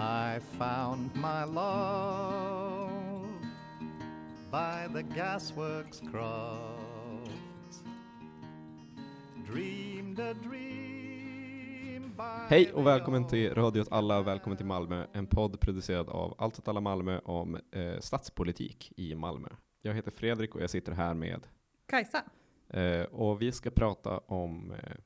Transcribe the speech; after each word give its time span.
I 0.00 0.40
found 0.58 1.10
my 1.14 1.44
love 1.44 3.20
by 4.50 4.88
the 4.94 5.02
gasworks 5.02 6.00
croft. 6.10 7.84
Dreamed 9.46 10.18
a 10.20 10.34
dream 10.34 12.14
by 12.16 12.46
Hej 12.48 12.72
och 12.72 12.86
välkommen 12.86 13.26
till 13.26 13.54
Radio 13.54 13.80
åt 13.80 13.92
alla 13.92 14.18
och 14.18 14.26
välkommen 14.26 14.56
till 14.56 14.66
Malmö, 14.66 15.06
en 15.12 15.26
podd 15.26 15.60
producerad 15.60 16.08
av 16.08 16.34
Allt 16.38 16.58
åt 16.58 16.68
alla 16.68 16.80
Malmö 16.80 17.18
om 17.18 17.58
eh, 17.72 17.98
stadspolitik 18.00 18.92
i 18.96 19.14
Malmö. 19.14 19.48
Jag 19.82 19.94
heter 19.94 20.10
Fredrik 20.10 20.54
och 20.54 20.62
jag 20.62 20.70
sitter 20.70 20.92
här 20.92 21.14
med 21.14 21.46
Kajsa. 21.86 22.22
eh, 22.68 23.02
och 23.02 23.42
vi 23.42 23.52
ska 23.52 23.70
prata 23.70 24.18
om 24.18 24.72
eh, 24.72 24.96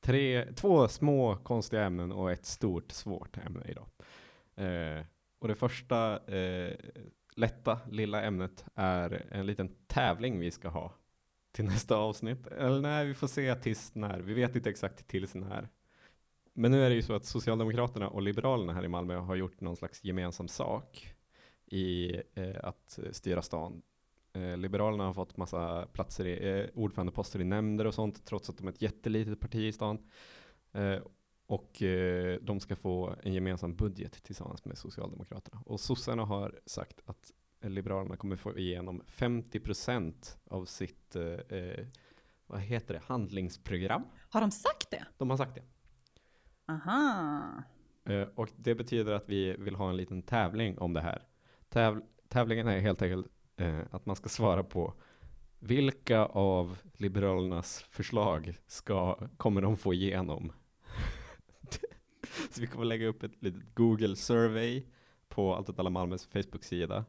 tre, 0.00 0.52
två 0.54 0.88
små 0.88 1.36
konstiga 1.36 1.84
ämnen 1.84 2.12
och 2.12 2.32
ett 2.32 2.46
stort 2.46 2.92
svårt 2.92 3.36
ämne 3.36 3.64
idag. 3.68 3.86
Eh, 4.58 5.04
och 5.38 5.48
det 5.48 5.54
första 5.54 6.26
eh, 6.36 6.76
lätta 7.36 7.80
lilla 7.90 8.22
ämnet 8.22 8.64
är 8.74 9.26
en 9.30 9.46
liten 9.46 9.68
tävling 9.86 10.38
vi 10.38 10.50
ska 10.50 10.68
ha 10.68 10.92
till 11.52 11.64
nästa 11.64 11.96
avsnitt. 11.96 12.46
Eller 12.46 12.80
nej, 12.80 13.06
vi 13.06 13.14
får 13.14 13.26
se 13.26 13.54
tills 13.54 13.94
när. 13.94 14.18
Vi 14.20 14.34
vet 14.34 14.56
inte 14.56 14.70
exakt 14.70 15.06
tills 15.06 15.34
när. 15.34 15.68
Men 16.52 16.70
nu 16.70 16.84
är 16.84 16.88
det 16.88 16.94
ju 16.94 17.02
så 17.02 17.14
att 17.14 17.24
Socialdemokraterna 17.24 18.08
och 18.08 18.22
Liberalerna 18.22 18.72
här 18.72 18.84
i 18.84 18.88
Malmö 18.88 19.16
har 19.16 19.36
gjort 19.36 19.60
någon 19.60 19.76
slags 19.76 20.04
gemensam 20.04 20.48
sak 20.48 21.14
i 21.66 22.16
eh, 22.34 22.56
att 22.62 22.98
styra 23.12 23.42
stan. 23.42 23.82
Eh, 24.32 24.56
Liberalerna 24.56 25.04
har 25.04 25.12
fått 25.12 25.36
massa 25.36 25.86
platser 25.92 26.26
i 26.26 26.60
eh, 26.60 26.66
ordförandeposter 26.74 27.40
i 27.40 27.44
nämnder 27.44 27.84
och 27.86 27.94
sånt, 27.94 28.24
trots 28.24 28.50
att 28.50 28.58
de 28.58 28.66
är 28.66 28.72
ett 28.72 28.82
jättelitet 28.82 29.40
parti 29.40 29.56
i 29.58 29.72
stan. 29.72 29.98
Eh, 30.72 30.98
och 31.48 31.82
eh, 31.82 32.38
de 32.42 32.60
ska 32.60 32.76
få 32.76 33.14
en 33.22 33.32
gemensam 33.32 33.74
budget 33.74 34.22
tillsammans 34.22 34.64
med 34.64 34.78
Socialdemokraterna. 34.78 35.62
Och 35.66 35.80
sossarna 35.80 36.24
har 36.24 36.60
sagt 36.66 37.00
att 37.06 37.32
Liberalerna 37.60 38.16
kommer 38.16 38.36
få 38.36 38.58
igenom 38.58 39.02
50% 39.06 40.36
av 40.50 40.64
sitt, 40.64 41.16
eh, 41.16 41.22
eh, 41.58 41.86
vad 42.46 42.60
heter 42.60 42.94
det, 42.94 43.00
handlingsprogram. 43.04 44.02
Har 44.30 44.40
de 44.40 44.50
sagt 44.50 44.90
det? 44.90 45.04
De 45.16 45.30
har 45.30 45.36
sagt 45.36 45.54
det. 45.54 45.62
Aha. 46.72 47.42
Eh, 48.04 48.28
och 48.34 48.48
det 48.56 48.74
betyder 48.74 49.12
att 49.12 49.28
vi 49.28 49.56
vill 49.58 49.74
ha 49.74 49.90
en 49.90 49.96
liten 49.96 50.22
tävling 50.22 50.78
om 50.78 50.92
det 50.92 51.00
här. 51.00 51.22
Täv 51.68 52.02
tävlingen 52.28 52.68
är 52.68 52.80
helt 52.80 53.02
enkelt 53.02 53.26
eh, 53.56 53.80
att 53.90 54.06
man 54.06 54.16
ska 54.16 54.28
svara 54.28 54.64
på 54.64 54.94
vilka 55.58 56.24
av 56.24 56.78
Liberalernas 56.92 57.82
förslag 57.82 58.54
ska, 58.66 59.28
kommer 59.36 59.62
de 59.62 59.76
få 59.76 59.94
igenom? 59.94 60.52
Så 62.50 62.60
vi 62.60 62.66
kommer 62.66 62.84
lägga 62.84 63.06
upp 63.06 63.22
ett 63.22 63.42
litet 63.42 63.74
Google 63.74 64.16
survey 64.16 64.82
på 65.28 65.54
Allt 65.54 65.68
åt 65.68 65.78
alla 65.78 65.90
Malmös 65.90 66.26
Facebook-sida 66.26 67.04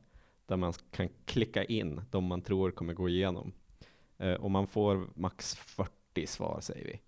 där 0.45 0.57
man 0.57 0.73
kan 0.91 1.09
klicka 1.25 1.63
in 1.63 2.01
de 2.11 2.25
man 2.25 2.41
tror 2.41 2.71
kommer 2.71 2.93
gå 2.93 3.09
igenom. 3.09 3.53
Eh, 4.17 4.33
och 4.33 4.51
man 4.51 4.67
får 4.67 5.09
max 5.15 5.55
40 5.55 6.27
svar 6.27 6.59
säger 6.61 6.85
vi. 6.85 6.99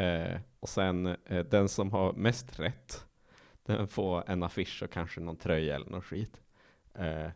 Eh, 0.00 0.40
och 0.60 0.68
sen 0.68 1.06
eh, 1.06 1.44
den 1.50 1.68
som 1.68 1.92
har 1.92 2.12
mest 2.12 2.60
rätt, 2.60 3.06
den 3.62 3.88
får 3.88 4.30
en 4.30 4.42
affisch 4.42 4.82
och 4.82 4.90
kanske 4.90 5.20
någon 5.20 5.36
tröja 5.36 5.74
eller 5.74 5.90
någon 5.90 6.02
skit. 6.02 6.40
Eh, 6.94 7.30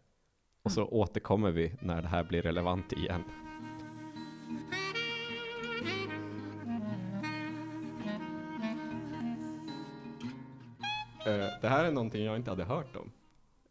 och 0.62 0.72
så 0.72 0.84
återkommer 0.84 1.50
vi 1.50 1.74
när 1.80 2.02
det 2.02 2.08
här 2.08 2.24
blir 2.24 2.42
relevant 2.42 2.92
igen. 2.92 3.24
Det 11.60 11.68
här 11.68 11.84
är 11.84 11.90
någonting 11.92 12.24
jag 12.24 12.36
inte 12.36 12.50
hade 12.50 12.64
hört 12.64 12.96
om 12.96 13.12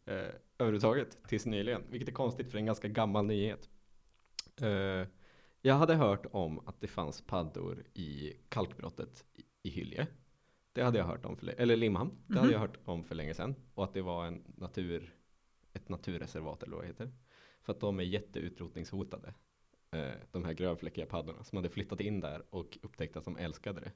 eh, 0.06 0.14
överhuvudtaget 0.58 1.18
tills 1.28 1.46
nyligen, 1.46 1.82
vilket 1.90 2.08
är 2.08 2.12
konstigt 2.12 2.50
för 2.50 2.58
en 2.58 2.66
ganska 2.66 2.88
gammal 2.88 3.26
nyhet. 3.26 3.68
Eh, 4.60 5.08
jag 5.62 5.74
hade 5.74 5.94
hört 5.94 6.26
om 6.30 6.68
att 6.68 6.80
det 6.80 6.86
fanns 6.88 7.20
paddor 7.22 7.84
i 7.94 8.32
kalkbrottet 8.48 9.24
i, 9.34 9.42
i 9.68 9.70
Hylje. 9.70 10.06
Det 10.72 10.82
hade 10.82 10.98
jag 10.98 11.06
hört 11.06 11.24
om, 11.24 11.36
för, 11.36 11.46
eller 11.60 11.76
Limhamn. 11.76 12.10
Det 12.26 12.34
hade 12.34 12.46
Mhm. 12.46 12.52
jag 12.52 12.60
hört 12.60 12.78
om 12.84 13.04
för 13.04 13.14
länge 13.14 13.34
sedan. 13.34 13.54
Och 13.74 13.84
att 13.84 13.94
det 13.94 14.02
var 14.02 14.26
en 14.26 14.42
natur, 14.56 15.14
ett 15.72 15.88
naturreservat 15.88 16.62
eller 16.62 16.76
vad 16.76 16.84
det 16.84 16.88
heter. 16.88 17.12
För 17.62 17.72
att 17.72 17.80
de 17.80 18.00
är 18.00 18.04
jätteutrotningshotade. 18.04 19.34
Eh, 19.90 20.12
de 20.30 20.44
här 20.44 20.52
grönfläckiga 20.52 21.06
paddorna 21.06 21.44
som 21.44 21.56
hade 21.56 21.68
flyttat 21.68 22.00
in 22.00 22.20
där 22.20 22.42
och 22.50 22.78
upptäckt 22.82 23.16
att 23.16 23.24
de 23.24 23.36
älskade 23.36 23.80
det. 23.80 23.92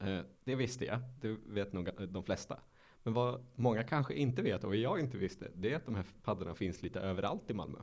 Eh, 0.00 0.20
det 0.44 0.54
visste 0.54 0.84
jag, 0.84 1.00
det 1.20 1.36
vet 1.46 1.72
nog 1.72 1.88
eh, 1.88 1.94
de 1.94 2.24
flesta. 2.24 2.60
Men 3.02 3.14
vad 3.14 3.44
många 3.54 3.82
kanske 3.82 4.14
inte 4.14 4.42
vet 4.42 4.64
och 4.64 4.76
jag 4.76 5.00
inte 5.00 5.18
visste, 5.18 5.50
det 5.54 5.72
är 5.72 5.76
att 5.76 5.86
de 5.86 5.94
här 5.94 6.06
paddorna 6.22 6.54
finns 6.54 6.82
lite 6.82 7.00
överallt 7.00 7.50
i 7.50 7.54
Malmö. 7.54 7.78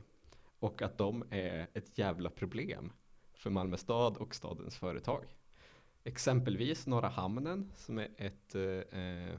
Och 0.58 0.82
att 0.82 0.98
de 0.98 1.24
är 1.30 1.66
ett 1.74 1.98
jävla 1.98 2.30
problem 2.30 2.92
för 3.34 3.50
Malmö 3.50 3.76
stad 3.76 4.16
och 4.16 4.34
stadens 4.34 4.76
företag. 4.76 5.24
Exempelvis 6.04 6.86
Norra 6.86 7.08
Hamnen 7.08 7.72
som 7.76 7.98
är 7.98 8.08
ett 8.16 8.54
eh, 8.54 9.00
eh, 9.00 9.38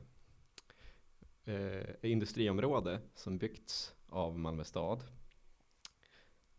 eh 1.46 1.96
industriområde 2.02 3.02
som 3.16 3.38
byggts 3.38 3.96
av 4.08 4.40
Malmö 4.40 4.64
stad. 4.64 5.04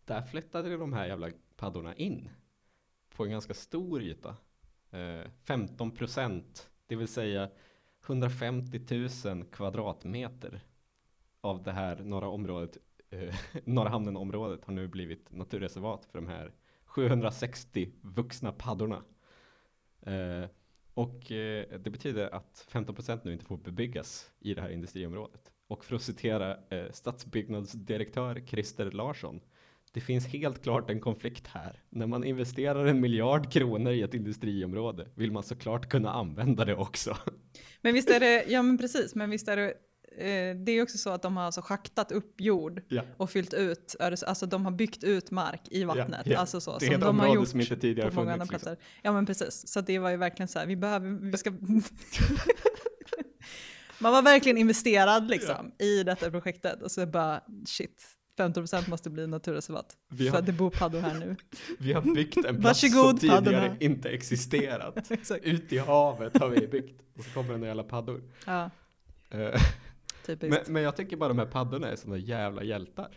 Där 0.04 0.22
flyttade 0.22 0.76
de 0.76 0.92
här 0.92 1.06
jävla 1.06 1.30
paddorna 1.56 1.94
in 1.94 2.28
på 3.16 3.24
en 3.24 3.30
ganska 3.30 3.54
stor 3.54 4.02
yta. 4.02 4.36
Eh, 4.90 5.30
15 5.44 5.90
procent, 5.90 6.70
det 6.86 6.96
vill 6.96 7.08
säga 7.08 7.50
150 8.06 8.80
000 9.24 9.44
kvadratmeter 9.44 10.60
av 11.40 11.62
det 11.62 11.72
här 11.72 11.96
norra 11.96 12.28
området 12.28 12.78
eh, 13.10 13.34
Norra 13.64 13.88
hamnen-området 13.88 14.64
har 14.64 14.72
nu 14.72 14.88
blivit 14.88 15.32
naturreservat 15.32 16.04
för 16.04 16.18
de 16.18 16.26
här 16.26 16.52
760 16.84 17.92
vuxna 18.00 18.52
paddorna. 18.52 19.02
Eh, 20.02 20.44
och 20.94 21.32
eh, 21.32 21.80
det 21.80 21.90
betyder 21.90 22.34
att 22.34 22.66
15 22.68 22.94
procent 22.94 23.24
nu 23.24 23.32
inte 23.32 23.44
får 23.44 23.56
bebyggas 23.56 24.30
i 24.40 24.54
det 24.54 24.62
här 24.62 24.70
industriområdet. 24.70 25.52
Och 25.66 25.84
för 25.84 25.96
att 25.96 26.02
citera 26.02 26.58
eh, 26.68 26.90
stadsbyggnadsdirektör 26.90 28.42
Christer 28.46 28.90
Larsson. 28.90 29.40
Det 29.92 30.00
finns 30.00 30.26
helt 30.26 30.62
klart 30.62 30.90
en 30.90 31.00
konflikt 31.00 31.46
här. 31.46 31.82
När 31.90 32.06
man 32.06 32.24
investerar 32.24 32.86
en 32.86 33.00
miljard 33.00 33.52
kronor 33.52 33.92
i 33.92 34.02
ett 34.02 34.14
industriområde 34.14 35.08
vill 35.14 35.32
man 35.32 35.42
såklart 35.42 35.88
kunna 35.88 36.10
använda 36.12 36.64
det 36.64 36.74
också. 36.74 37.16
Men 37.80 37.94
visst 37.94 38.10
är 38.10 38.20
det, 38.20 38.44
ja 38.48 38.62
men 38.62 38.78
precis, 38.78 39.14
men 39.14 39.30
visst 39.30 39.48
är 39.48 39.56
det, 39.56 39.68
eh, 40.18 40.56
det 40.56 40.72
är 40.72 40.82
också 40.82 40.98
så 40.98 41.10
att 41.10 41.22
de 41.22 41.36
har 41.36 41.44
alltså 41.44 41.60
schaktat 41.62 42.12
upp 42.12 42.40
jord 42.40 42.82
Ja. 42.88 43.02
och 43.16 43.30
fyllt 43.30 43.54
ut, 43.54 43.96
alltså 44.00 44.46
de 44.46 44.64
har 44.64 44.72
byggt 44.72 45.04
ut 45.04 45.30
mark 45.30 45.62
i 45.70 45.84
vattnet. 45.84 46.26
ja. 46.26 46.38
Alltså 46.38 46.60
så, 46.60 46.78
Det 46.78 46.84
är 46.84 46.86
som 46.86 46.94
ett 46.94 47.00
de 47.00 47.20
har 47.20 47.34
gjort 47.34 47.48
som 47.48 47.60
inte 47.60 47.76
tidigare 47.76 48.10
på 48.10 48.14
många 48.16 48.32
funnits, 48.32 48.52
liksom. 48.52 48.76
Ja 49.02 49.12
men 49.12 49.26
precis, 49.26 49.68
så 49.68 49.80
det 49.80 49.98
var 49.98 50.10
ju 50.10 50.16
verkligen 50.16 50.48
så 50.48 50.58
här, 50.58 50.66
vi 50.66 50.76
behöver, 50.76 51.30
vi 51.30 51.38
ska 51.38 51.50
Man 54.02 54.12
var 54.12 54.22
verkligen 54.22 54.58
investerad 54.58 55.28
liksom 55.30 55.72
i 55.78 56.02
detta 56.02 56.30
projektet 56.30 56.82
och 56.82 56.90
så 56.90 57.06
bara 57.06 57.40
shit, 57.66 58.02
15% 58.40 58.90
måste 58.90 59.10
bli 59.10 59.26
naturreservat. 59.26 59.96
Vi 60.08 60.24
har- 60.28 60.32
För 60.32 60.38
att 60.38 60.46
det 60.46 60.52
bor 60.52 60.70
paddor 60.70 61.00
här 61.00 61.18
nu. 61.18 61.36
Vi 61.78 61.92
har 61.92 62.02
byggt 62.14 62.36
en 62.44 62.60
plats 62.60 62.80
som 62.80 63.18
tidigare 63.18 63.40
paddorna. 63.44 63.76
inte 63.80 64.08
existerat. 64.08 65.10
Ut 65.42 65.72
i 65.72 65.78
havet 65.78 66.38
har 66.40 66.48
vi 66.48 66.66
byggt. 66.68 67.02
Och 67.18 67.24
så 67.24 67.30
kommer 67.30 67.48
det 67.48 67.56
några 67.56 67.66
jävla 67.68 67.82
paddor. 67.84 68.22
Ja, 68.46 68.70
Eh, 69.32 69.60
men, 70.40 70.58
men 70.68 70.82
jag 70.82 70.96
tycker 70.96 71.16
bara 71.16 71.28
de 71.28 71.38
här 71.38 71.46
paddorna 71.46 71.88
är 71.88 71.96
sådana 71.96 72.18
jävla 72.18 72.62
hjältar. 72.62 73.08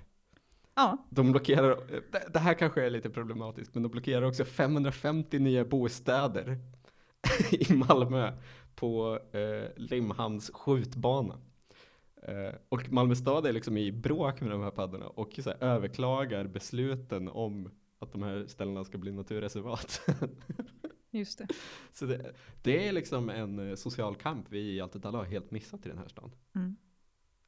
ja, 0.76 0.98
De 1.10 1.32
blockerar, 1.32 1.72
eh, 1.72 1.78
det, 2.12 2.24
det 2.34 2.40
här 2.40 2.54
kanske 2.54 2.86
är 2.86 2.90
lite 2.90 3.10
problematiskt, 3.10 3.74
men 3.74 3.84
de 3.84 3.90
blockerar 3.90 4.22
också 4.22 4.46
550 4.46 5.40
nya 5.40 5.66
bostäder 5.66 6.58
i 7.52 7.74
Malmö 7.74 8.32
på 8.76 9.20
eh, 9.32 9.70
Limhamns 9.82 10.52
skjutbana. 10.54 11.38
Eh, 12.28 12.54
och 12.70 12.92
Malmö 12.92 13.16
stad 13.16 13.46
är 13.46 13.54
liksom 13.54 13.78
i 13.78 13.92
bråk 13.92 14.42
med 14.42 14.52
de 14.52 14.62
här 14.62 14.72
paddorna 14.72 15.08
och 15.08 15.40
så 15.44 15.50
här, 15.50 15.64
överklagar 15.64 16.48
besluten 16.48 17.28
om 17.28 17.70
att 18.00 18.12
de 18.12 18.24
här 18.24 18.48
ställena 18.48 18.84
ska 18.84 18.98
bli 18.98 19.12
naturreservat. 19.12 20.02
just 21.12 21.38
det. 21.38 21.48
så 21.94 22.06
det, 22.06 22.36
det 22.64 22.88
är 22.88 22.92
liksom 22.92 23.30
en 23.30 23.70
eh, 23.70 23.76
social 23.76 24.16
kamp 24.16 24.46
vi 24.50 24.76
i 24.76 24.82
alla 24.82 25.18
har 25.18 25.26
helt 25.26 25.52
missat 25.52 25.86
i 25.86 25.90
den 25.90 25.98
här 25.98 26.08
stan. 26.08 26.32
Mm. 26.56 26.76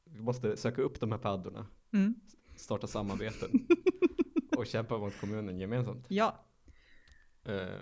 Vi 0.04 0.20
måste 0.20 0.56
söka 0.56 0.82
upp 0.82 1.00
de 1.00 1.12
här 1.12 1.18
paddorna, 1.18 1.66
Mm. 1.92 2.14
starta 2.56 2.86
samarbeten 2.86 3.50
och 4.56 4.66
kämpa 4.66 4.98
mot 4.98 5.20
kommunen 5.20 5.58
gemensamt. 5.58 6.06
Ja, 6.08 6.42
Eh, 7.44 7.80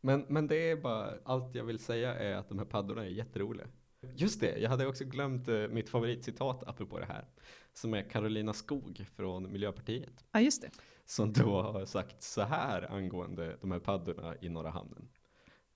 Men, 0.00 0.24
men 0.28 0.46
det 0.46 0.70
är 0.70 0.76
bara, 0.76 1.14
allt 1.24 1.54
jag 1.54 1.64
vill 1.64 1.78
säga 1.78 2.14
är 2.14 2.34
att 2.34 2.48
de 2.48 2.58
här 2.58 2.64
paddorna 2.64 3.04
är 3.04 3.08
jätteroliga. 3.10 3.66
Just 4.14 4.40
det, 4.40 4.58
jag 4.58 4.70
hade 4.70 4.86
också 4.86 5.04
glömt 5.04 5.48
eh, 5.48 5.68
mitt 5.68 5.88
favoritcitat 5.88 6.68
apropå 6.68 6.98
det 6.98 7.06
här. 7.06 7.24
Som 7.72 7.94
är 7.94 8.02
Carolina 8.02 8.52
Skog 8.52 9.06
från 9.16 9.52
Miljöpartiet. 9.52 10.24
ja 10.32 10.40
just 10.40 10.62
det. 10.62 10.70
Som 11.06 11.32
då 11.32 11.62
har 11.62 11.84
sagt 11.84 12.22
så 12.22 12.42
här 12.42 12.92
angående 12.92 13.56
de 13.60 13.72
här 13.72 13.78
paddorna 13.78 14.34
i 14.40 14.48
Norra 14.48 14.70
hamnen. 14.70 15.08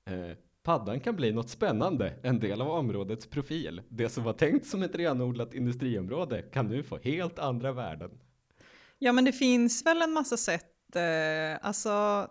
Eh, 0.04 0.36
Paddan 0.62 1.00
kan 1.00 1.16
bli 1.16 1.32
något 1.32 1.48
spännande, 1.48 2.14
en 2.22 2.40
del 2.40 2.60
av 2.60 2.70
områdets 2.70 3.26
profil. 3.26 3.82
Det 3.88 4.08
som 4.08 4.24
var 4.24 4.32
tänkt 4.32 4.66
som 4.66 4.82
ett 4.82 4.94
renodlat 4.94 5.54
industriområde 5.54 6.42
kan 6.42 6.66
nu 6.66 6.82
få 6.82 6.98
helt 6.98 7.38
andra 7.38 7.72
värden. 7.72 8.10
Ja, 8.98 9.12
men 9.12 9.24
det 9.24 9.32
finns 9.32 9.86
väl 9.86 10.02
en 10.02 10.12
massa 10.12 10.36
sätt, 10.36 10.96
eh, 10.96 11.66
alltså, 11.66 12.26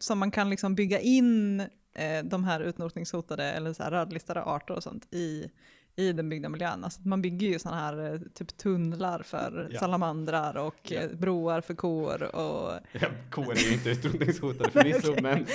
som 0.00 0.18
man 0.18 0.30
kan 0.30 0.50
liksom 0.50 0.74
bygga 0.74 1.00
in 1.00 1.62
eh, 1.94 2.24
de 2.24 2.44
här 2.44 2.60
utrotningshotade 2.60 3.44
eller 3.44 3.72
så 3.72 3.82
här 3.82 3.90
rödlistade 3.90 4.42
arter 4.42 4.74
och 4.74 4.82
sånt 4.82 5.14
i, 5.14 5.50
i 5.96 6.12
den 6.12 6.28
byggda 6.28 6.48
miljön. 6.48 6.84
Alltså, 6.84 7.00
man 7.08 7.22
bygger 7.22 7.46
ju 7.48 7.58
sådana 7.58 7.80
här 7.80 8.12
eh, 8.14 8.20
typ 8.34 8.56
tunnlar 8.56 9.22
för 9.22 9.68
Ja. 9.72 9.80
salamandrar 9.80 10.56
och 10.56 10.76
Ja. 10.82 11.00
eh, 11.00 11.10
broar 11.16 11.60
för 11.60 11.74
kor 11.74 12.22
och 12.22 12.78
Ja, 12.92 13.08
kor 13.30 13.52
är 13.52 13.68
ju 13.68 13.72
inte 13.72 13.90
utrotningshotade 13.90 14.70
förvisso, 14.72 15.14
men 15.22 15.46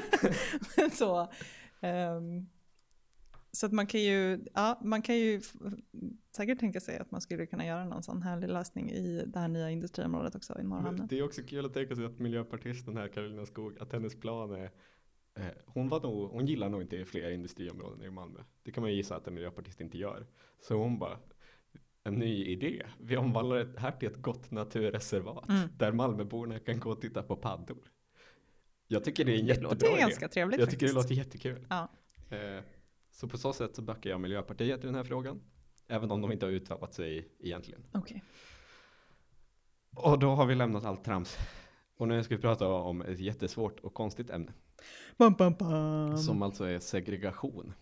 så. 0.92 1.32
Ehm, 1.80 2.46
så 3.52 3.66
att 3.66 3.72
man 3.72 3.86
kan 3.86 4.00
ju, 4.02 4.44
ja, 4.54 4.80
man 4.84 5.02
kan 5.02 5.16
ju 5.16 5.40
säkert 6.36 6.60
tänka 6.60 6.80
sig 6.80 6.98
att 6.98 7.10
man 7.10 7.20
skulle 7.20 7.46
kunna 7.46 7.66
göra 7.66 7.84
någon 7.84 8.02
sån 8.02 8.22
härlig 8.22 8.48
lösning 8.48 8.90
i 8.90 9.24
det 9.26 9.38
här 9.38 9.48
nya 9.48 9.70
industriområdet 9.70 10.34
också 10.34 10.58
i 10.60 10.62
Norrhamnen. 10.62 11.06
det 11.06 11.18
är 11.18 11.22
också 11.24 11.42
kul 11.42 11.66
att 11.66 11.74
tänka 11.74 11.96
sig 11.96 12.04
att 12.04 12.18
miljöpartisten 12.18 12.96
här, 12.96 13.08
Karolina 13.08 13.46
Skog, 13.46 13.78
att 13.80 13.92
hennes 13.92 14.20
plan 14.20 14.52
är 14.54 14.64
eh, 14.64 14.70
hon, 15.66 15.88
var 15.88 16.00
nog, 16.00 16.30
hon 16.30 16.46
gillar 16.46 16.68
nog 16.68 16.82
inte 16.82 17.04
fler 17.04 17.30
industriområden 17.30 18.02
i 18.02 18.10
Malmö. 18.10 18.40
Det 18.62 18.70
kan 18.72 18.82
man 18.82 18.90
ju 18.90 18.96
gissa 18.96 19.16
att 19.16 19.26
en 19.26 19.34
miljöpartist 19.34 19.80
inte 19.80 19.98
gör. 19.98 20.26
Så 20.60 20.74
hon 20.74 20.98
bara, 20.98 21.18
en 22.04 22.14
ny 22.14 22.44
idé. 22.46 22.86
Vi 23.00 23.16
omvandlar 23.16 23.56
det 23.56 23.80
här 23.80 23.90
till 23.92 24.08
ett 24.08 24.22
gott 24.22 24.50
naturreservat 24.50 25.48
Mm. 25.48 25.68
där 25.78 25.92
Malmöborna 25.92 26.58
kan 26.58 26.80
gå 26.80 26.90
och 26.90 27.00
titta 27.00 27.22
på 27.22 27.36
paddor. 27.36 27.90
Jag 28.86 29.04
tycker 29.04 29.24
det 29.24 29.32
är 29.32 29.38
en 29.38 29.44
Det 29.46 29.48
jättebra 29.48 29.70
låter 29.70 29.92
idé. 29.92 30.00
ganska 30.00 30.28
trevligt 30.28 30.60
Jag 30.60 30.70
tycker 30.70 30.86
det 30.86 30.92
faktiskt. 30.92 31.10
låter 31.10 31.24
jättekul. 31.24 31.66
Ja. 31.70 31.88
Eh, 32.36 32.62
så 33.10 33.28
på 33.28 33.38
så 33.38 33.52
sätt 33.52 33.76
så 33.76 33.82
backar 33.82 34.10
jag 34.10 34.20
Miljöpartiet 34.20 34.84
i 34.84 34.86
den 34.86 34.94
här 34.94 35.04
frågan. 35.04 35.40
Även 35.88 36.10
om 36.10 36.20
de 36.20 36.32
inte 36.32 36.46
har 36.46 36.50
uttalat 36.52 36.94
sig 36.94 37.28
egentligen. 37.40 37.84
Okej. 37.92 38.22
Och 39.96 40.18
då 40.18 40.30
har 40.34 40.46
vi 40.46 40.54
lämnat 40.54 40.84
allt 40.84 41.04
trams. 41.04 41.36
Och 41.96 42.08
nu 42.08 42.22
ska 42.24 42.36
vi 42.36 42.40
prata 42.42 42.68
om 42.68 43.02
ett 43.02 43.18
jättesvårt 43.20 43.80
och 43.80 43.94
konstigt 43.94 44.30
ämne. 44.30 44.52
Bam, 45.16 45.34
bam, 45.34 45.54
bam. 45.54 46.18
Som 46.18 46.42
alltså 46.42 46.64
är 46.64 46.78
segregation. 46.78 47.74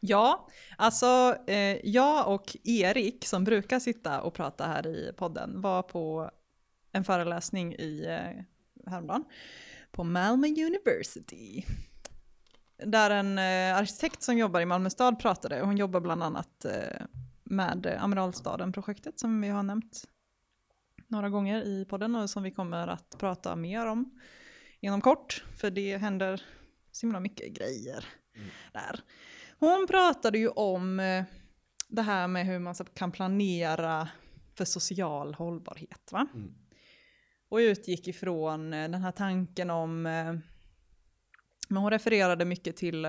Ja, 0.00 0.48
alltså 0.76 1.36
eh, 1.46 1.86
jag 1.86 2.34
och 2.34 2.56
Erik 2.64 3.24
som 3.24 3.44
brukar 3.44 3.78
sitta 3.80 4.20
och 4.20 4.34
prata 4.34 4.66
här 4.66 4.86
i 4.86 5.12
podden 5.16 5.60
var 5.60 5.82
på 5.82 6.30
en 6.92 7.04
föreläsning 7.04 7.74
i 7.74 8.04
eh, 8.04 8.44
häromdagen 8.90 9.24
på 9.90 10.04
Malmö 10.04 10.46
University. 10.46 11.64
Där 12.84 13.10
en 13.10 13.38
eh, 13.38 13.76
arkitekt 13.76 14.22
som 14.22 14.38
jobbar 14.38 14.60
i 14.60 14.66
Malmö 14.66 14.90
stad 14.90 15.18
pratade. 15.20 15.60
Hon 15.60 15.76
jobbar 15.76 16.00
bland 16.00 16.22
annat 16.22 16.64
eh, 16.64 17.06
med 17.44 17.98
Amiralstaden-projektet 18.00 19.20
som 19.20 19.40
vi 19.40 19.48
har 19.48 19.62
nämnt 19.62 20.04
några 21.08 21.28
gånger 21.28 21.62
i 21.62 21.84
podden 21.84 22.14
och 22.14 22.30
som 22.30 22.42
vi 22.42 22.50
kommer 22.50 22.88
att 22.88 23.18
prata 23.18 23.56
mer 23.56 23.86
om 23.86 24.18
inom 24.80 25.00
kort. 25.00 25.44
För 25.56 25.70
det 25.70 25.96
händer 25.96 26.42
så 26.92 27.06
himla 27.06 27.20
mycket 27.20 27.52
grejer 27.52 28.04
där. 28.72 29.00
Hon 29.58 29.86
pratade 29.86 30.38
ju 30.38 30.48
om 30.48 31.00
eh, 31.00 31.24
det 31.88 32.02
här 32.02 32.28
med 32.28 32.46
hur 32.46 32.58
man 32.58 32.74
kan 32.74 33.12
planera 33.12 34.08
för 34.54 34.64
social 34.64 35.34
hållbarhet. 35.34 36.08
Va? 36.12 36.26
Mm. 36.34 36.54
Och 37.48 37.56
utgick 37.56 38.08
ifrån 38.08 38.72
eh, 38.72 38.90
den 38.90 39.02
här 39.02 39.12
tanken 39.12 39.70
om, 39.70 40.06
eh, 40.06 40.34
men 41.68 41.82
hon 41.82 41.90
refererade 41.90 42.44
mycket 42.44 42.76
till 42.76 43.02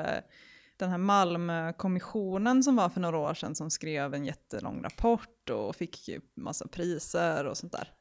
den 0.78 0.90
här 0.90 0.98
Malmökommissionen 0.98 2.64
som 2.64 2.76
var 2.76 2.90
för 2.90 3.02
några 3.02 3.18
år 3.18 3.34
sedan 3.34 3.56
som 3.56 3.70
skrev 3.70 4.14
en 4.14 4.26
jättelång 4.26 4.84
rapport 4.84 5.50
och 5.50 5.76
fick 5.76 6.10
massa 6.36 6.68
priser 6.68 7.46
och 7.46 7.58
sånt 7.58 7.74
där. 7.74 7.94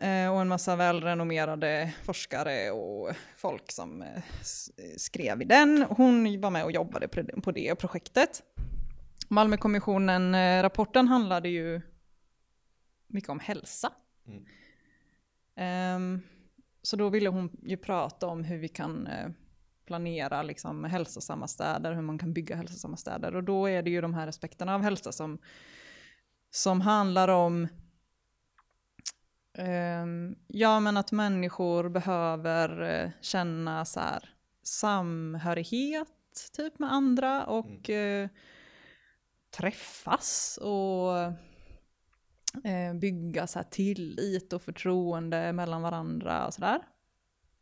Eh, 0.00 0.32
och 0.32 0.40
en 0.40 0.48
massa 0.48 0.76
välrenommerade 0.76 1.94
forskare 2.04 2.70
och 2.70 3.14
folk 3.36 3.72
som 3.72 4.02
eh, 4.02 4.22
skrev 4.96 5.42
i 5.42 5.44
den. 5.44 5.86
Hon 5.90 6.40
var 6.40 6.50
med 6.50 6.64
och 6.64 6.72
jobbade 6.72 7.08
på 7.42 7.52
det- 7.52 7.74
projektet. 7.74 8.42
Malmökommissionen-rapporten 9.28 11.08
handlade 11.08 11.48
ju 11.48 11.80
mycket 13.06 13.30
om 13.30 13.40
hälsa. 13.40 13.92
Mm. 14.26 14.44
Ehm, 15.56 16.20
så 16.82 16.96
då 16.96 17.08
ville 17.08 17.28
hon 17.28 17.50
ju 17.62 17.76
prata 17.76 18.26
om 18.26 18.44
hur 18.44 18.58
vi 18.58 18.68
kan 18.68 19.06
eh, 19.06 19.28
planera 19.86 20.42
liksom, 20.42 20.84
hälsosamma 20.84 21.48
städer, 21.48 21.92
hur 21.92 22.02
man 22.02 22.18
kan 22.18 22.32
bygga 22.32 22.56
hälsosamma 22.56 22.96
städer. 22.96 23.36
Och 23.36 23.44
då 23.44 23.66
är 23.68 23.82
det 23.82 23.90
ju 23.90 24.00
de 24.00 24.14
här 24.14 24.26
aspekterna 24.28 24.74
av 24.74 24.82
hälsa 24.82 25.12
som, 25.12 25.38
som 26.50 26.80
handlar 26.80 27.28
om 27.28 27.68
ja, 30.46 30.80
men 30.80 30.96
att 30.96 31.12
människor 31.12 31.88
behöver 31.88 32.82
eh, 32.82 33.10
känna 33.20 33.84
så 33.84 34.00
här, 34.00 34.34
samhörighet 34.62 36.08
typ 36.56 36.78
med 36.78 36.92
andra 36.92 37.46
och 37.46 37.90
eh, 37.90 38.28
träffas 39.56 40.58
och 40.62 41.18
eh, 42.64 42.94
bygga 42.94 43.46
så 43.46 43.58
här 43.58 43.66
tillit 43.70 44.52
och 44.52 44.62
förtroende 44.62 45.52
mellan 45.52 45.82
varandra 45.82 46.46
och 46.46 46.54
sådär. 46.54 46.82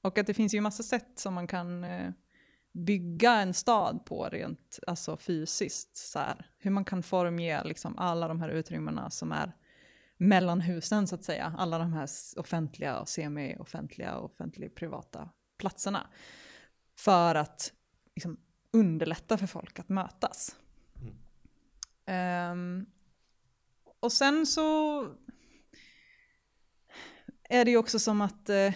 Och 0.02 0.18
att 0.18 0.26
det 0.26 0.34
finns 0.34 0.54
ju 0.54 0.60
massa 0.60 0.82
sätt 0.82 1.18
som 1.18 1.34
man 1.34 1.46
kan 1.46 1.84
eh, 1.84 2.10
bygga 2.72 3.32
en 3.32 3.54
stad 3.54 4.04
på 4.04 4.24
rent 4.24 4.78
alltså 4.86 5.16
fysiskt. 5.16 5.96
Så 5.96 6.18
här. 6.18 6.46
Hur 6.58 6.70
man 6.70 6.84
kan 6.84 7.02
formge 7.02 7.64
liksom 7.64 7.98
alla 7.98 8.28
de 8.28 8.40
här 8.40 8.48
utrymmena 8.48 9.10
som 9.10 9.32
är 9.32 9.52
mellan 10.20 10.60
husen 10.60 11.06
så 11.06 11.14
att 11.14 11.24
säga. 11.24 11.54
Alla 11.58 11.78
de 11.78 11.92
här 11.92 12.08
offentliga 12.36 13.00
och 13.00 13.08
semi-offentliga 13.08 14.14
och 14.14 14.24
offentlig-privata 14.24 15.30
platserna. 15.58 16.06
För 16.98 17.34
att 17.34 17.72
liksom, 18.14 18.40
underlätta 18.70 19.38
för 19.38 19.46
folk 19.46 19.78
att 19.78 19.88
mötas. 19.88 20.56
Ehm, 22.06 22.86
och 24.00 24.12
sen 24.12 24.46
så 24.46 25.02
är 27.42 27.64
det 27.64 27.70
ju 27.70 27.76
också 27.76 27.98
som 27.98 28.20
att 28.20 28.48
eh, 28.48 28.74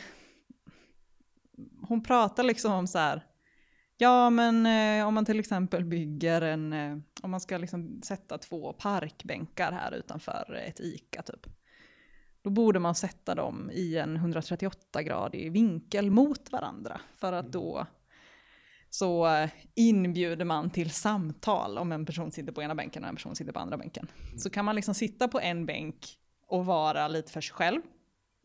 hon 1.83 2.03
pratar 2.03 2.43
liksom 2.43 2.73
om 2.73 2.87
så 2.87 2.99
här, 2.99 3.27
ja 3.97 4.31
men 4.31 4.67
eh, 4.67 5.07
om 5.07 5.15
man 5.15 5.25
till 5.25 5.41
exempel 5.41 5.85
bygger 5.85 6.43
en, 6.43 6.73
eh, 6.73 6.99
om 7.23 7.31
man 7.31 7.41
ska 7.41 7.59
liksom 7.59 8.03
sätta 8.03 8.39
två 8.39 8.73
parkbänkar 8.73 9.73
här 9.73 9.93
utanför 9.93 10.63
ett 10.69 10.81
ICA 10.81 11.23
typ. 11.23 11.47
Då 12.43 12.51
borde 12.51 12.79
man 12.79 12.95
sätta 12.95 13.35
dem 13.35 13.71
i 13.73 13.97
en 13.97 14.19
138-gradig 14.19 15.53
vinkel 15.53 16.11
mot 16.11 16.53
varandra. 16.53 17.01
För 17.15 17.33
att 17.33 17.53
då 17.53 17.87
så 18.91 19.27
eh, 19.27 19.51
inbjuder 19.75 20.45
man 20.45 20.71
till 20.71 20.91
samtal 20.91 21.79
om 21.79 21.93
en 21.93 22.07
person 22.07 22.33
sitter 22.33 22.53
på 22.53 22.63
ena 22.63 22.75
bänken 22.75 23.03
och 23.03 23.09
en 23.09 23.15
person 23.15 23.37
sitter 23.37 23.53
på 23.53 23.59
andra 23.59 23.77
bänken. 23.77 24.11
Så 24.37 24.51
kan 24.51 24.65
man 24.65 24.77
liksom 24.77 24.95
sitta 24.95 25.29
på 25.29 25.41
en 25.41 25.67
bänk 25.67 26.19
och 26.47 26.67
vara 26.67 27.09
lite 27.09 27.33
för 27.33 27.41
sig 27.41 27.55
själv. 27.55 27.81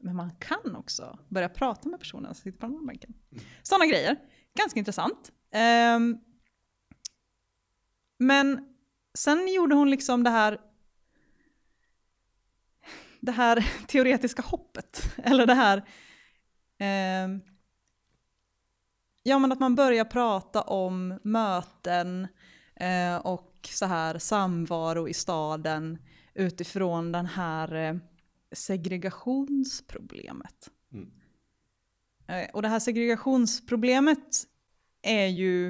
Men 0.01 0.15
man 0.15 0.31
kan 0.39 0.75
också 0.75 1.19
börja 1.27 1.49
prata 1.49 1.89
med 1.89 1.99
personen 1.99 2.35
som 2.35 2.43
sitter 2.43 2.59
på 2.59 2.65
den 2.65 2.75
andra 2.75 2.87
bänken. 2.87 3.13
Sådana 3.63 3.85
grejer. 3.85 4.15
Ganska 4.57 4.79
intressant. 4.79 5.31
Ehm, 5.51 6.17
men 8.17 8.75
sen 9.13 9.53
gjorde 9.53 9.75
hon 9.75 9.89
liksom 9.89 10.23
det 10.23 10.29
här 10.29 10.61
det 13.19 13.31
här 13.31 13.67
teoretiska 13.87 14.41
hoppet. 14.41 15.01
Eller 15.17 15.45
det 15.45 15.53
här 15.53 15.83
ehm, 16.77 17.41
Ja 19.23 19.39
men 19.39 19.51
att 19.51 19.59
man 19.59 19.75
börjar 19.75 20.05
prata 20.05 20.61
om 20.61 21.19
möten 21.23 22.27
eh, 22.75 23.15
och 23.15 23.69
så 23.71 23.85
här 23.85 24.19
samvaro 24.19 25.07
i 25.07 25.13
staden 25.13 25.97
utifrån 26.33 27.11
den 27.11 27.25
här 27.25 27.73
eh, 27.73 27.95
segregationsproblemet. 28.51 30.69
Mm. 30.93 31.11
Eh, 32.27 32.49
och 32.53 32.61
det 32.61 32.67
här 32.67 32.79
segregationsproblemet 32.79 34.47
är 35.01 35.27
ju 35.27 35.69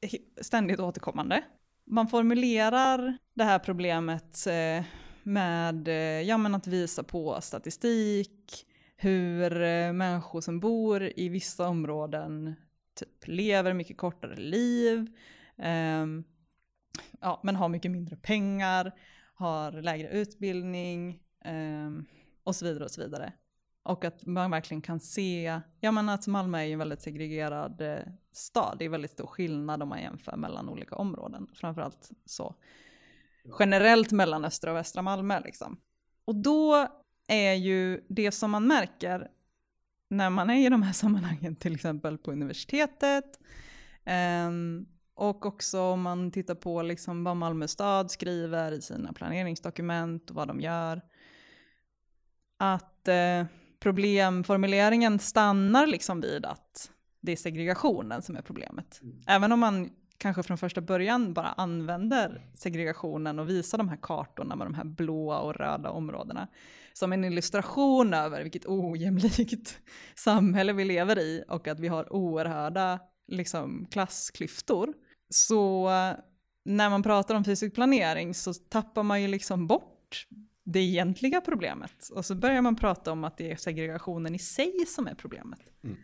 eh, 0.00 0.20
ständigt 0.40 0.80
återkommande. 0.80 1.44
Man 1.86 2.08
formulerar 2.08 3.18
det 3.34 3.44
här 3.44 3.58
problemet 3.58 4.46
eh, 4.46 4.84
med 5.22 5.88
eh, 5.88 6.22
ja, 6.22 6.38
men 6.38 6.54
att 6.54 6.66
visa 6.66 7.02
på 7.02 7.40
statistik, 7.40 8.66
hur 8.96 9.50
människor 9.92 10.40
som 10.40 10.60
bor 10.60 11.12
i 11.16 11.28
vissa 11.28 11.68
områden 11.68 12.54
typ 12.98 13.26
lever 13.26 13.72
mycket 13.72 13.96
kortare 13.96 14.36
liv, 14.36 15.06
eh, 15.58 16.06
ja, 17.20 17.40
men 17.42 17.56
har 17.56 17.68
mycket 17.68 17.90
mindre 17.90 18.16
pengar, 18.16 18.92
har 19.34 19.72
lägre 19.72 20.08
utbildning 20.08 21.20
eh, 21.44 21.90
och 22.44 22.56
så 22.56 22.64
vidare 22.64 22.84
och 22.84 22.90
så 22.90 23.00
vidare. 23.00 23.32
Och 23.88 24.04
att 24.04 24.26
man 24.26 24.50
verkligen 24.50 24.82
kan 24.82 25.00
se, 25.00 25.60
ja 25.80 25.92
men 25.92 26.08
att 26.08 26.26
Malmö 26.26 26.58
är 26.58 26.64
ju 26.64 26.72
en 26.72 26.78
väldigt 26.78 27.02
segregerad 27.02 27.80
eh, 27.80 27.98
stad. 28.32 28.76
Det 28.78 28.84
är 28.84 28.88
väldigt 28.88 29.10
stor 29.10 29.26
skillnad 29.26 29.82
om 29.82 29.88
man 29.88 30.02
jämför 30.02 30.36
mellan 30.36 30.68
olika 30.68 30.94
områden. 30.96 31.46
Framförallt 31.54 32.10
så 32.24 32.54
generellt 33.58 34.12
mellan 34.12 34.44
östra 34.44 34.70
och 34.70 34.76
västra 34.76 35.02
Malmö 35.02 35.40
liksom. 35.40 35.80
Och 36.24 36.34
då 36.34 36.86
är 37.28 37.52
ju 37.52 38.04
det 38.08 38.32
som 38.32 38.50
man 38.50 38.66
märker 38.66 39.30
när 40.10 40.30
man 40.30 40.50
är 40.50 40.66
i 40.66 40.68
de 40.68 40.82
här 40.82 40.92
sammanhangen, 40.92 41.56
till 41.56 41.74
exempel 41.74 42.18
på 42.18 42.32
universitetet, 42.32 43.40
ehm, 44.04 44.86
och 45.14 45.46
också 45.46 45.80
om 45.80 46.02
man 46.02 46.30
tittar 46.30 46.54
på 46.54 46.82
liksom 46.82 47.24
vad 47.24 47.36
Malmö 47.36 47.68
stad 47.68 48.10
skriver 48.10 48.72
i 48.72 48.82
sina 48.82 49.12
planeringsdokument 49.12 50.30
och 50.30 50.36
vad 50.36 50.48
de 50.48 50.60
gör, 50.60 51.00
att 52.58 53.08
eh, 53.08 53.44
problemformuleringen 53.80 55.18
stannar 55.18 55.86
liksom 55.86 56.20
vid 56.20 56.44
att 56.44 56.90
det 57.20 57.32
är 57.32 57.36
segregationen 57.36 58.22
som 58.22 58.36
är 58.36 58.42
problemet. 58.42 59.00
Även 59.26 59.52
om 59.52 59.60
man 59.60 59.90
kanske 60.18 60.42
från 60.42 60.58
första 60.58 60.80
början 60.80 61.32
bara 61.34 61.48
använder 61.48 62.50
segregationen 62.54 63.38
och 63.38 63.48
visar 63.48 63.78
de 63.78 63.88
här 63.88 63.98
kartorna 64.02 64.56
med 64.56 64.66
de 64.66 64.74
här 64.74 64.84
blåa 64.84 65.38
och 65.38 65.54
röda 65.54 65.90
områdena 65.90 66.48
som 66.92 67.12
en 67.12 67.24
illustration 67.24 68.14
över 68.14 68.42
vilket 68.42 68.66
ojämlikt 68.66 69.78
samhälle 70.14 70.72
vi 70.72 70.84
lever 70.84 71.18
i 71.18 71.44
och 71.48 71.68
att 71.68 71.80
vi 71.80 71.88
har 71.88 72.12
oerhörda 72.12 73.00
liksom, 73.28 73.86
klassklyftor. 73.90 74.94
Så 75.30 75.88
när 76.64 76.90
man 76.90 77.02
pratar 77.02 77.34
om 77.34 77.44
fysisk 77.44 77.74
planering 77.74 78.34
så 78.34 78.54
tappar 78.54 79.02
man 79.02 79.22
ju 79.22 79.28
liksom 79.28 79.66
bort 79.66 80.26
det 80.72 80.80
egentliga 80.80 81.40
problemet. 81.40 82.08
Och 82.14 82.24
så 82.24 82.34
börjar 82.34 82.62
man 82.62 82.76
prata 82.76 83.12
om 83.12 83.24
att 83.24 83.36
det 83.36 83.52
är 83.52 83.56
segregationen 83.56 84.34
i 84.34 84.38
sig 84.38 84.86
som 84.86 85.06
är 85.06 85.14
problemet. 85.14 85.60
Mm. 85.84 85.96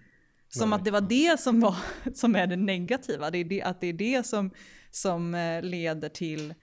Som 0.49 0.71
Nej. 0.71 0.76
att 0.76 0.85
det 0.85 0.90
var 0.90 1.00
det 1.00 1.40
som, 1.40 1.61
var, 1.61 1.76
som 2.14 2.37
är 2.37 2.47
det 2.47 2.56
negativa, 2.56 3.30
det 3.30 3.38
är 3.38 3.44
det, 3.44 3.62
att 3.62 3.80
det 3.80 3.87
är 3.87 3.92
det 3.92 4.26
som, 4.26 4.50
som 4.90 5.35
eh, 5.35 5.62
leder 5.62 6.09
till, 6.09 6.54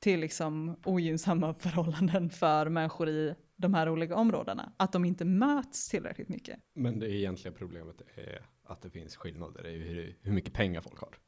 till 0.00 0.20
liksom 0.20 0.76
ogynnsamma 0.84 1.54
förhållanden 1.58 2.30
för 2.30 2.68
människor 2.68 3.08
i 3.08 3.34
de 3.56 3.74
här 3.74 3.88
olika 3.88 4.14
områdena. 4.14 4.72
Att 4.76 4.92
de 4.92 5.04
inte 5.04 5.24
möts 5.24 5.88
tillräckligt 5.88 6.28
mycket. 6.28 6.60
Men 6.74 6.98
det 6.98 7.10
egentliga 7.10 7.54
problemet 7.54 8.02
är 8.14 8.46
att 8.64 8.82
det 8.82 8.90
finns 8.90 9.16
skillnader 9.16 9.66
i 9.66 9.78
hur, 9.78 10.16
hur 10.22 10.32
mycket 10.32 10.52
pengar 10.52 10.80
folk 10.80 10.98
har. 10.98 11.18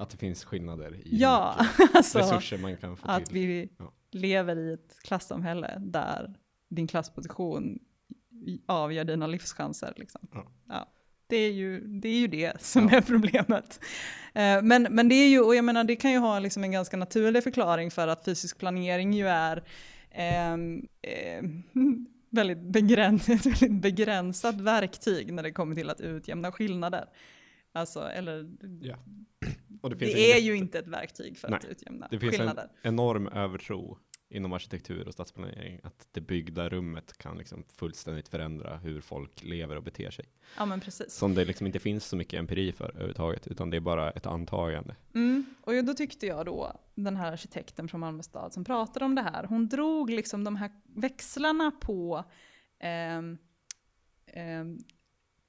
Att 0.00 0.10
det 0.10 0.16
finns 0.16 0.44
skillnader 0.44 0.94
i 0.94 1.02
Ja, 1.12 1.56
alltså 1.94 2.18
resurser 2.18 2.58
man 2.58 2.76
kan 2.76 2.96
få 2.96 3.06
att 3.08 3.26
till. 3.26 3.34
vi 3.34 3.68
Ja. 3.78 3.92
lever 4.10 4.56
i 4.58 4.72
ett 4.72 4.96
klassamhälle 5.02 5.74
där 5.78 6.34
din 6.68 6.86
klassposition 6.86 7.78
avgör 8.66 9.04
dina 9.04 9.26
livschanser. 9.26 9.92
Liksom. 9.96 10.20
Ja. 10.68 10.88
Det, 11.26 11.36
är 11.36 11.52
ju, 11.52 11.80
det 11.80 12.08
är 12.08 12.18
ju 12.20 12.26
det 12.26 12.62
som 12.62 12.88
är 12.88 13.00
problemet. 13.00 13.80
Eh, 14.34 14.62
Men, 14.62 14.82
men 14.90 15.08
det 15.08 15.14
är 15.14 15.28
ju, 15.28 15.40
och 15.40 15.54
jag 15.54 15.64
menar 15.64 15.84
det 15.84 15.96
kan 15.96 16.12
ju 16.12 16.18
ha 16.18 16.38
liksom 16.38 16.64
en 16.64 16.72
ganska 16.72 16.96
naturlig 16.96 17.42
förklaring 17.44 17.90
för 17.90 18.08
att 18.08 18.24
fysisk 18.24 18.58
planering 18.58 19.12
ju 19.12 19.28
är 19.28 19.64
ehm, 20.10 20.86
ehm, 21.02 22.06
väldigt, 22.30 22.58
begräns, 22.58 23.28
ett 23.28 23.46
väldigt 23.62 23.82
begränsat 23.82 24.60
verktyg 24.60 25.32
när 25.32 25.42
det 25.42 25.52
kommer 25.52 25.74
till 25.74 25.90
att 25.90 26.00
utjämna 26.00 26.52
skillnader. 26.52 27.04
Alltså, 27.72 28.00
eller 28.00 28.50
Ja. 28.82 28.96
Det, 29.90 29.96
finns 29.96 30.14
är 30.14 30.36
en 30.36 30.44
ju 30.44 30.56
inte 30.56 30.78
ett 30.78 30.88
verktyg 30.88 31.38
för 31.38 31.54
att 31.54 31.64
utjämna 31.64 32.08
Det 32.10 32.18
finns 32.18 32.32
en 32.32 32.38
skillnader. 32.38 32.70
enorm 32.82 33.26
övertro 33.28 33.98
inom 34.30 34.52
arkitektur 34.52 35.06
och 35.06 35.12
stadsplanering 35.12 35.80
att 35.82 36.08
det 36.12 36.20
byggda 36.20 36.68
rummet 36.68 37.18
kan 37.18 37.38
liksom 37.38 37.64
fullständigt 37.68 38.28
förändra 38.28 38.76
hur 38.76 39.00
folk 39.00 39.42
lever 39.42 39.76
och 39.76 39.82
beter 39.82 40.10
sig. 40.10 40.24
Ja 40.56 40.66
men 40.66 40.80
precis. 40.80 41.12
Som 41.14 41.34
det 41.34 41.44
liksom 41.44 41.66
inte 41.66 41.78
finns 41.78 42.04
så 42.06 42.16
mycket 42.16 42.38
empiri 42.38 42.72
för 42.72 42.88
överhuvudtaget, 42.90 43.46
utan 43.46 43.70
det 43.70 43.76
är 43.76 43.80
bara 43.80 44.10
ett 44.10 44.26
antagande. 44.26 44.96
Mm. 45.14 45.46
Och 45.60 45.84
då 45.84 45.94
tyckte 45.94 46.26
jag 46.26 46.46
då, 46.46 46.72
den 46.94 47.16
här 47.16 47.32
arkitekten 47.32 47.88
från 47.88 48.00
Malmö 48.00 48.22
stad 48.22 48.52
som 48.52 48.64
pratade 48.64 49.04
om 49.04 49.14
det 49.14 49.22
här, 49.22 49.44
hon 49.44 49.68
drog 49.68 50.10
liksom 50.10 50.44
de 50.44 50.56
här 50.56 50.70
växlarna 50.84 51.70
på, 51.80 52.24
ehm, 52.78 53.38
ehm, 54.26 54.78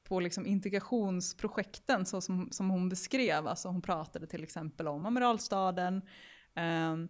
på 0.10 0.20
liksom 0.20 0.46
integrationsprojekten 0.46 2.06
så 2.06 2.22
som, 2.22 2.52
som 2.52 2.70
hon 2.70 2.90
beskrev. 2.90 3.48
Alltså 3.48 3.68
hon 3.68 3.82
pratade 3.82 4.28
till 4.28 4.44
exempel 4.44 4.88
om 4.88 5.06
Amiralstaden, 5.06 6.02
ehm, 6.56 7.10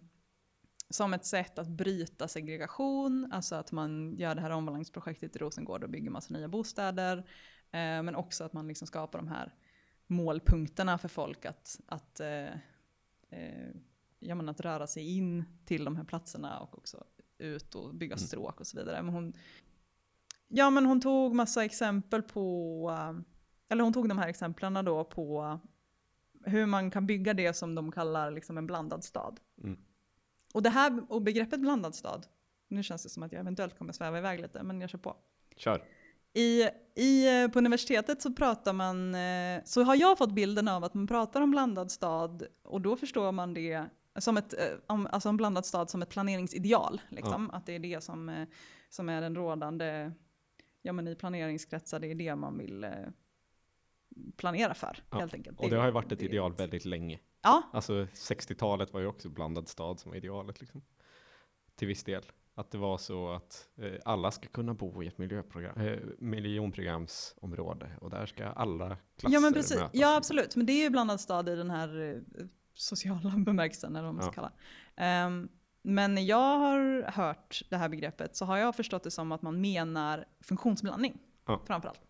som 0.90 1.14
ett 1.14 1.24
sätt 1.24 1.58
att 1.58 1.68
bryta 1.68 2.28
segregation, 2.28 3.32
alltså 3.32 3.54
att 3.54 3.72
man 3.72 4.14
gör 4.16 4.34
det 4.34 4.40
här 4.40 4.50
omvandlingsprojektet 4.50 5.36
i 5.36 5.38
Rosengård 5.38 5.84
och 5.84 5.90
bygger 5.90 6.10
massa 6.10 6.34
nya 6.34 6.48
bostäder. 6.48 7.18
Eh, 7.70 8.02
men 8.02 8.16
också 8.16 8.44
att 8.44 8.52
man 8.52 8.68
liksom 8.68 8.86
skapar 8.86 9.18
de 9.18 9.28
här 9.28 9.54
målpunkterna 10.06 10.98
för 10.98 11.08
folk 11.08 11.44
att, 11.44 11.80
att, 11.86 12.20
eh, 12.20 12.52
eh, 13.30 13.70
ja, 14.18 14.34
men 14.34 14.48
att 14.48 14.60
röra 14.60 14.86
sig 14.86 15.16
in 15.16 15.44
till 15.64 15.84
de 15.84 15.96
här 15.96 16.04
platserna 16.04 16.58
och 16.60 16.78
också 16.78 17.04
ut 17.38 17.74
och 17.74 17.94
bygga 17.94 18.14
Mm. 18.14 18.26
stråk 18.26 18.60
och 18.60 18.66
så 18.66 18.78
vidare. 18.78 19.02
Men 19.02 19.14
hon, 19.14 19.32
ja, 20.50 20.70
men 20.70 20.86
hon 20.86 21.00
tog 21.00 21.34
massa 21.34 21.64
exempel 21.64 22.22
på, 22.22 22.90
eller 23.68 23.84
hon 23.84 23.92
tog 23.92 24.08
de 24.08 24.18
här 24.18 24.28
exemplen 24.28 24.84
då 24.84 25.04
på 25.04 25.58
hur 26.44 26.66
man 26.66 26.90
kan 26.90 27.06
bygga 27.06 27.34
det 27.34 27.54
som 27.54 27.74
de 27.74 27.92
kallar 27.92 28.30
liksom 28.30 28.58
en 28.58 28.66
blandad 28.66 29.04
stad. 29.04 29.40
Mm. 29.62 29.78
Och 30.54 30.62
det 30.62 30.70
här, 30.70 31.02
och 31.08 31.22
begreppet 31.22 31.60
blandad 31.60 31.94
stad, 31.94 32.26
nu 32.68 32.82
känns 32.82 33.02
det 33.02 33.08
som 33.08 33.22
att 33.22 33.32
jag 33.32 33.40
eventuellt 33.40 33.78
kommer 33.78 33.92
sväva 33.92 34.18
iväg 34.18 34.40
lite, 34.40 34.62
men 34.62 34.80
jag 34.80 34.90
kör 34.90 34.98
på. 34.98 35.16
Kör. 35.56 35.84
I, 36.32 36.62
i, 36.94 37.48
på 37.52 37.58
universitetet 37.58 38.22
så 38.22 38.32
pratar 38.32 38.72
man, 38.72 39.14
eh, 39.14 39.62
så 39.64 39.82
har 39.82 39.94
jag 39.94 40.18
fått 40.18 40.32
bilden 40.32 40.68
av 40.68 40.84
att 40.84 40.94
man 40.94 41.06
pratar 41.06 41.40
om 41.40 41.50
blandad 41.50 41.90
stad 41.90 42.46
och 42.62 42.80
då 42.80 42.96
förstår 42.96 43.32
man 43.32 43.54
det 43.54 43.84
som 44.18 44.36
ett, 44.36 44.52
eh, 44.52 44.98
alltså 45.10 45.28
en 45.28 45.36
blandad 45.36 45.66
stad 45.66 45.90
som 45.90 46.02
ett 46.02 46.08
planeringsideal. 46.08 47.00
Liksom. 47.08 47.50
Att 47.50 47.66
det 47.66 47.74
är 47.74 47.78
det 47.78 48.04
som, 48.04 48.28
eh, 48.28 48.48
som 48.88 49.08
är 49.08 49.20
den 49.20 49.34
rådande, 49.34 50.10
ja 50.82 50.92
men 50.92 51.08
i 51.08 51.14
planeringskretsar, 51.14 52.00
det 52.00 52.06
är 52.10 52.14
det 52.14 52.36
man 52.36 52.58
vill 52.58 52.84
eh, 52.84 52.90
planera 54.36 54.74
för 54.74 54.98
Ja, 55.10 55.18
helt 55.18 55.34
enkelt. 55.34 55.60
Och 55.60 55.70
det 55.70 55.76
har 55.76 55.86
ju 55.86 55.92
varit 55.92 56.12
ett 56.12 56.18
det- 56.18 56.24
ideal 56.24 56.52
väldigt 56.54 56.84
länge. 56.84 57.20
Ja, 57.42 57.62
Alltså 57.72 57.92
60-talet 58.14 58.92
var 58.92 59.00
ju 59.00 59.06
också 59.06 59.28
blandad 59.28 59.68
stad 59.68 60.00
som 60.00 60.10
var 60.10 60.16
idealet 60.16 60.60
liksom. 60.60 60.82
Till 61.74 61.88
viss 61.88 62.04
del. 62.04 62.22
Att 62.54 62.70
det 62.70 62.78
var 62.78 62.98
så 62.98 63.30
att 63.32 63.68
eh, 63.76 63.92
alla 64.04 64.30
ska 64.30 64.48
kunna 64.48 64.74
bo 64.74 65.02
i 65.02 65.06
ett 65.06 65.18
miljöprogram, 65.18 65.80
eh, 65.80 65.98
miljonprogramsområde 66.18 67.90
och 68.00 68.10
där 68.10 68.26
ska 68.26 68.46
alla 68.46 68.96
klasser 69.16 69.34
ja 69.36 69.40
men 69.40 69.52
precis. 69.52 69.76
mötas. 69.76 69.90
Ja 69.94 70.16
absolut, 70.16 70.56
men 70.56 70.66
det 70.66 70.72
är 70.72 70.82
ju 70.82 70.90
blandad 70.90 71.20
stad 71.20 71.48
i 71.48 71.56
den 71.56 71.70
här 71.70 72.00
eh, 72.38 72.46
sociala 72.74 73.30
bemärkelsen 73.36 73.96
eller 73.96 74.06
vad 74.06 74.14
man 74.14 74.22
ska 74.22 74.30
Ja. 74.30 74.34
kalla. 74.34 74.52
Ehm, 74.96 75.48
men 75.82 76.14
när 76.14 76.22
jag 76.22 76.58
har 76.58 77.02
hört 77.12 77.62
det 77.70 77.76
här 77.76 77.88
begreppet 77.88 78.36
så 78.36 78.44
har 78.44 78.56
jag 78.56 78.76
förstått 78.76 79.02
det 79.02 79.10
som 79.10 79.32
att 79.32 79.42
man 79.42 79.60
menar 79.60 80.24
funktionsblandning 80.40 81.18
Ja. 81.46 81.62
framförallt. 81.66 82.00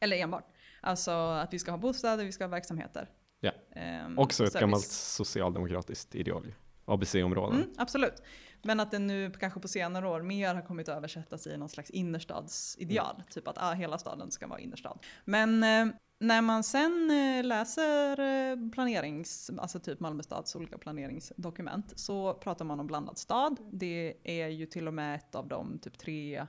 Eller 0.00 0.16
enbart. 0.16 0.48
Alltså 0.80 1.10
att 1.10 1.52
vi 1.54 1.58
ska 1.58 1.70
ha 1.70 1.78
bostäder, 1.78 2.24
vi 2.24 2.32
ska 2.32 2.44
ha 2.44 2.48
verksamheter. 2.48 3.08
Ja. 3.40 3.52
Ehm, 3.72 4.18
Också 4.18 4.44
ett 4.44 4.52
service. 4.52 4.60
gammalt 4.60 4.84
socialdemokratiskt 4.86 6.14
ideal. 6.14 6.54
ABC-områden. 6.84 7.56
Mm, 7.62 7.70
absolut. 7.78 8.22
Men 8.62 8.80
att 8.80 8.90
det 8.90 8.98
nu 8.98 9.30
kanske 9.30 9.60
på 9.60 9.68
senare 9.68 10.08
år 10.08 10.22
mer 10.22 10.54
har 10.54 10.62
kommit 10.62 10.88
att 10.88 10.96
översättas 10.96 11.46
i 11.46 11.56
någon 11.56 11.68
slags 11.68 11.90
innerstadsideal. 11.90 13.14
Mm. 13.14 13.26
Typ 13.30 13.48
att 13.48 13.58
ah, 13.58 13.72
hela 13.72 13.98
staden 13.98 14.30
ska 14.30 14.46
vara 14.46 14.60
innerstad. 14.60 14.98
Men 15.24 15.62
eh, 15.62 15.94
när 16.18 16.42
man 16.42 16.64
sen 16.64 17.10
eh, 17.10 17.44
läser 17.44 18.20
eh, 18.20 18.70
planerings, 18.70 19.50
alltså 19.58 19.80
typ 19.80 20.00
Malmö 20.00 20.22
stads 20.22 20.56
olika 20.56 20.78
planeringsdokument 20.78 21.92
så 21.98 22.34
pratar 22.34 22.64
man 22.64 22.80
om 22.80 22.86
blandad 22.86 23.18
stad. 23.18 23.56
Det 23.72 24.14
är 24.24 24.48
ju 24.48 24.66
till 24.66 24.88
och 24.88 24.94
med 24.94 25.14
ett 25.14 25.34
av 25.34 25.48
de 25.48 25.78
typ 25.78 25.98
tre 25.98 26.46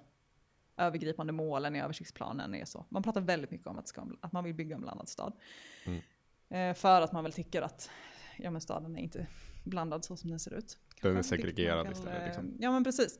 övergripande 0.77 1.33
målen 1.33 1.75
i 1.75 1.81
översiktsplanen 1.81 2.55
är 2.55 2.65
så. 2.65 2.85
Man 2.89 3.03
pratar 3.03 3.21
väldigt 3.21 3.51
mycket 3.51 3.67
om 3.67 3.79
att, 3.79 3.87
ska, 3.87 4.07
att 4.21 4.31
man 4.31 4.43
vill 4.43 4.53
bygga 4.53 4.75
en 4.75 4.81
blandad 4.81 5.09
stad. 5.09 5.33
Mm. 5.85 6.01
Eh, 6.49 6.75
för 6.75 7.01
att 7.01 7.11
man 7.11 7.23
väl 7.23 7.33
tycker 7.33 7.61
att 7.61 7.89
ja, 8.37 8.51
men 8.51 8.61
staden 8.61 8.97
är 8.97 9.01
inte 9.01 9.27
blandad 9.63 10.05
så 10.05 10.17
som 10.17 10.29
den 10.29 10.39
ser 10.39 10.53
ut. 10.53 10.77
Den 11.09 11.17
är 11.17 11.23
segregerad 11.23 11.91
istället, 11.91 12.19
eh, 12.19 12.25
liksom. 12.25 12.57
Ja 12.59 12.71
men 12.71 12.83
precis. 12.83 13.19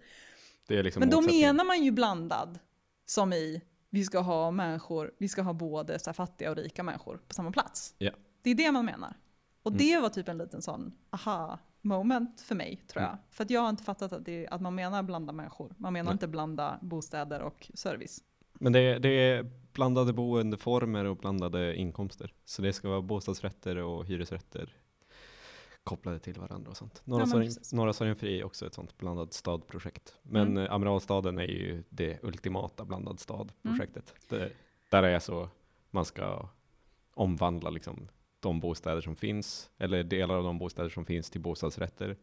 Det 0.68 0.78
är 0.78 0.84
liksom 0.84 1.00
Men 1.00 1.10
då 1.10 1.22
menar 1.22 1.66
man 1.66 1.84
ju 1.84 1.92
blandad 1.92 2.60
som 3.06 3.34
i 3.34 3.62
vi 3.90 4.04
ska 4.04 4.20
ha 4.20 4.52
människor, 4.52 5.12
vi 5.18 5.28
ska 5.28 5.42
ha 5.42 5.54
både 5.54 6.00
så 6.00 6.14
fattiga 6.14 6.50
och 6.52 6.56
rika 6.58 6.84
människor 6.84 7.20
på 7.28 7.34
samma 7.34 7.52
plats. 7.52 7.96
Ja. 7.98 8.12
Det 8.42 8.50
är 8.50 8.56
det 8.56 8.72
man 8.72 8.86
menar. 8.86 9.18
Och 9.64 9.72
Mm. 9.72 9.78
det 9.78 10.00
var 10.00 10.10
typ 10.10 10.28
en 10.30 10.38
liten 10.38 10.62
sån 10.62 10.94
aha 11.10 11.60
moment 11.82 12.42
för 12.42 12.56
mig 12.56 12.84
tror 12.88 13.02
jag. 13.02 13.10
Mm. 13.12 13.24
För 13.30 13.44
att 13.44 13.50
jag 13.50 13.62
har 13.62 13.70
inte 13.70 13.84
fattat 13.84 14.14
att, 14.14 14.26
det, 14.26 14.48
att 14.48 14.62
man 14.62 14.76
menar 14.76 15.04
blanda 15.04 15.34
människor. 15.34 15.76
Man 15.78 15.94
menar 15.94 16.06
Nej. 16.06 16.14
inte 16.14 16.28
blanda 16.28 16.80
bostäder 16.82 17.42
och 17.42 17.72
service. 17.74 18.20
Men 18.54 18.74
det 18.74 18.80
är, 18.80 19.00
det 19.00 19.10
är 19.10 19.52
blandade 19.74 20.14
boendeformer 20.14 21.06
och 21.06 21.18
blandade 21.18 21.76
inkomster. 21.76 22.34
Så 22.46 22.62
det 22.62 22.74
ska 22.74 22.90
vara 22.90 23.02
bostadsrätter 23.02 23.78
och 23.78 24.06
hyresrätter 24.06 24.76
kopplade 25.84 26.20
till 26.20 26.40
varandra 26.40 26.72
och 26.72 26.78
sånt. 26.78 27.02
Norra. 27.06 27.26
Norra 27.72 27.94
Sorgenfri 27.94 28.40
är 28.40 28.44
också 28.44 28.68
ett 28.68 28.74
sånt 28.74 28.98
blandad 28.98 29.34
stad-projekt. 29.34 30.20
Men 30.24 30.48
Mm. 30.48 30.64
eh, 30.66 30.74
Amiralstaden 30.74 31.38
är 31.40 31.44
ju 31.48 31.84
det 31.90 32.20
ultimata 32.24 32.86
blandad 32.86 33.20
stad-projektet. 33.20 34.14
Mm. 34.32 34.50
Där 34.90 35.04
är 35.04 35.20
så, 35.20 35.50
man 35.92 36.06
ska 36.06 36.50
omvandla 37.14 37.70
liksom 37.70 38.08
de 38.40 38.60
bostäder 38.60 39.02
som 39.02 39.16
finns, 39.16 39.70
eller 39.78 40.04
delar 40.04 40.36
av 40.36 40.44
de 40.44 40.58
bostäder 40.58 40.90
som 40.90 41.06
finns 41.06 41.30
till 41.30 41.42
bostadsrätter. 41.42 42.18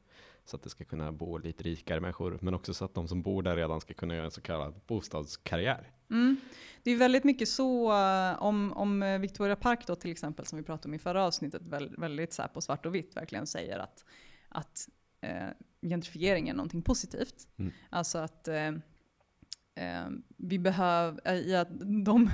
Så 0.44 0.56
att 0.56 0.62
det 0.62 0.70
ska 0.70 0.84
kunna 0.84 1.12
bo 1.12 1.38
lite 1.38 1.64
rikare 1.64 2.00
människor, 2.00 2.38
men 2.42 2.54
också 2.54 2.74
så 2.74 2.84
att 2.84 2.94
de 2.94 3.08
som 3.08 3.22
bor 3.22 3.42
där 3.42 3.56
redan 3.56 3.80
ska 3.80 3.94
kunna 3.94 4.14
göra 4.14 4.24
en 4.24 4.30
så 4.30 4.40
kallad 4.40 4.80
bostadskarriär. 4.86 5.90
Mm. 6.10 6.36
Det 6.82 6.90
är 6.90 6.96
väldigt 6.96 7.24
mycket 7.24 7.48
så, 7.48 7.92
eh, 7.92 8.42
om, 8.42 8.72
om 8.72 9.02
eh, 9.02 9.18
Victoria 9.18 9.56
Park 9.56 9.86
då 9.86 9.94
till 9.94 10.10
exempel, 10.10 10.46
som 10.46 10.58
vi 10.58 10.64
pratade 10.64 10.88
om 10.88 10.94
i 10.94 10.98
förra 10.98 11.24
avsnittet, 11.24 11.62
väldigt, 11.98 12.32
så 12.32 12.42
på 12.54 12.60
svart 12.60 12.86
och 12.86 12.94
vitt 12.94 13.16
verkligen 13.16 13.46
säger 13.46 13.78
att, 13.78 14.04
att 14.48 14.88
eh, 15.20 15.48
gentrifiering 15.82 16.48
är 16.48 16.54
någonting 16.54 16.82
positivt. 16.82 17.48
Mm. 17.56 17.72
Alltså 17.90 18.18
att 18.18 18.48
eh, 18.48 18.68
eh, 19.74 20.08
vi 20.36 20.58
behöver, 20.58 21.32
i 21.32 21.56
att 21.56 21.68
de 22.04 22.30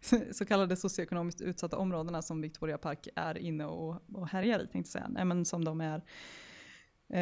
så 0.32 0.44
kallade 0.44 0.76
socioekonomiskt 0.76 1.40
utsatta 1.40 1.76
områdena 1.76 2.22
som 2.22 2.40
Victoria 2.40 2.78
Park 2.78 3.08
är 3.16 3.38
inne 3.38 3.64
och, 3.64 4.02
och 4.12 4.28
härjar 4.28 4.58
i, 4.58 4.66
tänkte 4.66 4.78
jag 4.78 4.86
säga, 4.86 5.08
Nej, 5.08 5.24
men 5.24 5.44
som 5.44 5.64
de 5.64 5.80
är 5.80 6.02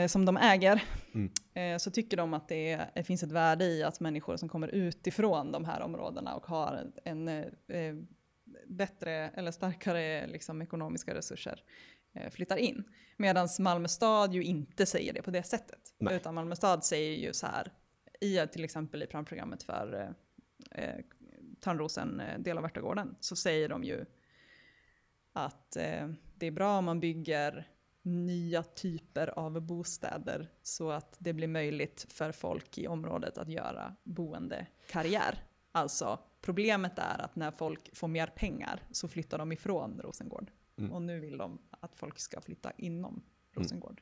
som 0.09 0.25
de 0.25 0.37
äger, 0.37 0.83
Mm. 1.15 1.31
eh, 1.55 1.79
så 1.79 1.91
tycker 1.91 2.17
de 2.17 2.35
att 2.35 2.49
det, 2.49 2.73
är, 2.73 2.91
det 2.95 3.03
finns 3.05 3.23
ett 3.23 3.33
värde 3.33 3.65
i 3.65 3.83
att 3.83 4.01
människor 4.01 4.37
som 4.37 4.49
kommer 4.49 4.69
utifrån 4.69 5.53
de 5.53 5.65
här 5.65 5.81
områdena 5.81 6.35
och 6.35 6.47
har 6.47 6.93
en, 7.05 7.29
eh, 7.29 7.45
eh, 7.69 7.95
bättre 8.67 9.13
eller 9.13 9.51
starkare 9.51 10.27
liksom, 10.27 10.63
ekonomiska 10.63 11.15
resurser 11.15 11.63
eh, 12.15 12.31
flyttar 12.31 12.57
in. 12.57 12.85
Medan 13.17 13.49
Malmö 13.59 13.89
stad 13.89 14.35
ju 14.35 14.43
inte 14.43 14.87
säger 14.87 15.13
det 15.13 15.23
på 15.23 15.31
det 15.31 15.43
sättet. 15.43 15.95
Nej. 15.99 16.17
Utan 16.17 16.35
Malmö 16.35 16.57
stad 16.57 16.85
säger 16.85 17.19
ju 17.19 17.33
så 17.33 17.47
här, 17.47 17.73
i 18.21 18.47
till 18.47 18.65
exempel 18.65 19.03
i 19.03 19.07
programmet 19.07 19.63
för 19.63 20.15
eh, 20.75 20.85
eh, 20.85 21.01
Törnrosen, 21.61 22.21
eh, 22.21 22.39
del 22.39 22.57
av 22.57 22.63
Värtagården, 22.63 23.17
så 23.21 23.37
säger 23.37 23.69
de 23.69 23.85
ju 23.85 24.05
att 25.33 25.77
eh, 25.77 26.09
det 26.35 26.47
är 26.47 26.51
bra 26.51 26.79
om 26.79 26.85
man 26.85 27.01
bygger 27.01 27.69
nya 28.03 28.63
typer 28.63 29.39
av 29.39 29.61
bostäder 29.61 30.49
så 30.63 30.91
att 30.91 31.17
det 31.19 31.33
blir 31.33 31.49
möjligt 31.49 32.07
för 32.09 32.33
folk 32.33 32.79
i 32.79 32.87
området 32.89 33.39
att 33.39 33.49
göra 33.49 33.97
boendekarriär. 34.05 35.45
Alltså 35.73 36.19
problemet 36.41 36.99
är 36.99 37.21
att 37.21 37.37
när 37.37 37.51
folk 37.51 37.97
får 37.97 38.09
mer 38.09 38.27
pengar 38.27 38.83
så 38.91 39.09
flyttar 39.09 39.39
de 39.39 39.53
ifrån 39.53 40.01
Rosengård. 40.05 40.51
Mm. 40.79 40.93
Och 40.93 41.03
nu 41.03 41.21
vill 41.21 41.39
de 41.39 41.59
att 41.71 41.97
folk 41.97 42.19
ska 42.19 42.41
flytta 42.41 42.73
inom 42.79 43.23
Rosengård. 43.53 44.01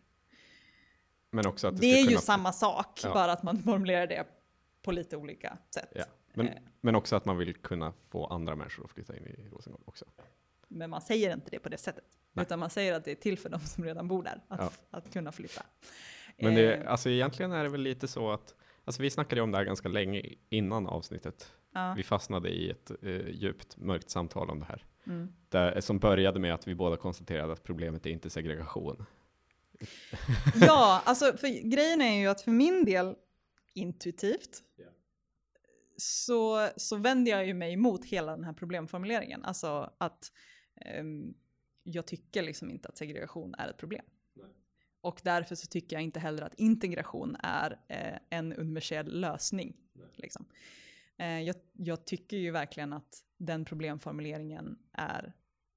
Men 1.30 1.46
också 1.46 1.68
att 1.68 1.74
det, 1.74 1.80
Det 1.80 1.86
är 1.98 2.02
ju 2.02 2.06
kunna 2.08 2.20
samma 2.20 2.52
sak, 2.52 3.00
Ja. 3.04 3.14
bara 3.14 3.32
att 3.32 3.42
man 3.42 3.58
formulerar 3.62 4.06
det 4.06 4.26
på 4.82 4.92
lite 4.92 5.16
olika 5.16 5.58
sätt. 5.74 5.92
Ja. 5.94 6.04
Men, 6.34 6.48
Eh. 6.48 6.54
men 6.80 6.94
också 6.94 7.16
att 7.16 7.24
man 7.24 7.36
vill 7.38 7.54
kunna 7.54 7.92
få 8.08 8.26
andra 8.26 8.56
människor 8.56 8.84
att 8.84 8.90
flytta 8.90 9.16
in 9.16 9.26
i 9.26 9.48
Rosengård 9.48 9.82
också. 9.84 10.04
Men 10.70 10.90
man 10.90 11.00
säger 11.00 11.32
inte 11.34 11.50
det 11.50 11.58
på 11.58 11.68
det 11.68 11.78
sättet. 11.78 12.04
Nej. 12.32 12.42
Utan 12.42 12.58
man 12.58 12.70
säger 12.70 12.94
att 12.94 13.04
det 13.04 13.10
är 13.10 13.14
till 13.14 13.38
för 13.38 13.48
de 13.48 13.60
som 13.60 13.84
redan 13.84 14.08
bor 14.08 14.22
där, 14.22 14.40
att, 14.48 14.60
Ja. 14.60 14.70
att 14.98 15.12
kunna 15.12 15.32
flytta. 15.32 15.62
Men 16.38 16.54
det, 16.54 16.74
Eh, 16.76 16.90
alltså 16.90 17.10
egentligen 17.10 17.52
är 17.52 17.62
det 17.62 17.68
väl 17.70 17.80
lite 17.80 18.08
så 18.08 18.30
att, 18.30 18.54
alltså 18.84 19.02
vi 19.02 19.10
snackade 19.10 19.42
om 19.42 19.50
det 19.52 19.58
här 19.58 19.64
ganska 19.64 19.88
länge 19.88 20.22
innan 20.48 20.86
avsnittet. 20.86 21.52
ja. 21.74 21.94
Vi 21.96 22.02
fastnade 22.02 22.48
i 22.48 22.70
ett 22.70 22.90
eh, 23.02 23.28
djupt 23.28 23.76
mörkt 23.76 24.10
samtal 24.10 24.50
om 24.50 24.58
det 24.60 24.64
här. 24.66 24.84
Mm. 25.06 25.32
Där, 25.48 25.80
som 25.80 25.98
började 25.98 26.40
med 26.40 26.54
att 26.54 26.68
vi 26.68 26.74
båda 26.74 26.96
konstaterade 26.96 27.52
att 27.52 27.62
problemet 27.62 28.06
är 28.06 28.10
inte 28.10 28.30
segregation. 28.30 29.06
Ja, 30.60 31.02
alltså 31.04 31.32
för 31.36 31.70
grejen 31.70 32.00
är 32.00 32.20
ju 32.20 32.26
att 32.28 32.40
för 32.42 32.50
min 32.50 32.84
del, 32.84 33.14
intuitivt, 33.74 34.62
så, 35.96 36.68
så 36.76 36.96
vänder 36.96 37.32
jag 37.32 37.46
ju 37.46 37.54
mig 37.54 37.72
emot 37.72 38.04
hela 38.04 38.36
den 38.36 38.44
här 38.44 38.52
problemformuleringen. 38.52 39.44
Alltså 39.44 39.90
att 39.98 40.32
jag 41.82 42.06
tycker 42.06 42.42
liksom 42.42 42.70
inte 42.70 42.88
att 42.88 42.96
segregation 42.96 43.54
är 43.54 43.68
ett 43.68 43.76
problem. 43.76 44.04
Och 45.00 45.20
därför 45.24 45.54
så 45.54 45.66
tycker 45.66 45.96
jag 45.96 46.02
inte 46.02 46.20
heller 46.20 46.42
att 46.42 46.54
integration 46.54 47.36
är 47.42 47.80
eh, 47.88 48.18
en 48.30 48.52
universell 48.52 49.20
lösning. 49.20 49.76
Liksom. 50.16 50.46
Eh, 51.16 51.40
jag, 51.40 51.56
jag 51.72 52.04
tycker 52.04 52.36
ju 52.36 52.50
verkligen 52.50 52.92
att 52.92 53.24
den 53.36 53.64
problemformuleringen 53.64 54.78
är 54.92 55.32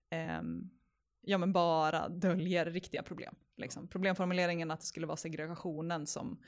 ehm, 0.09 0.69
ja 1.21 1.37
men 1.37 1.53
bara 1.53 2.09
döljer 2.09 2.65
riktiga 2.65 3.03
problem. 3.03 3.35
Liksom. 3.57 3.87
Problemformuleringen 3.87 4.71
att 4.71 4.79
det 4.79 4.85
skulle 4.85 5.07
vara 5.07 5.17
segregationen 5.17 6.07
som, 6.07 6.41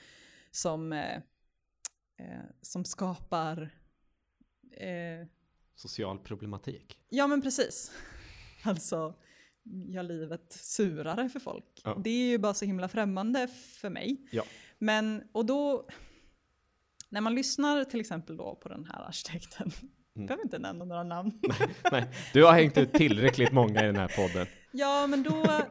som, 0.51 0.93
eh, 0.93 1.15
eh, 2.17 2.45
som 2.61 2.85
skapar 2.85 3.69
eh, 4.71 5.27
Social 5.75 6.19
problematik. 6.19 6.99
Ja 7.09 7.27
men 7.27 7.41
precis. 7.41 7.91
Alltså, 8.69 9.13
gör 9.87 10.03
livet 10.03 10.53
surare 10.53 11.29
för 11.29 11.39
folk. 11.39 11.81
Ja. 11.83 12.01
Det 12.03 12.09
är 12.09 12.29
ju 12.29 12.37
bara 12.37 12.53
så 12.53 12.65
himla 12.65 12.87
främmande 12.87 13.47
för 13.47 13.89
mig. 13.89 14.17
Ja. 14.31 14.43
Men, 14.79 15.23
och 15.31 15.45
då, 15.45 15.87
när 17.09 17.21
man 17.21 17.35
lyssnar 17.35 17.83
till 17.83 17.99
exempel 17.99 18.37
då 18.37 18.55
på 18.55 18.69
den 18.69 18.85
här 18.85 19.07
arkitekten, 19.07 19.71
Mm. 20.15 20.27
behöver 20.27 20.43
inte 20.43 20.59
nämna 20.59 20.85
några 20.85 21.03
namn. 21.03 21.41
Nej, 21.91 22.05
du 22.33 22.43
har 22.43 22.53
hängt 22.53 22.77
ut 22.77 22.93
tillräckligt 22.93 23.51
många 23.51 23.83
i 23.83 23.85
den 23.85 23.95
här 23.95 24.07
podden. 24.15 24.47
Ja, 24.71 25.07
men 25.07 25.23
då 25.23 25.61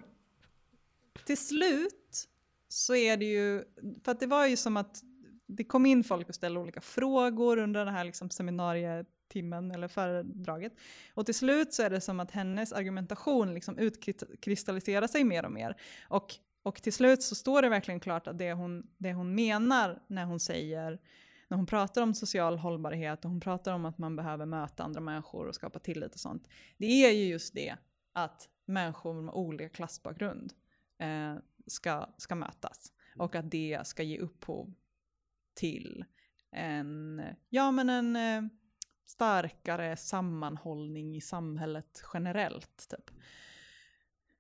till 1.25 1.39
slut 1.39 2.29
så 2.69 2.95
är 2.95 3.17
det 3.17 3.25
ju, 3.25 3.65
för 4.05 4.13
att 4.13 4.21
det 4.21 4.27
var 4.27 4.47
ju 4.47 4.57
som 4.57 4.77
att 4.77 5.03
det 5.47 5.65
kom 5.65 5.87
in 5.87 6.05
folk 6.05 6.29
och 6.29 6.35
ställde 6.35 6.61
olika 6.61 6.81
frågor 6.81 7.57
under 7.59 7.85
den 7.85 7.95
här 7.95 8.05
liksom 8.05 8.31
timmen 9.35 9.71
eller 9.71 9.89
föredraget. 9.89 10.73
Och 11.15 11.27
till 11.27 11.35
slut 11.35 11.75
så 11.75 11.83
är 11.83 11.91
det 11.91 12.01
som 12.01 12.21
att 12.21 12.31
hennes 12.31 12.73
argumentation 12.73 13.55
liksom 13.55 13.79
utkristalliserar 13.79 15.07
sig 15.07 15.25
mer 15.25 15.45
och 15.45 15.53
mer. 15.53 15.77
Och, 16.09 16.35
och 16.63 16.83
till 16.83 16.93
slut 16.93 17.23
så 17.23 17.35
står 17.35 17.63
det 17.63 17.69
verkligen 17.69 18.01
klart 18.01 18.27
att 18.27 18.39
det 18.39 18.53
hon, 18.53 18.87
det 18.99 19.13
hon 19.13 19.35
menar 19.35 20.03
när 20.07 20.25
hon 20.25 20.41
säger 20.41 20.99
när 21.49 21.57
hon 21.57 21.67
pratar 21.67 22.03
om 22.03 22.15
social 22.15 22.59
hållbarhet 22.59 23.25
och 23.25 23.31
hon 23.31 23.41
pratar 23.41 23.73
om 23.73 23.85
att 23.85 23.99
man 23.99 24.17
behöver 24.17 24.47
möta 24.47 24.83
andra 24.83 25.01
människor 25.01 25.47
och 25.47 25.55
skapa 25.55 25.79
tillit 25.79 26.15
och 26.15 26.21
sånt. 26.21 26.49
Det 26.77 26.87
är 26.87 27.11
ju 27.11 27.25
just 27.25 27.55
det 27.55 27.77
att 28.13 28.49
människor 28.67 29.23
med 29.23 29.35
olika 29.35 29.69
klassbakgrund 29.69 30.53
eh, 30.99 31.35
ska, 31.67 32.07
ska 32.17 32.35
mötas. 32.35 32.93
Och 33.19 33.35
att 33.35 33.51
det 33.51 33.81
ska 33.85 34.03
ge 34.03 34.19
upphov 34.19 34.75
till 35.55 36.05
en, 36.51 37.23
ja 37.49 37.71
men 37.71 37.91
en 37.91 38.17
eh, 38.17 38.51
starkare 39.07 39.97
sammanhållning 39.97 41.17
i 41.17 41.21
samhället 41.21 42.05
generellt. 42.15 42.89
Typ. 42.89 43.11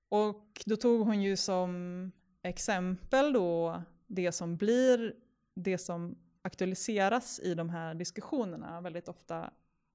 Och 0.09 0.63
då 0.67 0.77
tog 0.77 1.07
hon 1.07 1.23
ju 1.23 1.37
som 1.37 2.13
exempel 2.43 3.33
då 3.33 3.83
det 4.07 4.33
som 4.33 4.57
blir, 4.57 5.15
det 5.55 5.79
som 5.79 6.19
aktualiseras 6.43 7.41
i 7.41 7.55
de 7.55 7.71
här 7.71 7.95
diskussionerna 7.95 8.81
väldigt 8.81 9.09
ofta 9.09 9.51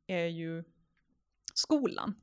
är 0.07 0.25
ju 0.25 0.63
skolan. 1.53 2.15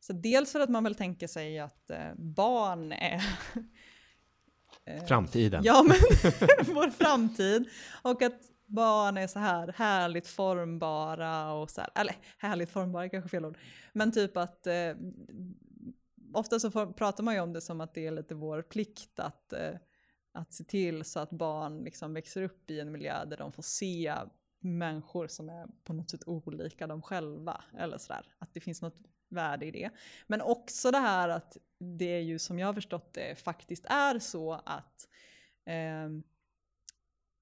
Så 0.00 0.12
dels 0.12 0.52
för 0.52 0.60
att 0.60 0.70
man 0.70 0.84
väl 0.84 0.94
tänker 0.94 1.26
sig 1.26 1.58
att 1.58 1.90
eh, 1.90 2.14
barn 2.16 2.92
är 2.92 3.22
eh, 4.84 5.04
Framtiden. 5.04 5.62
Ja, 5.64 5.82
men 5.82 5.96
vår 6.74 6.90
framtid. 6.90 7.68
Och 8.02 8.22
att 8.22 8.40
barn 8.70 9.16
är 9.16 9.26
så 9.26 9.38
här 9.38 9.74
härligt 9.76 10.26
formbara 10.26 11.52
och 11.52 11.70
så 11.70 11.80
här, 11.80 11.90
eller 11.94 12.16
härligt 12.38 12.70
formbara 12.70 13.04
är 13.04 13.08
kanske 13.08 13.30
fel 13.30 13.44
ord. 13.44 13.58
Men 13.92 14.12
typ 14.12 14.36
att 14.36 14.66
eh, 14.66 14.94
ofta 16.34 16.60
så 16.60 16.70
får, 16.70 16.86
pratar 16.86 17.24
man 17.24 17.34
ju 17.34 17.40
om 17.40 17.52
det 17.52 17.60
som 17.60 17.80
att 17.80 17.94
det 17.94 18.06
är 18.06 18.10
lite 18.10 18.34
vår 18.34 18.62
plikt 18.62 19.20
att, 19.20 19.52
eh, 19.52 19.74
att 20.32 20.54
se 20.54 20.64
till 20.64 21.04
så 21.04 21.20
att 21.20 21.30
barn 21.30 21.78
liksom 21.84 22.14
växer 22.14 22.42
upp 22.42 22.70
i 22.70 22.80
en 22.80 22.92
miljö 22.92 23.24
där 23.24 23.36
de 23.36 23.52
får 23.52 23.62
se 23.62 24.14
människor 24.60 25.26
som 25.26 25.48
är 25.48 25.66
på 25.84 25.92
något 25.92 26.10
sätt 26.10 26.22
olika 26.26 26.86
dem 26.86 27.02
själva. 27.02 27.64
Eller 27.78 27.98
sådär, 27.98 28.26
att 28.38 28.54
det 28.54 28.60
finns 28.60 28.82
något 28.82 28.96
värde 29.28 29.66
i 29.66 29.70
det. 29.70 29.90
Men 30.26 30.40
också 30.40 30.90
det 30.90 30.98
här 30.98 31.28
att 31.28 31.56
det 31.78 32.16
är 32.16 32.20
ju 32.20 32.38
som 32.38 32.58
jag 32.58 32.66
har 32.66 32.74
förstått 32.74 33.14
det 33.14 33.38
faktiskt 33.38 33.86
är 33.86 34.18
så 34.18 34.52
att 34.52 35.08
eh, 35.66 36.08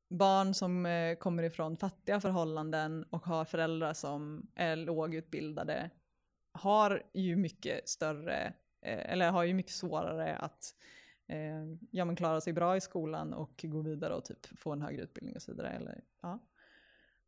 barn 0.08 0.54
som 0.54 0.86
eh, 0.86 1.16
kommer 1.16 1.42
ifrån 1.42 1.76
fattiga 1.76 2.20
förhållanden 2.20 3.04
och 3.10 3.26
har 3.26 3.44
föräldrar 3.44 3.92
som 3.92 4.46
är 4.54 4.76
lågutbildade 4.76 5.90
har 6.52 7.02
ju 7.14 7.36
mycket 7.36 7.88
större, 7.88 8.52
eh, 8.82 9.12
eller 9.12 9.30
har 9.30 9.44
ju 9.44 9.54
mycket 9.54 9.72
svårare 9.72 10.36
att 10.36 10.74
eh, 11.28 11.64
ja, 11.90 12.04
men 12.04 12.16
klara 12.16 12.40
sig 12.40 12.52
bra 12.52 12.76
i 12.76 12.80
skolan 12.80 13.34
och 13.34 13.64
gå 13.64 13.80
vidare 13.80 14.14
och 14.14 14.24
typ 14.24 14.46
få 14.58 14.72
en 14.72 14.82
högre 14.82 15.02
utbildning 15.02 15.36
och 15.36 15.42
så 15.42 15.52
vidare. 15.52 15.68
Eller, 15.68 16.00
ja. 16.22 16.38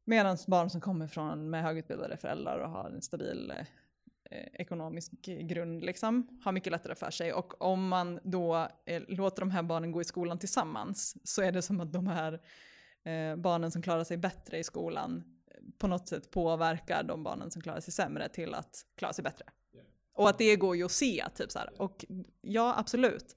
Medan 0.05 0.37
barn 0.47 0.71
som 0.71 0.81
kommer 0.81 1.07
från 1.07 1.51
med 1.51 1.63
högutbildade 1.63 2.17
föräldrar 2.17 2.59
och 2.59 2.71
har 2.71 2.91
en 2.91 3.03
stabil 3.03 3.53
eh, 3.57 3.67
Eh, 4.33 4.47
ekonomisk 4.53 5.13
grund 5.23 5.85
liksom, 5.85 6.41
har 6.45 6.53
mycket 6.53 6.73
lättare 6.73 6.95
för 6.95 7.11
sig. 7.11 7.33
Och 7.33 7.63
om 7.63 7.89
man 7.89 8.21
då 8.25 8.69
eh, 8.87 9.03
låter 9.09 9.41
de 9.41 9.51
här 9.51 9.63
barnen 9.63 9.93
gå 9.93 10.01
i 10.01 10.05
skolan 10.05 10.39
tillsammans 10.39 11.17
så 11.25 11.43
är 11.43 11.53
det 11.53 11.63
som 11.63 11.81
att 11.81 11.93
de 11.93 12.07
här 12.07 12.41
eh, 13.05 13.37
barnen 13.37 13.71
som 13.71 13.83
klarar 13.83 14.05
sig 14.05 14.17
bättre 14.17 14.59
i 14.59 14.65
skolan 14.65 15.25
eh, 15.47 15.61
på 15.79 15.87
något 15.87 16.09
sätt 16.09 16.31
påverkar 16.31 17.03
de 17.03 17.23
barnen 17.23 17.51
som 17.51 17.63
klarar 17.63 17.81
sig 17.81 17.93
sämre 17.93 18.29
till 18.29 18.55
att 18.55 18.87
klara 18.97 19.13
sig 19.13 19.25
bättre. 19.25 19.45
Och 20.15 20.29
att 20.29 20.39
det 20.39 20.57
går 20.57 20.77
ju 20.77 20.85
att 20.85 20.93
se, 20.93 21.25
typ 21.35 21.51
så 21.51 21.59
här. 21.59 21.83
Och 21.83 22.05
ja, 22.41 22.75
absolut. 22.79 23.37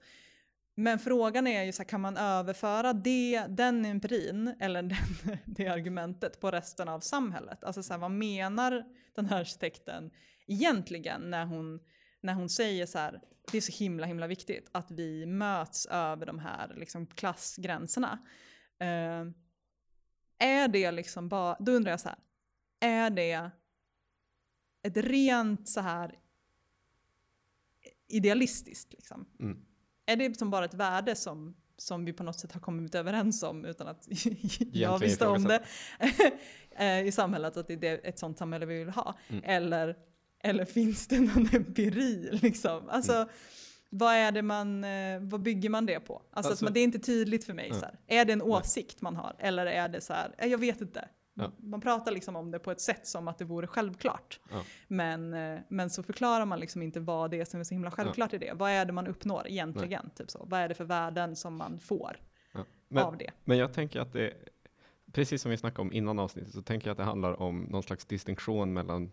Men 0.76 1.00
frågan 1.00 1.48
är 1.48 1.64
ju 1.64 1.72
så 1.72 1.82
här, 1.82 1.90
kan 1.90 2.02
man 2.02 2.18
överföra 2.18 2.94
det, 2.94 3.46
den 3.50 3.86
empirin 3.86 4.56
eller 4.60 4.82
den, 5.24 5.38
det 5.46 5.68
argumentet 5.68 6.40
på 6.40 6.52
resten 6.52 6.88
av 6.88 7.00
samhället? 7.00 7.64
Alltså 7.64 7.84
så 7.84 7.94
här, 7.94 8.00
vad 8.00 8.12
menar 8.12 8.84
den 9.16 9.26
här 9.26 9.40
arkitekten 9.40 10.12
egentligen 10.48 11.30
när 11.30 11.46
hon, 11.46 11.80
när 12.22 12.34
hon 12.34 12.50
säger 12.50 12.86
så 12.86 12.98
här, 12.98 13.22
det 13.52 13.58
är 13.58 13.62
så 13.62 13.84
himla 13.84 14.08
himla 14.08 14.28
viktigt 14.28 14.70
att 14.72 14.92
vi 14.92 15.26
möts 15.26 15.86
över 15.86 16.26
de 16.26 16.40
här 16.40 16.74
liksom, 16.78 17.06
klassgränserna. 17.08 18.20
Eh, 18.80 19.26
är 20.40 20.68
det 20.68 20.92
liksom 20.92 21.30
bara, 21.30 21.58
då 21.60 21.72
undrar 21.72 21.92
jag 21.92 22.00
så 22.00 22.10
här, 22.10 22.18
är 22.80 23.10
det 23.10 23.52
ett 24.84 24.98
rent 24.98 25.70
så 25.70 25.82
här 25.82 26.20
idealistiskt 28.08 28.94
liksom? 28.94 29.26
Mm. 29.40 29.66
Är 30.06 30.16
det 30.16 30.38
som 30.38 30.50
bara 30.50 30.66
ett 30.66 30.74
värde 30.74 31.16
som, 31.16 31.56
som 31.78 32.06
vi 32.06 32.14
på 32.14 32.24
något 32.24 32.40
sätt 32.40 32.52
har 32.52 32.62
kommit 32.62 32.96
överens 32.96 33.44
om 33.44 33.66
utan 33.66 33.88
att 33.88 34.08
jag 34.74 35.00
visste 35.00 35.28
om 35.28 35.44
det 35.44 35.64
eh, 36.72 37.08
i 37.08 37.12
samhället, 37.12 37.58
att 37.58 37.68
det 37.68 37.84
är 37.84 38.06
ett 38.06 38.20
sånt 38.20 38.38
samhälle 38.38 38.66
vi 38.66 38.80
vill 38.80 38.90
ha? 38.90 39.18
Mm. 39.28 39.44
Eller, 39.46 39.98
eller 40.44 40.66
finns 40.66 41.08
det 41.08 41.20
någon 41.20 41.50
empiri 41.54 42.30
liksom? 42.42 42.90
Alltså, 42.90 43.14
Mm. 43.14 43.28
vad 43.90 44.14
är 44.16 44.32
det 44.32 44.42
man, 44.42 44.84
eh, 44.84 45.20
vad 45.22 45.42
bygger 45.42 45.70
man 45.70 45.86
det 45.86 46.00
på? 46.00 46.22
Alltså, 46.32 46.50
Alltså- 46.52 46.66
man, 46.66 46.74
det 46.74 46.80
är 46.80 46.84
inte 46.84 47.00
tydligt 47.00 47.46
för 47.46 47.54
mig. 47.54 47.68
Ja. 47.68 47.76
Så 47.80 47.86
här. 47.86 48.00
Är 48.08 48.26
det 48.26 48.34
en 48.34 48.42
åsikt 48.42 49.02
man 49.02 49.16
har? 49.16 49.36
Eller 49.40 49.66
är 49.66 49.90
det 49.90 50.02
så 50.02 50.14
här, 50.14 50.36
eh, 50.38 50.48
jag 50.48 50.58
vet 50.58 50.82
inte. 50.82 51.08
Ja. 51.36 51.52
Man 51.58 51.82
pratar 51.82 52.12
liksom 52.12 52.36
om 52.36 52.52
det 52.52 52.60
på 52.60 52.72
ett 52.72 52.82
sätt 52.82 53.08
som 53.08 53.28
att 53.28 53.38
det 53.38 53.46
vore 53.46 53.68
självklart. 53.68 54.40
Ja. 54.52 54.64
Men, 54.88 55.34
eh, 55.34 55.60
men 55.70 55.90
så 55.90 56.04
förklarar 56.04 56.46
man 56.46 56.60
liksom 56.60 56.82
inte 56.82 57.00
vad 57.00 57.32
det 57.32 57.40
är 57.40 57.46
som 57.46 57.60
är 57.60 57.64
så 57.64 57.74
himla 57.74 57.92
självklart 57.92 58.34
i 58.34 58.38
det. 58.38 58.54
Vad 58.56 58.72
är 58.72 58.86
det 58.86 58.94
man 58.94 59.08
uppnår 59.08 59.48
egentligen? 59.48 60.10
Typ 60.16 60.32
så. 60.32 60.46
Vad 60.50 60.60
är 60.60 60.68
det 60.68 60.76
för 60.76 60.86
värden 60.86 61.36
som 61.36 61.56
man 61.56 61.80
får. 61.80 62.18
Men, 62.90 63.04
av 63.04 63.18
det? 63.18 63.32
men 63.44 63.58
jag 63.58 63.74
tänker 63.74 64.00
att 64.00 64.14
det, 64.14 64.34
precis 65.12 65.42
som 65.42 65.52
vi 65.52 65.58
snackade 65.58 65.82
om 65.82 65.94
innan 65.94 66.20
avsnittet, 66.20 66.54
så 66.54 66.62
tänker 66.62 66.88
jag 66.88 66.92
att 66.92 66.98
det 66.98 67.04
handlar 67.04 67.42
om 67.42 67.62
någon 67.64 67.84
slags 67.84 68.06
distinktion 68.06 68.74
mellan 68.74 69.12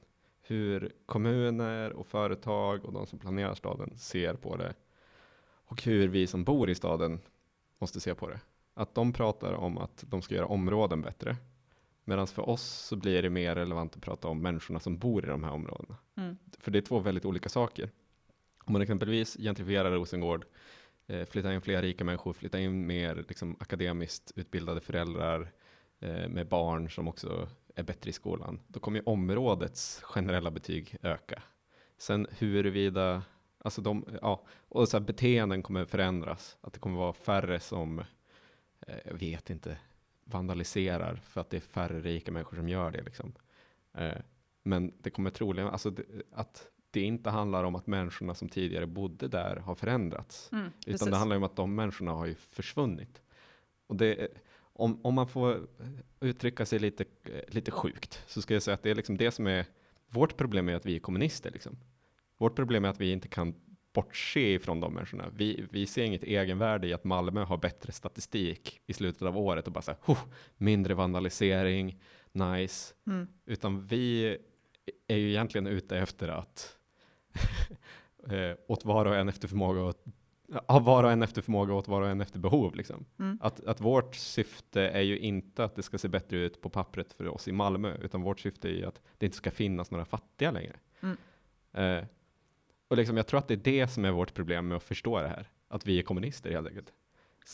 hur 0.50 0.92
kommuner 1.06 1.92
och 1.92 2.06
företag 2.06 2.84
och 2.84 2.92
de 2.92 3.06
som 3.06 3.18
planerar 3.18 3.54
staden 3.54 3.98
ser 3.98 4.34
på 4.34 4.56
det 4.56 4.74
och 5.64 5.82
hur 5.82 6.08
vi 6.08 6.26
som 6.26 6.44
bor 6.44 6.70
i 6.70 6.74
staden 6.74 7.20
måste 7.78 8.00
se 8.00 8.14
på 8.14 8.28
det. 8.28 8.40
Att 8.74 8.94
de 8.94 9.12
pratar 9.12 9.52
om 9.52 9.78
att 9.78 10.04
de 10.08 10.22
ska 10.22 10.34
göra 10.34 10.46
områden 10.46 11.02
bättre. 11.02 11.36
Medan 12.04 12.26
för 12.26 12.48
oss 12.48 12.62
så 12.62 12.96
blir 12.96 13.22
det 13.22 13.30
mer 13.30 13.54
relevant 13.54 13.96
att 13.96 14.02
prata 14.02 14.28
om 14.28 14.42
människorna 14.42 14.80
som 14.80 14.98
bor 14.98 15.24
i 15.24 15.28
de 15.28 15.44
här 15.44 15.52
områdena. 15.52 15.96
Mm. 16.16 16.36
För 16.58 16.70
det 16.70 16.78
är 16.78 16.82
två 16.82 16.98
väldigt 16.98 17.24
olika 17.24 17.48
saker. 17.48 17.90
Om 18.64 18.72
man 18.72 18.82
exempelvis 18.82 19.36
gentrifierar 19.36 19.90
Rosengård, 19.90 20.44
eh, 21.06 21.24
flyttar 21.24 21.52
in 21.52 21.60
fler 21.60 21.82
rika 21.82 22.04
människor, 22.04 22.32
flyttar 22.32 22.58
in 22.58 22.86
mer 22.86 23.24
liksom, 23.28 23.56
akademiskt 23.60 24.32
utbildade 24.36 24.80
föräldrar 24.80 25.52
eh, 26.00 26.28
med 26.28 26.48
barn 26.48 26.90
som 26.90 27.08
också 27.08 27.48
är 27.80 27.84
bättre 27.84 28.10
i 28.10 28.12
skolan, 28.12 28.60
då 28.68 28.80
kommer 28.80 28.98
ju 28.98 29.04
områdets 29.06 30.00
generella 30.02 30.50
betyg 30.50 30.96
öka. 31.02 31.42
Sen 31.98 32.26
huruvida, 32.30 33.22
alltså 33.58 33.82
de, 33.82 34.04
ja, 34.22 34.46
och 34.68 34.88
så 34.88 34.98
här, 34.98 35.04
beteenden 35.04 35.62
kommer 35.62 35.84
förändras, 35.84 36.56
att 36.60 36.72
det 36.72 36.78
kommer 36.78 36.98
vara 36.98 37.12
färre 37.12 37.60
som, 37.60 37.98
eh, 38.86 38.96
jag 39.04 39.14
vet 39.14 39.50
inte, 39.50 39.78
vandaliserar 40.24 41.14
för 41.24 41.40
att 41.40 41.50
det 41.50 41.56
är 41.56 41.60
färre 41.60 42.00
rika 42.00 42.32
människor 42.32 42.56
som 42.56 42.68
gör 42.68 42.90
det. 42.90 43.02
Liksom. 43.02 43.32
Eh, 43.94 44.18
men 44.62 44.92
det 44.98 45.10
kommer 45.10 45.30
troligen, 45.30 45.68
alltså 45.68 45.90
det, 45.90 46.04
att 46.32 46.70
det 46.90 47.00
inte 47.00 47.30
handlar 47.30 47.64
om 47.64 47.74
att 47.74 47.86
människorna 47.86 48.34
som 48.34 48.48
tidigare 48.48 48.86
bodde 48.86 49.28
där 49.28 49.56
har 49.56 49.74
förändrats. 49.74 50.48
Mm, 50.52 50.64
Utan 50.64 50.72
precis. 50.84 51.08
det 51.08 51.16
handlar 51.16 51.36
om 51.36 51.42
att 51.42 51.56
de 51.56 51.74
människorna 51.74 52.12
har 52.12 52.26
ju 52.26 52.34
försvunnit. 52.34 53.22
Och 53.86 53.96
det, 53.96 54.28
om, 54.80 55.00
om 55.02 55.14
man 55.14 55.28
får 55.28 55.66
uttrycka 56.20 56.66
sig 56.66 56.78
lite, 56.78 57.04
eh, 57.24 57.54
lite 57.54 57.70
sjukt 57.70 58.22
så 58.26 58.42
ska 58.42 58.54
jag 58.54 58.62
säga 58.62 58.74
att 58.74 58.82
det 58.82 58.90
är 58.90 58.94
liksom 58.94 59.16
det 59.16 59.30
som 59.30 59.46
är 59.46 59.66
vårt 60.08 60.36
problem 60.36 60.68
är 60.68 60.74
att 60.74 60.86
vi 60.86 60.96
är 60.96 61.00
kommunister. 61.00 61.50
Liksom. 61.50 61.78
Vårt 62.38 62.56
problem 62.56 62.84
är 62.84 62.88
att 62.88 63.00
vi 63.00 63.12
inte 63.12 63.28
kan 63.28 63.54
bortse 63.92 64.52
ifrån 64.52 64.80
de 64.80 64.94
människorna. 64.94 65.28
Vi, 65.36 65.66
vi 65.70 65.86
ser 65.86 66.02
inget 66.04 66.24
egenvärde 66.24 66.88
i 66.88 66.92
att 66.92 67.04
Malmö 67.04 67.44
har 67.44 67.56
bättre 67.56 67.92
statistik 67.92 68.80
i 68.86 68.92
slutet 68.92 69.22
av 69.22 69.38
året 69.38 69.66
och 69.66 69.72
bara 69.72 69.82
så 69.82 69.90
här, 69.90 70.00
"Huh, 70.04 70.18
mindre 70.56 70.94
vandalisering, 70.94 72.00
nice. 72.32 72.94
Mm. 73.06 73.28
Utan 73.46 73.86
vi 73.86 74.36
är 75.08 75.16
ju 75.16 75.28
egentligen 75.30 75.66
ute 75.66 75.98
efter 75.98 76.28
att 76.28 76.76
eh, 78.28 78.56
åt 78.68 78.84
var 78.84 79.06
och 79.06 79.16
en 79.16 79.28
efter 79.28 79.48
förmåga 79.48 79.80
och 79.80 80.04
av 80.66 80.84
var 80.84 81.04
och 81.04 81.12
en 81.12 81.22
efter 81.22 81.42
förmåga 81.42 81.72
och 81.72 81.78
åt 81.78 81.88
var 81.88 82.02
och 82.02 82.08
en 82.08 82.20
efter 82.20 82.38
behov. 82.38 82.74
Liksom. 82.74 83.04
Mm. 83.18 83.38
Att, 83.40 83.64
att 83.64 83.80
vårt 83.80 84.14
syfte 84.14 84.80
är 84.80 85.00
ju 85.00 85.18
inte 85.18 85.64
att 85.64 85.76
det 85.76 85.82
ska 85.82 85.98
se 85.98 86.08
bättre 86.08 86.36
ut 86.36 86.60
på 86.60 86.70
pappret 86.70 87.12
för 87.12 87.28
oss 87.28 87.48
i 87.48 87.52
Malmö, 87.52 87.96
utan 88.02 88.22
vårt 88.22 88.40
syfte 88.40 88.68
är 88.68 88.72
ju 88.72 88.86
att 88.86 89.00
det 89.18 89.26
inte 89.26 89.36
ska 89.36 89.50
finnas 89.50 89.90
några 89.90 90.04
fattiga 90.04 90.50
längre. 90.50 90.76
Mm. 91.00 91.16
Eh, 91.72 92.04
och 92.88 92.96
liksom, 92.96 93.16
jag 93.16 93.26
tror 93.26 93.38
att 93.38 93.48
det 93.48 93.54
är 93.54 93.56
det 93.56 93.88
som 93.88 94.04
är 94.04 94.10
vårt 94.10 94.34
problem 94.34 94.68
med 94.68 94.76
att 94.76 94.82
förstå 94.82 95.22
det 95.22 95.28
här, 95.28 95.48
att 95.68 95.86
vi 95.86 95.98
är 95.98 96.02
kommunister 96.02 96.50
helt 96.50 96.68
enkelt. 96.68 96.92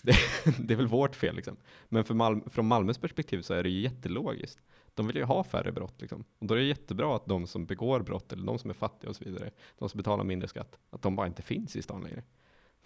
Det, 0.02 0.16
det 0.58 0.74
är 0.74 0.78
väl 0.78 0.86
vårt 0.86 1.16
fel 1.16 1.36
liksom. 1.36 1.56
Men 1.88 2.04
för 2.04 2.14
Malm, 2.14 2.50
från 2.50 2.66
Malmös 2.66 2.98
perspektiv 2.98 3.42
så 3.42 3.54
är 3.54 3.62
det 3.62 3.68
ju 3.68 3.80
jättelogiskt. 3.80 4.58
De 4.94 5.06
vill 5.06 5.16
ju 5.16 5.24
ha 5.24 5.44
färre 5.44 5.72
brott 5.72 6.00
liksom. 6.00 6.24
Och 6.38 6.46
då 6.46 6.54
är 6.54 6.58
det 6.58 6.64
jättebra 6.64 7.16
att 7.16 7.26
de 7.26 7.46
som 7.46 7.66
begår 7.66 8.00
brott, 8.00 8.32
eller 8.32 8.46
de 8.46 8.58
som 8.58 8.70
är 8.70 8.74
fattiga 8.74 9.10
och 9.10 9.16
så 9.16 9.24
vidare, 9.24 9.50
de 9.78 9.88
som 9.88 9.98
betalar 9.98 10.24
mindre 10.24 10.48
skatt, 10.48 10.78
att 10.90 11.02
de 11.02 11.16
bara 11.16 11.26
inte 11.26 11.42
finns 11.42 11.76
i 11.76 11.82
stan 11.82 12.02
längre. 12.02 12.22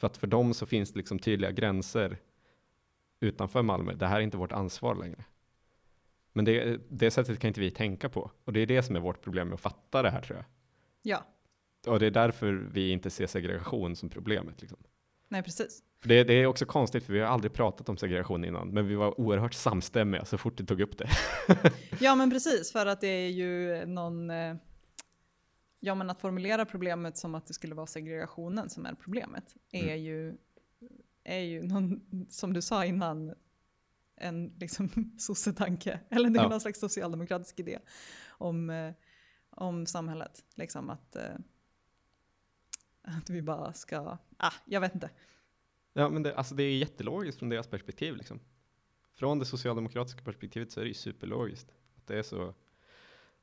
För 0.01 0.07
att 0.07 0.17
för 0.17 0.27
dem 0.27 0.55
så 0.55 0.67
finns 0.67 0.93
det 0.93 0.97
liksom 0.99 1.19
tydliga 1.19 1.51
gränser 1.51 2.19
utanför 3.21 3.63
Malmö. 3.63 3.95
Det 3.95 4.07
här 4.07 4.17
är 4.17 4.21
inte 4.21 4.37
vårt 4.37 4.53
ansvar 4.53 4.95
längre. 4.95 5.25
Men 6.33 6.45
det, 6.45 6.81
det 6.89 7.11
sättet 7.11 7.39
kan 7.39 7.49
inte 7.49 7.61
vi 7.61 7.71
tänka 7.71 8.09
på. 8.09 8.31
Och 8.45 8.53
det 8.53 8.61
är 8.61 8.67
det 8.67 8.83
som 8.83 8.97
är 8.97 9.01
vårt 9.01 9.23
problem 9.23 9.49
med 9.49 9.55
att 9.55 9.61
fatta 9.61 10.03
det 10.03 10.11
här 10.11 10.21
tror 10.23 10.37
jag. 10.39 10.45
Ja, 11.03 11.25
Och 11.93 11.99
det 12.01 12.07
är 12.07 12.11
därför 12.11 12.53
vi 12.53 12.91
inte 12.91 13.11
ser 13.11 13.27
segregation 13.27 13.97
som 13.97 14.09
problemet. 14.09 14.61
Liksom. 14.61 14.79
nej 15.29 15.43
precis. 15.43 15.83
För 16.03 16.09
det, 16.09 16.25
det 16.25 16.35
är 16.35 16.47
också 16.47 16.67
konstigt, 16.67 17.05
för 17.05 17.13
vi 17.13 17.21
har 17.21 17.27
aldrig 17.27 17.53
pratat 17.53 17.89
om 17.89 17.97
segregation 17.97 18.45
innan, 18.45 18.69
men 18.69 18.87
vi 18.89 18.95
var 18.95 19.21
oerhört 19.21 19.55
samstämmiga 19.55 20.25
så 20.25 20.39
fort 20.39 20.57
du 20.57 20.67
tog 20.67 20.81
upp 20.81 20.99
det. 20.99 21.09
Ja 22.01 22.15
men 22.15 22.31
precis, 22.31 22.73
för 22.73 22.87
att 22.87 23.01
det 23.01 23.09
är 23.09 23.29
ju 23.29 23.87
någon... 23.87 24.31
eh, 24.31 24.55
Ja 25.81 25.95
men 25.95 26.11
att 26.11 26.21
formulera 26.21 26.65
problemet 26.65 27.17
som 27.17 27.35
att 27.35 27.47
det 27.47 27.55
skulle 27.55 27.75
vara 27.75 27.87
segregationen 27.87 28.71
som 28.71 28.87
är 28.87 28.95
problemet 28.95 29.55
är 29.73 29.83
Mm. 29.83 30.03
ju, 30.03 30.37
är 31.25 31.39
ju 31.41 31.63
någon, 31.63 32.01
som 32.31 32.53
du 32.53 32.63
sa 32.63 32.85
innan, 32.85 33.35
en 34.17 34.47
liksom 34.59 34.89
sossetanke. 35.19 36.01
Eller 36.11 36.31
det 36.31 36.39
är 36.39 36.43
Ja. 36.43 36.49
någon 36.49 36.61
slags 36.61 36.81
socialdemokratisk 36.81 37.61
idé 37.61 37.79
om, 38.29 38.71
eh, 38.71 38.93
om 39.51 39.87
samhället. 39.87 40.45
Liksom 40.55 40.91
att, 40.91 41.17
eh, 41.17 41.35
att 43.03 43.31
vi 43.31 43.43
bara 43.43 43.73
ska, 43.73 44.19
ah, 44.37 44.53
jag 44.65 44.81
vet 44.81 44.95
inte. 44.95 45.11
Ja, 45.93 46.09
men 46.09 46.23
det, 46.23 46.35
alltså 46.35 46.55
det 46.55 46.63
är 46.63 46.77
jättelogiskt 46.79 47.39
från 47.39 47.49
deras 47.49 47.67
perspektiv. 47.67 48.17
Liksom. 48.17 48.41
Från 49.13 49.39
det 49.39 49.45
socialdemokratiska 49.47 50.23
perspektivet 50.23 50.73
så 50.73 50.81
är 50.81 50.85
det 50.85 50.89
ju 50.89 50.95
superlogiskt. 50.95 51.75
Att 51.97 52.07
det 52.07 52.19
är 52.19 52.23
så 52.23 52.55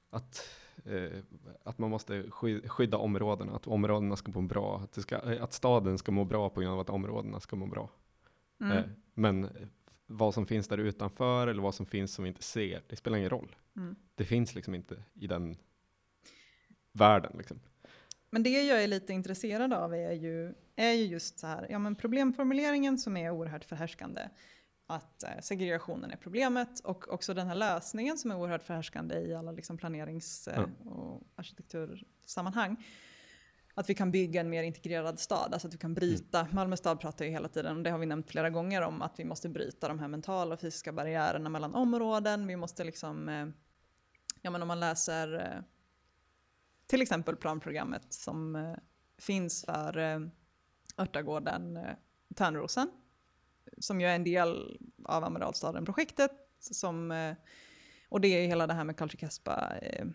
att, 0.09 0.49
eh, 0.85 1.19
att 1.63 1.77
man 1.77 1.89
måste 1.89 2.23
sky- 2.31 2.67
skydda 2.67 2.97
områdena, 2.97 3.55
att 3.55 3.67
områdena 3.67 4.15
ska 4.15 4.31
må 4.31 4.41
bra, 4.41 4.79
att, 4.83 5.01
ska, 5.01 5.33
eh, 5.33 5.43
att 5.43 5.53
staden 5.53 5.97
ska 5.97 6.11
må 6.11 6.25
bra 6.25 6.49
på 6.49 6.61
grund 6.61 6.73
av 6.73 6.79
att 6.79 6.89
områdena 6.89 7.39
ska 7.39 7.55
må 7.55 7.65
bra. 7.65 7.89
Mm. 8.61 8.77
Eh, 8.77 8.83
men 9.13 9.49
vad 10.05 10.33
som 10.33 10.45
finns 10.45 10.67
där 10.67 10.77
utanför 10.77 11.47
eller 11.47 11.61
vad 11.61 11.75
som 11.75 11.85
finns 11.85 12.13
som 12.13 12.23
vi 12.23 12.27
inte 12.27 12.43
ser, 12.43 12.83
det 12.87 12.95
spelar 12.95 13.17
ingen 13.17 13.29
roll. 13.29 13.55
Mm. 13.75 13.95
Det 14.15 14.25
finns 14.25 14.55
liksom 14.55 14.75
inte 14.75 15.03
i 15.13 15.27
den 15.27 15.57
världen. 16.91 17.31
Liksom. 17.37 17.59
Men 18.29 18.43
det 18.43 18.49
jag 18.49 18.83
är 18.83 18.87
lite 18.87 19.13
intresserad 19.13 19.73
av 19.73 19.93
är 19.93 20.11
ju, 20.11 20.53
är 20.75 20.91
ju 20.91 21.05
just 21.05 21.39
så 21.39 21.47
här, 21.47 21.67
ja 21.69 21.79
men 21.79 21.95
problemformuleringen 21.95 22.97
som 22.97 23.17
är 23.17 23.31
oerhört 23.31 23.63
förhärskande. 23.63 24.21
Att 24.89 25.23
eh, 25.23 25.29
segregationen 25.41 26.11
är 26.11 26.15
problemet 26.17 26.79
och 26.79 27.13
också 27.13 27.33
den 27.33 27.47
här 27.47 27.55
lösningen 27.55 28.17
som 28.17 28.31
är 28.31 28.37
oerhört 28.37 28.63
förhärskande 28.63 29.15
i 29.15 29.35
alla 29.35 29.51
liksom 29.51 29.77
planerings 29.77 30.47
eh, 30.47 30.65
och 30.85 31.23
arkitektursammanhang. 31.35 32.85
Att 33.73 33.89
vi 33.89 33.95
kan 33.95 34.11
bygga 34.11 34.41
en 34.41 34.49
mer 34.49 34.63
integrerad 34.63 35.19
stad, 35.19 35.53
alltså 35.53 35.67
att 35.67 35.73
vi 35.73 35.77
kan 35.77 35.93
bryta, 35.93 36.47
Malmö 36.51 36.77
stad 36.77 36.99
pratar 36.99 37.25
ju 37.25 37.31
hela 37.31 37.47
tiden, 37.47 37.77
och 37.77 37.83
det 37.83 37.89
har 37.89 37.97
vi 37.97 38.05
nämnt 38.05 38.31
flera 38.31 38.49
gånger 38.49 38.81
om, 38.81 39.01
att 39.01 39.19
vi 39.19 39.25
måste 39.25 39.49
bryta 39.49 39.87
de 39.87 39.99
här 39.99 40.07
mentala 40.07 40.53
och 40.53 40.61
fysiska 40.61 40.93
barriärerna 40.93 41.49
mellan 41.49 41.75
områden. 41.75 42.47
Vi 42.47 42.55
måste 42.55 42.83
liksom, 42.83 43.29
eh, 43.29 43.47
ja 44.41 44.51
men 44.51 44.61
om 44.61 44.67
man 44.67 44.79
läser 44.79 45.63
till 46.87 47.01
exempel 47.01 47.35
planprogrammet 47.35 48.13
som 48.13 48.75
finns 49.17 49.65
för 49.65 49.97
Örtagården 50.97 51.79
Törnrosen, 52.35 52.91
som 53.77 54.01
ju 54.01 54.07
är 54.07 54.15
en 54.15 54.23
del 54.23 54.79
av 55.05 55.23
Amiralstaden-projektet. 55.23 56.31
Som, 56.59 57.11
eh, 57.11 57.35
och 58.09 58.21
det 58.21 58.27
är 58.27 58.47
hela 58.47 58.67
det 58.67 58.73
här 58.73 58.83
med 58.83 58.97
Culture 58.97 59.19
Caspa. 59.19 59.73
Eh, 59.81 60.05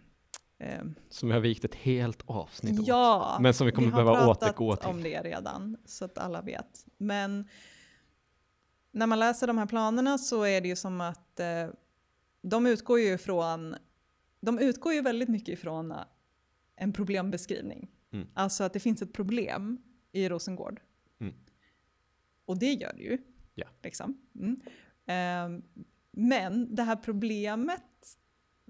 eh, 0.59 0.83
Som 1.09 1.29
vi 1.29 1.35
har 1.35 1.41
vikt 1.41 1.65
ett 1.65 1.75
helt 1.75 2.23
avsnitt 2.27 2.81
åt. 2.81 2.87
ja, 2.87 3.39
Men 3.41 3.55
som 3.55 3.67
vi 3.67 3.73
kommer 3.73 3.91
har 3.91 4.05
behöva 4.05 4.31
återgå 4.31 4.77
till. 4.77 4.89
om 4.89 5.03
det 5.03 5.23
redan, 5.23 5.77
så 5.85 6.05
att 6.05 6.19
alla 6.19 6.43
vet. 6.43 6.87
Men 6.99 7.49
när 8.93 9.07
man 9.07 9.19
läser 9.19 9.47
de 9.47 9.59
här 9.59 9.67
planerna 9.67 10.19
så 10.19 10.43
är 10.43 10.61
det 10.61 10.69
ju 10.69 10.77
som 10.77 11.01
att 11.01 11.41
de 12.43 12.67
utgår 12.67 13.01
ju 13.01 13.19
från, 13.19 13.77
de 14.41 14.59
utgår 14.59 14.93
ju 14.93 15.01
väldigt 15.01 15.29
mycket 15.29 15.49
ifrån 15.49 15.95
en 16.77 16.93
problembeskrivning. 16.93 17.91
Mm. 18.13 18.29
Alltså 18.35 18.65
att 18.65 18.73
det 18.73 18.81
finns 18.81 19.03
ett 19.03 19.13
problem 19.13 19.83
i 20.13 20.29
Rosengård. 20.29 20.81
Mm. 21.21 21.35
Och 22.45 22.59
det 22.59 22.73
gör 22.73 22.93
det 22.97 23.03
ju. 23.03 23.19
Ja. 23.55 23.67
Liksom. 23.83 24.19
Mm. 24.35 24.61
Ehm, 25.07 25.63
men 26.11 26.75
det 26.75 26.83
här 26.83 26.97
problemet 26.97 28.19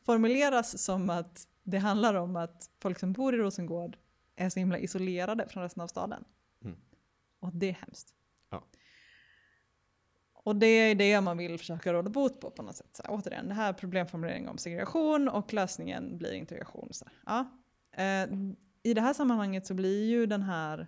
formuleras 0.06 0.82
som 0.82 1.10
att 1.10 1.46
det 1.62 1.78
handlar 1.78 2.14
om 2.14 2.36
att 2.36 2.70
folk 2.80 2.98
som 2.98 3.12
bor 3.12 3.34
i 3.34 3.38
Rosengård 3.38 3.96
är 4.36 4.48
så 4.48 4.58
himla 4.58 4.78
isolerade 4.78 5.48
från 5.48 5.62
resten 5.62 5.82
av 5.82 5.86
staden. 5.86 6.24
Mm. 6.64 6.76
Och 7.40 7.52
det 7.52 7.68
är 7.68 7.72
hemskt. 7.72 8.14
Ja. 8.50 8.64
Och 10.32 10.56
det 10.56 10.66
är 10.66 10.94
det 10.94 11.20
man 11.20 11.38
vill 11.38 11.58
försöka 11.58 11.92
råda 11.92 12.10
bot 12.10 12.40
på 12.40 12.50
på 12.50 12.62
något 12.62 12.76
sätt. 12.76 12.96
Så 12.96 13.02
här, 13.02 13.10
återigen, 13.10 13.48
det 13.48 13.54
här 13.54 13.68
är 13.68 13.72
problemformulering 13.72 14.48
om 14.48 14.58
segregation 14.58 15.28
och 15.28 15.52
lösningen 15.52 16.18
blir 16.18 16.32
integration. 16.32 16.88
Så 16.92 17.04
här. 17.04 17.14
Ja. 17.26 17.50
Eh, 18.02 18.38
I 18.82 18.94
det 18.94 19.00
här 19.00 19.12
sammanhanget 19.12 19.66
så 19.66 19.74
blir 19.74 20.04
ju 20.04 20.26
den 20.26 20.42
här 20.42 20.86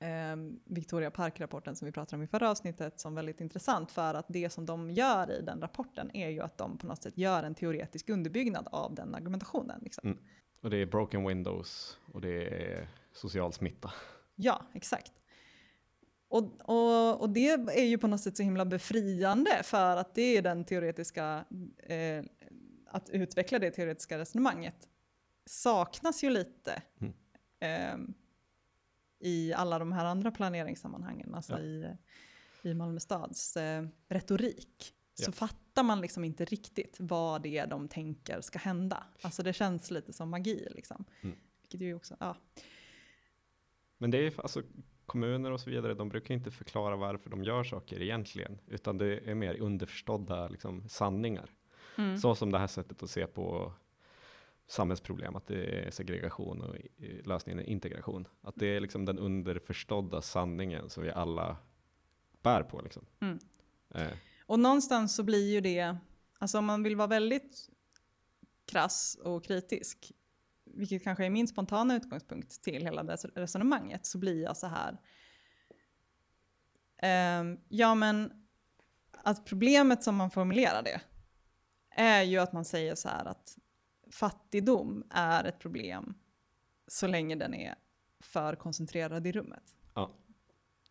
eh, 0.00 0.36
Victoria 0.64 1.10
Park-rapporten 1.10 1.76
som 1.76 1.86
vi 1.86 1.92
pratade 1.92 2.16
om 2.16 2.22
i 2.22 2.26
förra 2.26 2.50
avsnittet 2.50 3.00
som 3.00 3.14
väldigt 3.14 3.40
intressant 3.40 3.92
för 3.92 4.14
att 4.14 4.26
det 4.28 4.50
som 4.50 4.66
de 4.66 4.90
gör 4.90 5.30
i 5.32 5.42
den 5.42 5.60
rapporten 5.60 6.10
är 6.16 6.28
ju 6.28 6.40
att 6.40 6.58
de 6.58 6.78
på 6.78 6.86
något 6.86 7.02
sätt 7.02 7.18
gör 7.18 7.42
en 7.42 7.54
teoretisk 7.54 8.08
underbyggnad 8.08 8.68
av 8.72 8.94
den 8.94 9.14
argumentationen. 9.14 9.80
Liksom. 9.82 10.08
Mm. 10.08 10.18
Och 10.62 10.70
det 10.70 10.76
är 10.76 10.86
broken 10.86 11.26
windows 11.26 11.98
och 12.12 12.20
det 12.20 12.46
är 12.46 12.88
social 13.12 13.52
smitta. 13.52 13.92
Ja, 14.34 14.62
exakt. 14.72 15.12
Och, 16.28 16.70
och, 16.70 17.20
och 17.20 17.30
det 17.30 17.48
är 17.50 17.84
ju 17.84 17.98
på 17.98 18.06
något 18.06 18.20
sätt 18.20 18.36
så 18.36 18.42
himla 18.42 18.64
befriande 18.64 19.50
för 19.62 19.96
att 19.96 20.14
det 20.14 20.36
är 20.36 20.42
den 20.42 20.64
teoretiska, 20.64 21.44
eh, 21.78 22.24
att 22.86 23.10
utveckla 23.10 23.58
det 23.58 23.70
teoretiska 23.70 24.18
resonemanget 24.18 24.88
saknas 25.46 26.24
ju 26.24 26.30
lite 26.30 26.82
Mm. 27.00 27.12
eh, 27.60 28.14
i 29.20 29.52
alla 29.52 29.78
de 29.78 29.92
här 29.92 30.04
andra 30.04 30.30
planeringssammanhangen, 30.30 31.34
alltså 31.34 31.52
Ja. 31.52 31.58
i, 31.60 31.96
i 32.62 32.74
Malmö 32.74 33.00
stads 33.00 33.56
eh, 33.56 33.86
retorik. 34.08 34.94
Så 35.14 35.28
Ja. 35.28 35.32
fattar 35.32 35.82
man 35.82 36.00
liksom 36.00 36.24
inte 36.24 36.44
riktigt 36.44 36.96
vad 37.00 37.42
det 37.42 37.58
är 37.58 37.66
de 37.66 37.88
tänker 37.88 38.40
ska 38.40 38.58
hända. 38.58 39.04
Alltså 39.22 39.42
det 39.42 39.52
känns 39.52 39.90
lite 39.90 40.12
som 40.12 40.30
magi 40.30 40.68
liksom. 40.70 41.04
Mm. 41.20 41.36
Vilket 41.62 41.80
ju 41.80 41.94
också, 41.94 42.16
ja. 42.20 42.36
Men 43.98 44.10
det 44.10 44.18
är 44.26 44.40
alltså 44.40 44.62
kommuner 45.06 45.50
och 45.50 45.60
så 45.60 45.70
vidare, 45.70 45.94
de 45.94 46.08
brukar 46.08 46.34
inte 46.34 46.50
förklara 46.50 46.96
varför 46.96 47.30
de 47.30 47.44
gör 47.44 47.64
saker 47.64 48.02
egentligen, 48.02 48.58
utan 48.66 48.98
det 48.98 49.30
är 49.30 49.34
mer 49.34 49.54
underförstådda 49.60 50.48
liksom, 50.48 50.88
sanningar. 50.88 51.50
Mm. 51.98 52.18
Så 52.18 52.34
som 52.34 52.52
det 52.52 52.58
här 52.58 52.66
sättet 52.66 53.02
att 53.02 53.10
se 53.10 53.26
på 53.26 53.72
samhällsproblem, 54.68 55.36
att 55.36 55.46
det 55.46 55.86
är 55.86 55.90
segregation 55.90 56.60
och 56.62 56.76
i- 56.76 57.22
lösningen 57.24 57.58
är 57.58 57.64
integration. 57.64 58.28
Att 58.42 58.54
det 58.56 58.66
är 58.66 58.80
liksom 58.80 59.04
den 59.04 59.18
underförstådda 59.18 60.22
sanningen 60.22 60.90
som 60.90 61.02
vi 61.02 61.10
alla 61.10 61.56
bär 62.42 62.62
på. 62.62 62.80
Liksom. 62.80 63.06
Mm. 63.20 63.38
Eh, 63.94 64.12
Och 64.46 64.58
någonstans 64.58 65.16
så 65.16 65.22
blir 65.22 65.52
ju 65.52 65.60
det, 65.60 65.96
alltså 66.38 66.58
om 66.58 66.64
man 66.64 66.82
vill 66.82 66.96
vara 66.96 67.06
väldigt 67.08 67.68
krass 68.66 69.18
och 69.22 69.44
kritisk, 69.44 70.12
vilket 70.64 71.04
kanske 71.04 71.24
är 71.26 71.30
min 71.30 71.48
spontana 71.48 71.96
utgångspunkt 71.96 72.62
till 72.62 72.82
hela 72.82 73.02
det 73.02 73.16
resonemanget, 73.16 74.06
så 74.06 74.18
blir 74.18 74.42
jag 74.42 74.56
så 74.56 74.66
här. 74.66 74.98
Ehm, 76.96 77.58
ja 77.68 77.94
men, 77.94 78.32
att 79.12 79.46
problemet 79.46 80.04
som 80.04 80.16
man 80.16 80.30
formulerar 80.30 80.82
det 80.82 81.00
är 81.90 82.22
ju 82.22 82.38
att 82.38 82.52
man 82.52 82.64
säger 82.64 82.94
så 82.94 83.08
här 83.08 83.24
att 83.24 83.58
fattigdom 84.10 85.04
är 85.10 85.44
ett 85.44 85.58
problem 85.58 86.14
så 86.86 87.06
länge 87.06 87.36
den 87.36 87.54
är 87.54 87.74
för 88.20 88.54
koncentrerad 88.54 89.26
i 89.26 89.32
rummet. 89.32 89.76
ja, 89.94 90.10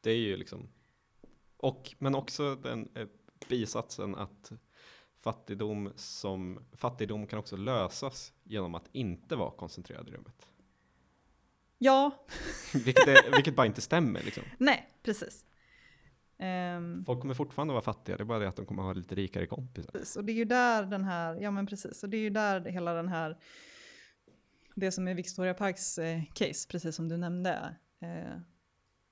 det 0.01 0.12
är 0.12 0.15
ju 0.15 0.38
liksom, 0.38 0.69
och, 1.58 1.95
men 1.99 2.15
också 2.15 2.56
den 2.56 2.89
eh, 2.95 3.08
bisatsen 3.49 4.15
att 4.15 4.51
fattigdom, 5.19 5.93
som, 5.95 6.65
fattigdom 6.73 7.27
kan 7.27 7.39
också 7.39 7.58
lösas 7.58 8.34
genom 8.43 8.75
att 8.75 8.89
inte 8.91 9.36
vara 9.36 9.51
koncentrerad 9.51 10.10
i 10.10 10.12
rummet. 10.12 10.47
Ja, 11.77 12.25
Vilket, 12.73 13.08
är, 13.08 13.36
vilket 13.36 13.56
bara 13.56 13.65
inte 13.65 13.82
stämmer. 13.82 14.23
Liksom. 14.23 14.43
nej, 14.58 14.89
precis. 15.03 15.45
Ehm, 16.39 17.06
Folk 17.06 17.21
kommer 17.21 17.34
fortfarande 17.34 17.73
vara 17.73 17.82
fattiga, 17.84 18.17
det 18.17 18.23
är 18.23 18.26
bara 18.26 18.39
det 18.39 18.47
att 18.47 18.56
de 18.56 18.65
kommer 18.65 18.84
ha 18.84 18.93
lite 18.93 19.15
rikare 19.15 19.45
kompisar. 19.47 20.19
Och 20.19 20.26
det 20.26 20.32
är 20.32 20.36
ju 20.36 20.45
där 20.45 20.84
den 20.86 21.04
här, 21.04 21.36
ja 21.41 21.52
men 21.52 21.65
precis, 21.67 22.04
och 22.04 22.10
det 22.10 22.17
är 22.17 22.21
ju 22.21 22.30
där 22.30 22.62
hela 22.65 22.93
den 22.93 23.08
här, 23.08 23.38
det 24.76 24.91
som 24.91 25.08
är 25.08 25.13
Victoria 25.13 25.54
Parks 25.54 25.97
eh, 25.97 26.21
case, 26.34 26.67
precis 26.69 26.95
som 26.95 27.08
du 27.10 27.17
nämnde, 27.17 27.76
eh, 28.02 28.39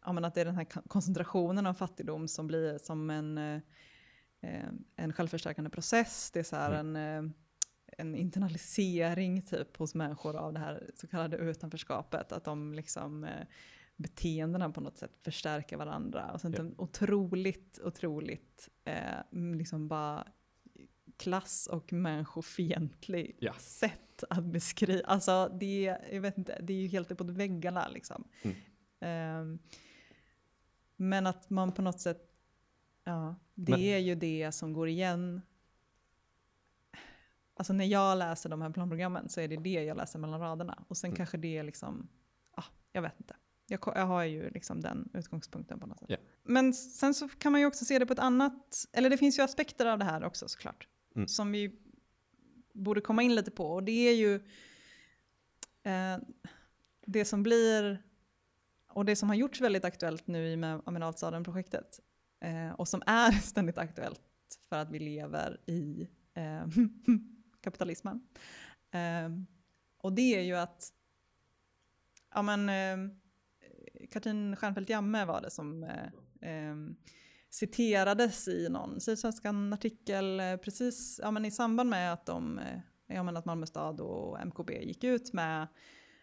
ja 0.06 0.14
men 0.14 0.26
att 0.26 0.34
det 0.36 0.42
är 0.42 0.46
den 0.46 0.56
här 0.56 0.64
kon- 0.66 0.84
koncentrationen 0.88 1.66
av 1.68 1.74
fattigdom 1.74 2.28
som 2.28 2.48
blir 2.48 2.78
som 2.78 3.10
en, 3.10 3.38
eh, 3.38 3.60
eh, 4.42 4.70
en 4.96 5.14
självförstärkande 5.14 5.70
process, 5.70 6.32
det 6.32 6.40
är 6.40 6.44
så 6.44 6.56
här 6.56 6.72
en, 6.72 6.96
eh, 6.96 7.32
en 7.98 8.16
internalisering 8.16 9.42
typ 9.42 9.78
hos 9.78 9.96
människor 9.96 10.36
av 10.36 10.54
det 10.54 10.60
här 10.60 10.90
så 10.96 11.08
kallade 11.08 11.38
utanförskapet, 11.38 12.32
att 12.32 12.44
de 12.44 12.74
liksom 12.74 13.24
eh, 13.24 13.46
beteendena 13.96 14.70
på 14.70 14.82
något 14.82 14.98
sätt 14.98 15.12
förstärker 15.24 15.78
varandra. 15.78 16.32
Och 16.34 16.42
sen 16.42 16.54
Ja. 16.54 16.60
en 16.60 16.76
otroligt, 16.78 17.80
otroligt 17.84 18.70
eh, 18.86 19.16
liksom 19.32 19.88
bara 19.88 20.28
klass 21.18 21.68
och 21.68 21.94
människofientlig 21.94 23.38
Ja. 23.40 23.54
sätt 23.54 24.24
att 24.30 24.44
beskriva. 24.44 25.08
Alltså 25.08 25.58
det, 25.60 25.98
jag 26.12 26.22
vet 26.22 26.38
inte, 26.38 26.60
det 26.62 26.74
är 26.74 26.78
ju 26.78 26.88
helt 26.88 27.12
uppåt 27.12 27.30
väggarna 27.30 27.88
liksom. 27.88 28.28
Mm. 28.44 28.56
Ehm, 29.00 29.60
men 30.96 31.28
att 31.28 31.50
man 31.50 31.72
på 31.72 31.82
något 31.82 32.00
sätt, 32.00 32.32
ja, 33.04 33.36
det 33.54 33.72
Men- 33.72 33.82
är 33.82 33.98
ju 33.98 34.16
det 34.16 34.52
som 34.52 34.74
går 34.74 34.88
igen. 34.90 35.42
Alltså 37.58 37.74
när 37.74 37.86
jag 37.86 38.18
läser 38.18 38.50
de 38.50 38.62
här 38.62 38.70
planprogrammen 38.70 39.30
så 39.30 39.42
är 39.42 39.48
det 39.48 39.58
det 39.58 39.84
jag 39.84 39.98
läser 39.98 40.20
mellan 40.20 40.40
raderna. 40.40 40.84
Och 40.88 40.98
sen 40.98 41.08
Mm. 41.08 41.16
kanske 41.18 41.38
det 41.38 41.58
är 41.58 41.64
liksom, 41.64 42.08
ja, 42.56 42.64
jag 42.92 43.02
vet 43.02 43.20
inte. 43.20 43.36
Jag, 43.68 43.80
jag 43.96 44.06
har 44.06 44.24
ju 44.24 44.50
liksom 44.50 44.82
den 44.82 45.10
utgångspunkten 45.14 45.80
på 45.80 45.88
något 45.88 46.00
sätt. 46.00 46.10
Ja. 46.10 46.18
Men 46.44 46.74
sen 46.74 47.14
så 47.14 47.28
kan 47.28 47.52
man 47.52 47.62
ju 47.62 47.68
också 47.68 47.86
se 47.86 48.00
det 48.00 48.06
på 48.06 48.14
ett 48.14 48.20
annat, 48.20 48.86
eller 48.94 49.10
det 49.10 49.18
finns 49.18 49.40
ju 49.40 49.44
aspekter 49.44 49.86
av 49.86 50.00
det 50.00 50.06
här 50.06 50.24
också 50.24 50.48
såklart. 50.48 50.88
Mm. 51.16 51.28
Som 51.28 51.52
vi 51.52 51.80
borde 52.74 53.02
komma 53.02 53.24
in 53.24 53.36
lite 53.36 53.52
på. 53.52 53.72
Och 53.74 53.84
det 53.84 54.10
är 54.10 54.14
ju 54.14 54.36
eh, 55.84 56.18
det 57.06 57.26
som 57.26 57.44
blir, 57.44 58.04
och 58.88 59.06
det 59.06 59.16
som 59.16 59.30
har 59.30 59.36
gjorts 59.36 59.62
väldigt 59.62 59.86
aktuellt 59.86 60.28
nu 60.28 60.48
i 60.48 60.58
med 60.58 60.82
Amenalstaden-projektet. 60.86 62.00
Eh, 62.40 62.72
och 62.72 62.88
som 62.88 63.02
är 63.06 63.32
ständigt 63.42 63.78
aktuellt 63.78 64.22
för 64.70 64.76
att 64.76 64.92
vi 64.92 65.00
lever 65.00 65.62
i 65.66 66.10
eh, 66.34 66.66
kapitalismen. 67.62 68.28
Eh, 68.92 69.30
och 69.98 70.14
det 70.14 70.36
är 70.36 70.42
ju 70.42 70.56
att, 70.56 70.94
ja 72.34 72.42
men, 72.42 72.70
eh, 72.70 73.16
Katrin 74.12 74.56
Stjernfeldt 74.56 74.90
Jamme 74.90 75.26
var 75.26 75.42
det 75.42 75.50
som 75.52 75.84
eh, 75.84 76.50
eh, 76.50 76.76
citerades 77.50 78.48
i 78.48 78.70
någon 78.70 79.00
Sydsvenskan 79.02 79.74
artikel 79.74 80.40
eh, 80.40 80.56
precis 80.56 81.20
ja, 81.24 81.32
men 81.32 81.46
i 81.46 81.52
samband 81.52 81.90
med 81.90 82.14
att, 82.14 82.26
de, 82.26 82.60
eh, 82.60 82.80
ja, 83.08 83.24
men 83.24 83.38
att 83.38 83.46
Malmö 83.46 83.66
stad 83.66 84.02
och 84.02 84.48
MKB 84.48 84.72
gick 84.72 85.04
ut 85.04 85.34
med 85.34 85.68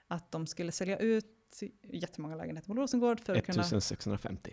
att 0.08 0.32
de 0.32 0.46
skulle 0.46 0.72
sälja 0.72 0.98
ut 0.98 1.62
jättemånga 1.82 2.36
lägenheter 2.36 2.68
på 2.68 2.74
Rosengård 2.74 3.20
för 3.20 3.36
att, 3.36 3.46
kunna, 3.46 3.62
1650. 3.62 4.52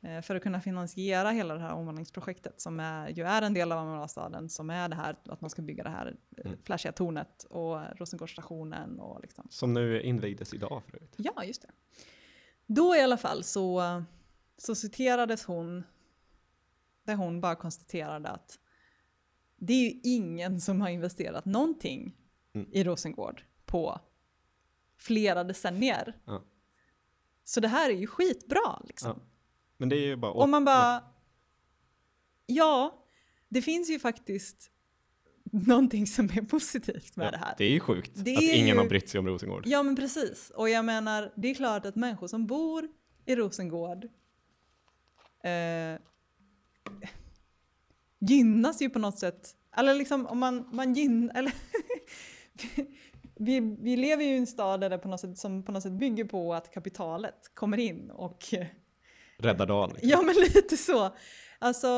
Eh, 0.00 0.20
för 0.20 0.34
att 0.34 0.42
kunna 0.42 0.60
finansiera 0.60 1.30
hela 1.30 1.54
det 1.54 1.60
här 1.60 1.72
omvandlingsprojektet 1.74 2.60
som 2.60 2.80
är, 2.80 3.08
ju 3.08 3.22
är 3.24 3.42
en 3.42 3.54
del 3.54 3.72
av 3.72 3.86
Malmöstaden 3.86 4.48
som 4.48 4.70
är 4.70 4.88
det 4.88 4.96
här 4.96 5.16
att 5.24 5.40
man 5.40 5.50
ska 5.50 5.62
bygga 5.62 5.82
det 5.84 5.90
här 5.90 6.16
eh, 6.36 6.46
Mm. 6.46 6.58
flashiga 6.64 6.92
tornet 6.92 7.44
och 7.50 7.98
Rosengårdsstationen 7.98 9.00
och 9.00 9.20
liksom 9.20 9.46
Som 9.50 9.72
nu 9.74 10.02
invigdes 10.02 10.54
idag 10.54 10.82
för 10.86 10.96
övrigt. 10.96 11.14
Ja, 11.16 11.44
just 11.44 11.62
det. 11.62 11.68
Då 12.66 12.96
i 12.96 13.00
alla 13.00 13.16
fall 13.16 13.44
så, 13.44 13.82
så 14.58 14.74
citerades 14.74 15.44
hon 15.44 15.82
där 17.04 17.14
hon 17.14 17.40
bara 17.40 17.54
konstaterade 17.56 18.28
att 18.28 18.58
det 19.56 19.72
är 19.72 19.84
ju 19.90 20.00
ingen 20.04 20.60
som 20.60 20.80
har 20.80 20.88
investerat 20.88 21.44
någonting 21.44 22.14
Mm. 22.52 22.68
i 22.72 22.84
Rosengård 22.84 23.42
på 23.64 24.00
flera 24.96 25.44
decennier. 25.44 26.16
Ja. 26.24 26.44
Så 27.44 27.60
det 27.60 27.68
här 27.68 27.90
är 27.90 27.94
ju 27.94 28.06
skitbra 28.06 28.82
liksom. 28.84 29.20
Ja. 29.20 29.27
Men 29.78 29.88
det 29.88 29.96
är 29.96 30.06
ju 30.06 30.16
bara... 30.16 30.32
Och 30.32 30.48
man 30.48 30.64
bara, 30.64 31.04
ja, 32.46 33.04
det 33.48 33.62
finns 33.62 33.90
ju 33.90 33.98
faktiskt 33.98 34.70
någonting 35.52 36.06
som 36.06 36.24
är 36.24 36.42
positivt 36.42 37.16
med 37.16 37.26
ja, 37.26 37.30
det 37.30 37.36
här. 37.38 37.54
Det 37.58 37.64
är 37.64 37.70
ju 37.70 37.80
sjukt 37.80 38.10
Det 38.14 38.36
att 38.36 38.42
ingen 38.42 38.66
ju- 38.66 38.76
har 38.76 38.88
brytt 38.88 39.08
sig 39.08 39.18
om 39.18 39.26
Rosengård. 39.26 39.62
Ja 39.66 39.82
men 39.82 39.96
precis. 39.96 40.50
Och 40.54 40.68
jag 40.68 40.84
menar, 40.84 41.32
det 41.36 41.48
är 41.48 41.54
klart 41.54 41.86
att 41.86 41.96
människor 41.96 42.26
som 42.26 42.46
bor 42.46 42.88
i 43.26 43.36
Rosengård 43.36 44.04
eh, 45.44 46.00
gynnas 48.20 48.82
ju 48.82 48.90
på 48.90 48.98
något 48.98 49.18
sätt. 49.18 49.54
Eller 49.76 49.94
liksom 49.94 50.26
om 50.26 50.38
man, 50.38 50.68
man 50.72 50.94
gynnar, 50.94 51.34
eller 51.34 51.52
vi, 53.36 53.60
vi 53.60 53.96
lever 53.96 54.24
ju 54.24 54.30
i 54.34 54.38
en 54.38 54.46
stad 54.46 54.80
där 54.80 54.90
det 54.90 54.98
på 54.98 55.08
något 55.08 55.20
sätt, 55.20 55.38
som 55.38 55.62
på 55.62 55.72
något 55.72 55.82
sätt 55.82 55.92
bygger 55.92 56.24
på 56.24 56.54
att 56.54 56.70
kapitalet 56.74 57.50
kommer 57.54 57.78
in 57.78 58.10
och 58.10 58.54
Rädda 59.38 59.66
dagen. 59.66 59.90
liksom. 59.90 60.10
Ja 60.10 60.22
men 60.22 60.34
lite 60.34 60.76
så. 60.76 61.16
Alltså 61.58 61.88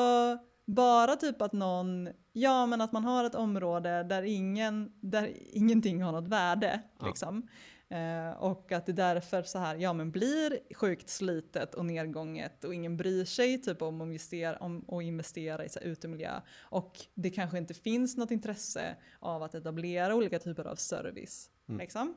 bara 0.66 1.16
typ 1.16 1.42
att 1.42 1.52
någon, 1.52 2.08
ja 2.32 2.66
men 2.66 2.80
att 2.80 2.92
man 2.92 3.04
har 3.04 3.24
ett 3.24 3.34
område 3.34 4.02
där, 4.02 4.22
ingen, 4.22 4.92
där 5.00 5.32
ingenting 5.52 6.02
har 6.02 6.12
något 6.12 6.28
värde. 6.28 6.80
Ja. 6.98 7.06
Liksom. 7.06 7.48
Eh, 7.88 8.30
och 8.30 8.72
att 8.72 8.86
det 8.86 8.92
därför 8.92 9.42
så 9.42 9.58
här, 9.58 9.76
ja 9.76 9.92
men 9.92 10.10
blir 10.10 10.74
sjukt 10.74 11.08
slitet 11.08 11.74
och 11.74 11.84
nedgånget 11.86 12.64
och 12.64 12.74
ingen 12.74 12.96
bryr 12.96 13.24
sig 13.24 13.62
typ 13.62 13.82
om 13.82 14.00
att 14.00 14.06
investera, 14.06 14.56
om 14.56 14.84
att 14.88 15.02
investera 15.02 15.64
i 15.64 15.68
så 15.68 15.80
här, 15.80 15.86
utemiljö. 15.86 16.40
Och 16.60 17.00
det 17.14 17.30
kanske 17.30 17.58
inte 17.58 17.74
finns 17.74 18.16
något 18.16 18.30
intresse 18.30 18.96
av 19.18 19.42
att 19.42 19.54
etablera 19.54 20.14
olika 20.14 20.38
typer 20.38 20.64
av 20.64 20.76
service. 20.76 21.50
Mm. 21.68 21.78
Liksom. 21.78 22.14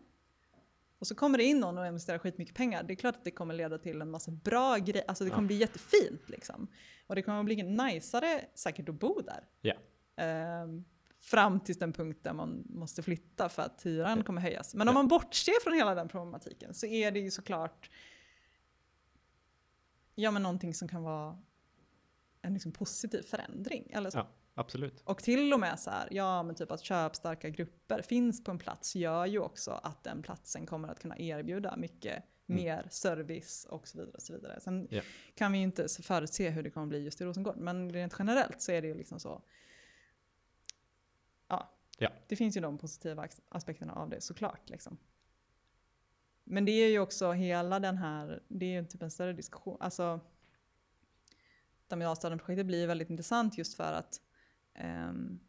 Och 1.04 1.08
så 1.08 1.16
kommer 1.16 1.38
det 1.38 1.44
in 1.44 1.60
någon 1.60 1.78
och 1.78 1.88
investerar 1.88 2.18
skitmycket 2.20 2.56
pengar. 2.56 2.84
Det 2.84 2.94
är 2.94 2.96
klart 2.96 3.16
att 3.16 3.24
det 3.24 3.32
kommer 3.32 3.54
leda 3.54 3.78
till 3.78 4.02
en 4.02 4.12
massa 4.12 4.32
bra 4.32 4.78
grejer. 4.78 5.04
Alltså 5.08 5.24
det 5.24 5.30
kommer 5.30 5.44
Ja. 5.44 5.48
bli 5.48 5.56
jättefint 5.56 6.30
liksom. 6.30 6.68
Och 7.08 7.16
det 7.16 7.22
kommer 7.22 7.44
bli 7.44 7.63
najsare 7.63 8.46
säkert 8.56 8.89
att 8.89 8.96
bo 8.96 9.22
där. 9.22 9.48
Ja. 9.62 9.74
Ehm, 10.16 10.86
fram 11.20 11.60
till 11.60 11.76
den 11.76 11.94
punkt 11.94 12.20
där 12.24 12.34
man 12.34 12.63
måste 12.70 13.04
flytta 13.04 13.50
för 13.50 13.62
att 13.62 13.86
hyran 13.86 14.18
Ja. 14.18 14.24
kommer 14.24 14.42
höjas. 14.42 14.76
Men 14.76 14.88
om 14.88 14.94
man 14.94 15.08
bortser 15.08 15.63
från 15.63 15.74
hela 15.74 15.96
den 15.96 16.08
problematiken 16.08 16.74
så 16.74 16.86
är 16.86 17.12
det 17.12 17.20
ju 17.20 17.32
såklart 17.32 17.89
ja, 20.16 20.32
men 20.32 20.44
någonting 20.44 20.74
som 20.74 20.88
kan 20.88 21.04
vara 21.04 21.39
en 22.42 22.54
liksom 22.54 22.72
positiv 22.72 23.22
förändring. 23.22 23.92
Eller 23.94 24.10
så. 24.10 24.18
Ja, 24.18 24.28
absolut. 24.54 25.02
Och 25.06 25.24
till 25.24 25.54
och 25.54 25.60
med 25.60 25.80
så 25.80 25.89
här, 25.89 26.08
ja 26.12 26.44
men 26.44 26.56
typ 26.56 26.72
att 26.72 26.82
köpstarka 26.84 27.50
grupper 27.50 28.02
finns 28.02 28.44
på 28.44 28.52
en 28.52 28.58
plats 28.60 28.96
gör 28.96 29.26
ju 29.26 29.39
också 29.39 29.72
att 29.72 30.04
den 30.04 30.22
platsen 30.24 30.66
kommer 30.66 30.88
att 30.88 31.00
kunna 31.00 31.18
erbjuda 31.20 31.76
mycket 31.78 32.24
Mm. 32.48 32.63
mer 32.63 32.88
service 32.92 33.66
och 33.70 33.88
så 33.88 33.98
vidare. 33.98 34.13
Och 34.16 34.22
så 34.22 34.34
vidare. 34.34 34.60
Sen 34.62 34.88
Ja. 34.92 35.02
kan 35.36 35.52
vi 35.52 35.58
ju 35.58 35.63
inte 35.63 35.88
förutse 35.88 36.50
hur 36.50 36.63
det 36.63 36.70
kommer 36.70 36.88
bli 36.88 37.04
just 37.04 37.22
i 37.22 37.26
Rosengård, 37.26 37.58
men 37.58 37.92
rent 37.94 38.16
generellt 38.20 38.62
så 38.62 38.72
är 38.72 38.82
det 38.82 38.88
ju 38.88 38.94
liksom 38.94 39.20
så. 39.20 39.42
Ja, 41.48 41.70
Ja. 41.98 42.10
det 42.28 42.36
finns 42.36 42.58
ju 42.58 42.62
de 42.62 42.78
positiva 42.78 43.28
aspekterna 43.50 43.94
av 43.94 44.10
det 44.10 44.22
såklart. 44.22 44.70
Liksom. 44.70 44.98
Men 46.44 46.66
det 46.66 46.72
är 46.72 46.89
ju 46.89 47.00
också 47.00 47.32
hela 47.32 47.80
den 47.80 47.98
här, 47.98 48.44
det 48.48 48.66
är 48.66 48.82
ju 48.82 48.86
typ 48.88 49.02
en 49.02 49.12
större 49.12 49.34
diskussion. 49.34 49.78
Alltså, 49.80 50.20
Damianstaden-projektet 51.88 52.66
blir 52.66 52.88
väldigt 52.88 53.10
intressant 53.10 53.58
just 53.58 53.74
för 53.78 53.94
att 53.94 54.22
ehm, 54.76 55.40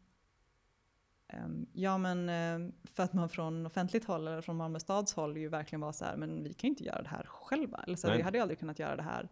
ehm, 1.27 1.67
ja 1.73 1.97
men 1.97 2.29
ehm, 2.29 2.73
för 2.83 3.03
att 3.03 3.13
man 3.13 3.29
från 3.29 3.65
offentligt 3.65 4.05
håll 4.05 4.27
eller 4.27 4.41
från 4.41 4.55
Malmö 4.55 4.79
stads 4.79 5.13
håll 5.13 5.37
ju 5.37 5.47
verkligen 5.47 5.81
var 5.81 5.91
så 5.91 6.05
här, 6.05 6.17
men 6.17 6.43
vi 6.43 6.53
kan 6.53 6.67
ju 6.67 6.69
inte 6.69 6.83
göra 6.83 7.01
det 7.01 7.09
här 7.09 7.23
själva. 7.23 7.83
Eller 7.87 7.95
så 7.95 8.07
här, 8.07 8.17
vi 8.17 8.21
hade 8.21 8.37
ju 8.37 8.41
aldrig 8.41 8.59
kunnat 8.59 8.79
göra 8.79 8.95
det 8.95 9.03
här 9.03 9.29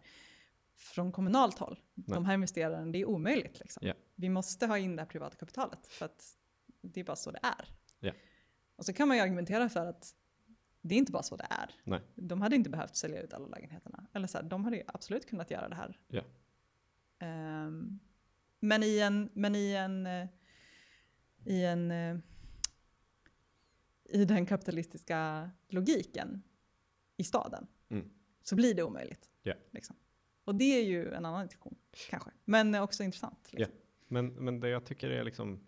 från 0.76 1.12
kommunalt 1.12 1.58
håll. 1.58 1.80
Nej. 1.94 2.14
De 2.14 2.24
här 2.24 2.34
investerarna, 2.34 2.92
det 2.92 2.98
är 2.98 3.04
omöjligt. 3.04 3.60
Liksom. 3.60 3.86
Ja. 3.86 3.94
Vi 4.14 4.28
måste 4.28 4.66
ha 4.66 4.78
in 4.78 4.96
det 4.96 5.02
här 5.02 5.08
privata 5.08 5.36
kapitalet 5.36 5.86
för 5.86 6.04
att 6.04 6.36
det 6.80 7.00
är 7.00 7.04
bara 7.04 7.16
så 7.16 7.30
det 7.30 7.40
är. 7.42 7.68
Ja. 8.00 8.12
Och 8.76 8.84
så 8.84 8.92
kan 8.92 9.08
man 9.08 9.16
ju 9.16 9.22
argumentera 9.22 9.68
för 9.68 9.86
att 9.86 10.14
det 10.80 10.94
är 10.94 10.98
inte 10.98 11.12
bara 11.12 11.22
så 11.22 11.36
det 11.36 11.46
är. 11.50 11.70
Nej. 11.84 12.00
De 12.14 12.40
hade 12.40 12.56
inte 12.56 12.70
behövt 12.70 12.96
sälja 12.96 13.22
ut 13.22 13.34
alla 13.34 13.46
lägenheterna. 13.46 14.06
Eller 14.12 14.26
så 14.26 14.38
här, 14.38 14.44
de 14.44 14.64
hade 14.64 14.76
ju 14.76 14.82
absolut 14.86 15.28
kunnat 15.28 15.50
göra 15.50 15.68
det 15.68 15.74
här. 15.74 15.98
Ja. 16.08 16.22
Ehm, 17.18 18.00
men 18.64 18.82
i 18.82 18.98
en, 18.98 19.30
men 19.32 19.54
i 19.54 19.72
en, 19.72 20.06
eh, 20.06 20.26
i 21.44 21.64
en, 21.64 21.90
eh, 21.90 22.16
i 24.04 24.24
den 24.24 24.46
kapitalistiska 24.46 25.50
logiken 25.68 26.42
i 27.16 27.24
staden 27.24 27.66
Mm. 27.88 28.10
så 28.42 28.56
blir 28.56 28.74
det 28.74 28.82
omöjligt. 28.82 29.30
Ja. 29.42 29.54
Liksom. 29.70 29.96
Och 30.44 30.54
det 30.54 30.64
är 30.64 30.84
ju 30.84 31.14
en 31.14 31.24
annan 31.24 31.46
diskussion 31.46 31.74
kanske, 32.10 32.30
men 32.44 32.74
också 32.74 33.02
intressant. 33.02 33.52
Liksom. 33.52 33.74
Men, 34.08 34.26
men 34.26 34.60
det 34.60 34.68
jag 34.68 34.84
tycker 34.84 35.10
är 35.10 35.24
liksom 35.24 35.66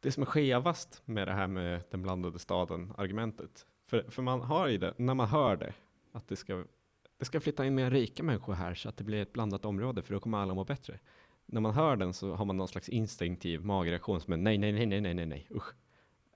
det 0.00 0.12
som 0.12 0.22
är 0.22 0.26
skevast 0.26 1.02
med 1.04 1.28
det 1.28 1.32
här 1.32 1.46
med 1.46 1.82
den 1.90 2.02
blandade 2.02 2.38
staden-argumentet. 2.38 3.66
För, 3.82 4.10
för 4.10 4.22
man 4.22 4.40
har 4.40 4.68
ju 4.68 4.78
det, 4.78 4.94
när 4.98 5.14
man 5.14 5.28
hör 5.28 5.56
det, 5.56 5.74
att 6.12 6.28
det 6.28 6.36
ska, 6.36 6.64
det 7.18 7.24
ska 7.24 7.40
flytta 7.40 7.66
in 7.66 7.74
mer 7.74 7.90
rika 7.90 8.22
människor 8.22 8.52
här 8.52 8.74
så 8.74 8.88
att 8.88 8.96
det 8.96 9.04
blir 9.04 9.22
ett 9.22 9.32
blandat 9.32 9.64
område 9.64 10.02
för 10.02 10.14
då 10.14 10.20
kommer 10.20 10.38
alla 10.38 10.54
må 10.54 10.64
bättre. 10.64 11.00
När 11.46 11.60
man 11.60 11.74
hör 11.74 11.96
den 11.96 12.14
så 12.14 12.34
har 12.34 12.44
man 12.44 12.56
någon 12.56 12.68
slags 12.68 12.88
instinktiv 12.88 13.64
magreaktion 13.64 14.20
som 14.20 14.32
är 14.32 14.36
nej, 14.36 14.58
nej, 14.58 14.72
nej, 14.72 14.86
nej, 14.86 15.00
nej, 15.00 15.14
nej, 15.14 15.26
nej, 15.26 15.48
usch. 15.50 15.74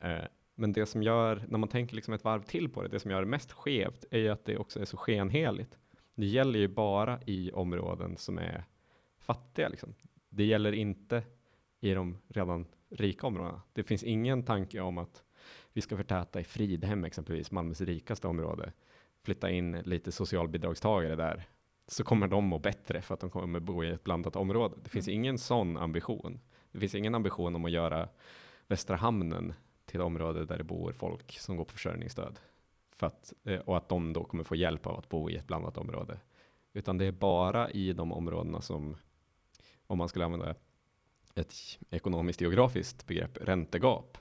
Eh, 0.01 0.25
men 0.55 0.73
det 0.73 0.87
som 0.87 1.03
gör, 1.03 1.45
när 1.49 1.59
man 1.59 1.69
tänker 1.69 1.97
liksom 1.97 2.15
ett 2.15 2.25
varv 2.25 2.43
till 2.43 2.69
på 2.69 2.83
det, 2.83 2.89
det 2.89 3.01
som 3.01 3.11
gör 3.11 3.21
det 3.21 3.27
mest 3.27 3.53
skevt 3.53 4.05
är 4.11 4.19
ju 4.19 4.29
att 4.29 4.45
det 4.45 4.57
också 4.57 4.81
är 4.81 4.85
så 4.85 4.97
skenheligt. 4.97 5.79
Det 6.15 6.27
gäller 6.27 6.59
ju 6.59 6.69
bara 6.69 7.21
i 7.27 7.53
områden 7.53 8.17
som 8.17 8.39
är 8.39 8.65
fattiga 9.19 9.69
liksom. 9.69 9.95
Det 10.29 10.45
gäller 10.45 10.73
inte 10.73 11.23
i 11.81 11.95
de 11.95 12.19
redan 12.29 12.67
rika 12.91 13.27
områdena. 13.27 13.63
Det 13.73 13.83
finns 13.83 14.03
ingen 14.03 14.43
tanke 14.43 14.81
om 14.81 14.99
att 14.99 15.25
vi 15.73 15.81
ska 15.81 15.97
förtäta 15.97 16.41
i 16.41 16.45
Fridhem 16.45 17.05
exempelvis, 17.05 17.51
Malmös 17.51 17.81
rikaste 17.81 18.29
område, 18.29 18.73
flytta 19.23 19.51
in 19.51 19.73
lite 19.73 20.13
socialbidragstagare 20.13 21.17
där, 21.17 21.49
så 21.89 22.05
kommer 22.05 22.29
de 22.29 22.45
må 22.45 22.59
bättre 22.59 23.03
för 23.03 23.15
att 23.15 23.21
de 23.21 23.31
kommer 23.31 23.61
bo 23.61 23.85
i 23.85 23.89
ett 23.89 24.05
blandat 24.05 24.37
område. 24.37 24.75
Det 24.83 24.91
finns 24.91 25.09
ingen 25.09 25.39
sån 25.39 25.77
ambition. 25.77 26.41
Det 26.73 26.79
finns 26.79 26.95
ingen 26.95 27.15
ambition 27.15 27.57
om 27.57 27.65
att 27.65 27.71
göra 27.71 28.09
Västra 28.67 28.97
Hamnen 28.97 29.55
till 29.85 30.01
område 30.01 30.45
där 30.45 30.59
det 30.59 30.65
bor 30.65 30.93
folk 30.93 31.39
som 31.39 31.57
går 31.57 31.65
på 31.65 31.73
försörjningsstöd. 31.73 32.41
För 32.91 33.07
att, 33.07 33.33
eh, 33.45 33.61
och 33.61 33.77
att 33.77 33.89
de 33.89 34.13
då 34.13 34.25
kommer 34.25 34.45
få 34.45 34.57
hjälp 34.57 34.87
av 34.87 34.99
att 34.99 35.09
bo 35.09 35.31
i 35.31 35.37
ett 35.37 35.47
blandat 35.47 35.79
område. 35.79 36.21
Utan 36.73 36.99
det 36.99 37.05
är 37.05 37.13
bara 37.13 37.71
i 37.71 37.93
de 37.93 38.13
områdena 38.13 38.61
som, 38.61 38.97
om 39.87 39.99
man 39.99 40.09
skulle 40.09 40.25
använda 40.25 40.55
ett 41.35 41.55
ekonomiskt 41.91 42.41
geografiskt 42.41 43.07
begrepp, 43.07 43.39
räntegap. 43.41 44.19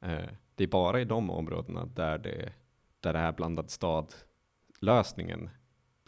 Eh, 0.00 0.28
det 0.54 0.64
är 0.64 0.68
bara 0.68 1.00
i 1.00 1.04
de 1.04 1.30
områdena 1.30 1.86
där 1.86 2.18
det, 2.18 2.52
där 3.00 3.12
det 3.12 3.18
här 3.18 3.32
blandad 3.32 3.70
stad-lösningen 3.70 5.50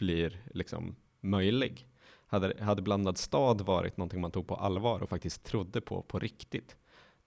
blir 0.03 0.41
liksom 0.53 0.95
möjlig. 1.21 1.87
Hade, 2.27 2.63
hade 2.63 2.81
blandad 2.81 3.17
stad 3.17 3.61
varit 3.61 3.97
någonting 3.97 4.21
man 4.21 4.31
tog 4.31 4.47
på 4.47 4.55
allvar 4.55 5.03
och 5.03 5.09
faktiskt 5.09 5.43
trodde 5.43 5.81
på 5.81 6.01
på 6.01 6.19
riktigt, 6.19 6.77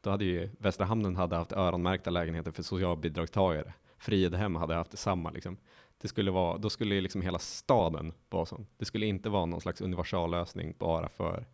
då 0.01 0.11
hade 0.11 0.25
ju 0.25 0.51
Västra 0.59 0.87
Hamnen 0.87 1.17
hade 1.17 1.37
haft 1.37 1.53
öronmärkta 1.53 2.11
lägenheter 2.11 2.51
för 2.51 2.63
socialbidragstagare. 2.63 3.73
Fridhem 3.99 4.57
hade 4.57 4.75
haft 4.75 4.91
detsamma. 4.91 5.31
Liksom. 5.31 5.57
Det 6.01 6.09
skulle 6.09 6.31
vara, 6.31 6.59
då 6.59 6.71
skulle 6.71 7.01
liksom 7.01 7.23
hela 7.23 7.39
staden 7.39 8.13
vara 8.31 8.47
sån. 8.47 8.67
Det 8.77 8.85
skulle 8.85 9.07
inte 9.07 9.29
vara 9.29 9.47
någon 9.47 9.61
slags 9.61 9.81
universallösning 9.81 10.75
bara 10.79 11.09
för 11.09 11.47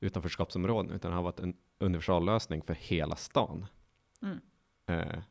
utanförskapsområden, 0.00 0.92
utan 0.92 1.10
det 1.10 1.16
har 1.16 1.22
varit 1.22 1.40
en 1.40 1.56
universallösning 1.78 2.62
för 2.62 2.74
hela 2.74 3.16
stan. 3.16 3.66
Mm. 4.22 4.40
Eh, 4.86 5.22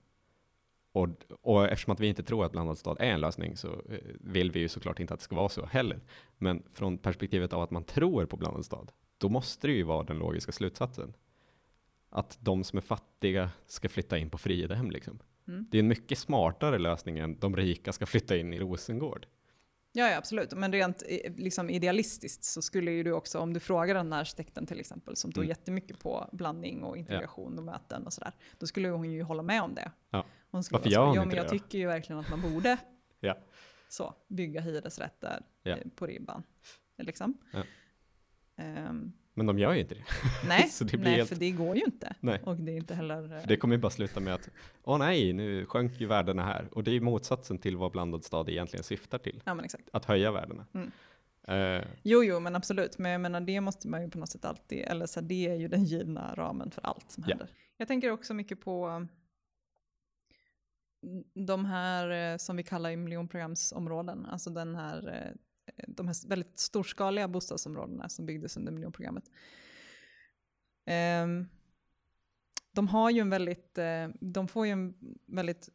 och, 0.92 1.08
och 1.42 1.66
eftersom 1.66 1.94
att 1.94 2.00
vi 2.00 2.08
inte 2.08 2.24
tror 2.24 2.46
att 2.46 2.52
blandad 2.52 2.78
stad 2.78 2.98
är 3.00 3.12
en 3.12 3.22
lösning 3.22 3.58
så 3.58 3.68
eh, 3.68 3.98
vill 4.20 4.52
vi 4.52 4.60
ju 4.60 4.68
såklart 4.68 5.00
inte 5.00 5.14
att 5.14 5.20
det 5.20 5.24
ska 5.24 5.36
vara 5.36 5.50
så 5.50 5.66
heller. 5.66 6.00
Men 6.38 6.64
från 6.74 6.98
perspektivet 6.98 7.54
av 7.54 7.62
att 7.62 7.72
man 7.72 7.84
tror 7.84 8.26
på 8.26 8.38
blandad 8.38 8.66
stad, 8.66 8.92
då 9.18 9.30
måste 9.30 9.68
det 9.68 9.74
ju 9.74 9.84
vara 9.84 10.04
den 10.04 10.18
logiska 10.20 10.52
slutsatsen. 10.52 11.14
Att 12.10 12.38
de 12.42 12.64
som 12.64 12.78
är 12.78 12.82
fattiga 12.82 13.50
ska 13.68 13.90
flytta 13.90 14.18
in 14.18 14.30
på 14.30 14.38
Fridhem 14.38 14.92
liksom. 14.92 15.20
Mm. 15.48 15.68
Det 15.72 15.78
är 15.78 15.80
en 15.80 15.88
mycket 15.88 16.18
smartare 16.18 16.78
lösning 16.78 17.18
än 17.18 17.40
de 17.40 17.56
rika 17.56 17.94
ska 17.94 18.06
flytta 18.06 18.38
in 18.38 18.54
i 18.54 18.60
Rosengård. 18.60 19.28
Ja, 19.92 20.10
ja, 20.10 20.18
absolut. 20.18 20.54
Men 20.54 20.72
rent 20.74 21.04
eh, 21.08 21.34
liksom 21.36 21.70
idealistiskt 21.70 22.44
så 22.44 22.62
skulle 22.62 22.92
ju 22.92 23.04
du 23.04 23.12
också, 23.12 23.40
om 23.40 23.54
du 23.54 23.60
frågar 23.60 23.96
den 23.96 24.14
här 24.14 24.20
arkitekten 24.20 24.66
till 24.66 24.80
exempel, 24.80 25.16
som 25.16 25.32
tog 25.32 25.44
Mm. 25.44 25.50
jättemycket 25.50 26.00
på 26.00 26.30
blandning 26.32 26.84
och 26.84 26.98
integration 26.98 27.58
och 27.58 27.64
möten 27.64 28.06
och 28.06 28.14
sådär, 28.14 28.32
då 28.58 28.68
skulle 28.68 28.90
hon 28.90 29.12
ju 29.12 29.24
hålla 29.24 29.42
med 29.44 29.62
om 29.62 29.76
det. 29.76 29.92
Ja. 30.10 30.26
Hon 30.52 30.64
skulle 30.64 30.78
Varför 30.78 30.90
gör 30.90 31.06
hon 31.06 31.16
inte 31.16 31.28
men 31.28 31.36
jag 31.36 31.46
det 31.46 31.50
då?" 31.50 31.60
tycker 31.60 31.78
ju 31.78 31.88
verkligen 31.88 32.20
att 32.20 32.30
man 32.30 32.42
borde 32.42 32.78
Ja. 33.20 33.38
så, 33.90 34.14
bygga 34.28 34.62
hyresrätter 34.62 35.42
Ja. 35.64 35.72
eh, 35.72 35.78
på 35.96 36.08
ribban. 36.08 36.44
Liksom. 36.98 37.38
Ja. 37.54 37.64
Ehm, 38.56 39.12
Men 39.34 39.46
de 39.46 39.60
gör 39.60 39.74
ju 39.74 39.80
inte 39.80 39.96
det. 39.96 40.04
Nej, 40.48 40.70
det 40.80 40.86
blir 40.86 41.00
nej 41.00 41.14
helt- 41.16 41.30
för 41.30 41.36
det 41.36 41.52
går 41.52 41.76
ju 41.76 41.82
inte. 41.86 42.16
Nej. 42.20 42.42
Och 42.44 42.56
det 42.56 42.72
är 42.72 42.76
inte 42.78 42.96
heller... 42.96 43.34
eh, 43.36 43.42
För 43.42 43.48
det 43.48 43.58
kommer 43.58 43.76
ju 43.76 43.82
bara 43.82 43.90
sluta 43.90 44.20
med 44.20 44.34
att, 44.34 44.50
åh 44.84 44.98
nej, 44.98 45.34
nu 45.34 45.66
sjönk 45.66 46.00
ju 46.02 46.06
värdena 46.08 46.44
här. 46.46 46.68
Och 46.72 46.84
det 46.84 46.92
är 46.92 46.94
ju 46.94 47.02
motsatsen 47.02 47.58
till 47.58 47.78
vad 47.78 47.92
blandad 47.92 48.24
stad 48.24 48.50
egentligen 48.50 48.84
syftar 48.84 49.18
till. 49.18 49.42
Ja 49.46 49.54
men 49.54 49.66
exakt. 49.66 49.90
Att 49.94 50.06
höja 50.06 50.32
värdena. 50.32 50.66
Mm. 50.74 50.92
Eh, 51.44 51.88
Jo, 52.04 52.24
jo, 52.24 52.40
men 52.40 52.56
absolut. 52.56 52.98
Men 52.98 53.12
jag 53.12 53.22
menar, 53.22 53.42
det 53.42 53.62
måste 53.62 53.88
man 53.88 54.02
ju 54.04 54.10
på 54.10 54.18
något 54.20 54.30
sätt 54.30 54.46
alltid, 54.46 54.80
eller 54.80 55.06
så 55.06 55.20
här, 55.20 55.28
det 55.28 55.48
är 55.48 55.56
ju 55.56 55.68
den 55.68 55.84
givna 55.84 56.36
ramen 56.36 56.72
för 56.72 56.82
allt 56.86 57.12
som 57.12 57.24
Ja. 57.24 57.30
händer. 57.30 57.50
Jag 57.78 57.88
tänker 57.88 58.12
också 58.12 58.34
mycket 58.34 58.62
på 58.62 59.08
de 61.34 61.66
här 61.66 62.10
eh, 62.10 62.38
som 62.38 62.56
vi 62.56 62.64
kallar 62.64 62.90
i 62.90 62.98
miljonprogramsområden, 62.98 64.26
alltså 64.26 64.50
den 64.50 64.76
här, 64.76 65.08
eh, 65.68 65.84
de 65.88 66.08
här 66.08 66.28
väldigt 66.28 66.60
storskaliga 66.60 67.28
bostadsområdena 67.28 68.10
som 68.10 68.26
byggdes 68.26 68.58
under 68.58 68.72
miljonprogrammet. 68.72 69.24
Ehm, 70.86 71.48
de 72.72 72.88
har 72.88 73.10
ju 73.10 73.22
en 73.22 73.30
väldigt, 73.30 73.78
eh, 73.78 74.08
de 74.22 74.48
får 74.48 74.66
ju 74.66 74.72
en 74.72 74.94
väldigt 75.28 75.70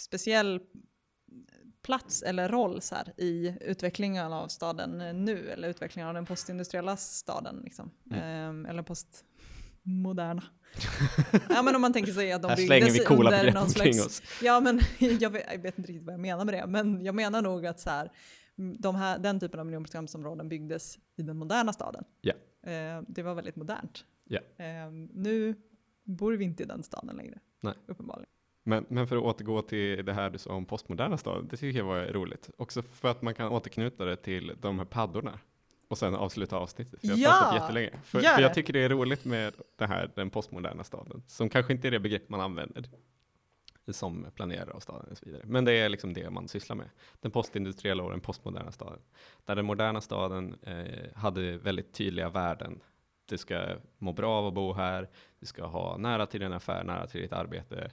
speciell 0.00 0.60
plats 1.82 2.22
eller 2.22 2.48
roll 2.48 2.80
så 2.80 2.94
här, 2.94 3.20
i 3.20 3.56
utvecklingen 3.60 4.32
av 4.32 4.48
staden 4.48 5.24
nu, 5.24 5.50
eller 5.50 5.68
utvecklingen 5.68 6.08
av 6.08 6.14
den 6.14 6.26
postindustriella 6.26 6.96
staden, 6.96 7.60
liksom. 7.64 7.90
Mm. 8.10 8.22
Ehm, 8.22 8.66
eller 8.66 8.82
postmoderna. 8.82 10.42
ja 11.48 11.62
men 11.62 11.74
om 11.74 11.80
man 11.80 11.92
tänker 11.92 12.12
sig 12.12 12.32
att 12.32 12.42
de 12.42 12.48
här 12.48 12.56
slänger 12.56 12.90
vi 12.90 12.98
coola 12.98 13.30
begrepp 13.30 13.54
någon 13.54 13.70
slags 13.70 14.06
oss. 14.06 14.22
Ja, 14.42 14.60
men 14.60 14.80
jag 15.20 15.30
vet, 15.30 15.46
jag 15.52 15.58
vet 15.58 15.78
inte 15.78 15.92
riktigt 15.92 16.06
vad 16.06 16.14
jag 16.14 16.20
menar 16.20 16.44
med 16.44 16.54
det, 16.54 16.66
men 16.66 17.04
jag 17.04 17.14
menar 17.14 17.42
nog 17.42 17.66
att 17.66 17.80
så 17.80 17.90
här, 17.90 18.12
mm, 18.58 18.76
de 18.80 18.94
här, 18.94 19.18
den 19.18 19.40
typen 19.40 19.60
av 19.60 19.66
miljonprogramsområden 19.66 20.48
byggdes 20.48 20.98
i 21.16 21.22
den 21.22 21.36
moderna 21.36 21.72
staden. 21.72 22.04
Ja. 22.20 22.34
Eh, 22.62 23.02
det 23.08 23.22
var 23.22 23.34
väldigt 23.34 23.56
modernt. 23.56 24.04
Ja. 24.24 24.40
Eh, 24.56 24.90
nu 25.12 25.54
bor 26.04 26.32
vi 26.32 26.44
inte 26.44 26.62
i 26.62 26.66
den 26.66 26.82
staden 26.82 27.16
längre, 27.16 27.38
Nej. 27.60 27.74
uppenbarligen. 27.86 28.30
Men, 28.62 28.86
men 28.88 29.06
för 29.06 29.16
att 29.16 29.22
återgå 29.22 29.62
till 29.62 30.04
det 30.04 30.12
här 30.12 30.30
du 30.30 30.38
sa 30.38 30.50
om 30.50 30.64
postmoderna 30.64 31.18
stad, 31.18 31.46
det 31.50 31.56
tycker 31.56 31.78
jag 31.78 31.86
var 31.86 32.00
roligt. 32.00 32.50
Också 32.56 32.82
för 32.82 33.08
att 33.08 33.22
man 33.22 33.34
kan 33.34 33.48
återknyta 33.48 34.04
det 34.04 34.16
till 34.16 34.52
de 34.60 34.78
här 34.78 34.86
paddorna 34.86 35.38
och 35.88 35.98
sen 35.98 36.14
avsluta 36.14 36.56
avsnittet. 36.56 37.00
För 37.00 37.06
jag 37.08 37.14
har 37.14 37.22
Ja, 37.22 37.30
pratat 37.40 37.62
jättelänge. 37.62 37.90
För, 38.04 38.20
för 38.20 38.40
jag 38.40 38.54
tycker 38.54 38.72
det 38.72 38.80
är 38.80 38.88
roligt 38.88 39.24
med 39.24 39.54
det 39.76 39.86
här, 39.86 40.10
den 40.14 40.30
postmoderna 40.30 40.84
staden, 40.84 41.22
som 41.26 41.48
kanske 41.48 41.72
inte 41.72 41.88
är 41.88 41.90
det 41.90 42.00
begrepp 42.00 42.28
man 42.28 42.40
använder 42.40 42.84
som 43.92 44.26
planerare 44.34 44.70
av 44.70 44.80
staden 44.80 45.10
och 45.10 45.18
så 45.18 45.24
vidare. 45.24 45.42
Men 45.46 45.64
det 45.64 45.72
är 45.72 45.88
liksom 45.88 46.12
det 46.12 46.30
man 46.30 46.48
sysslar 46.48 46.76
med. 46.76 46.90
Den 47.20 47.30
postindustriella 47.30 48.02
och 48.02 48.10
den 48.10 48.20
postmoderna 48.20 48.72
staden. 48.72 49.00
Där 49.44 49.56
den 49.56 49.64
moderna 49.64 50.00
staden 50.00 50.56
eh, 50.62 51.14
hade 51.14 51.58
väldigt 51.58 51.92
tydliga 51.92 52.28
värden. 52.28 52.80
Du 53.28 53.38
ska 53.38 53.76
må 53.98 54.12
bra 54.12 54.38
av 54.38 54.46
att 54.46 54.54
bo 54.54 54.72
här, 54.72 55.08
du 55.40 55.46
ska 55.46 55.66
ha 55.66 55.96
nära 55.96 56.26
till 56.26 56.40
din 56.40 56.52
affär, 56.52 56.84
nära 56.84 57.06
till 57.06 57.20
ditt 57.20 57.32
arbete. 57.32 57.90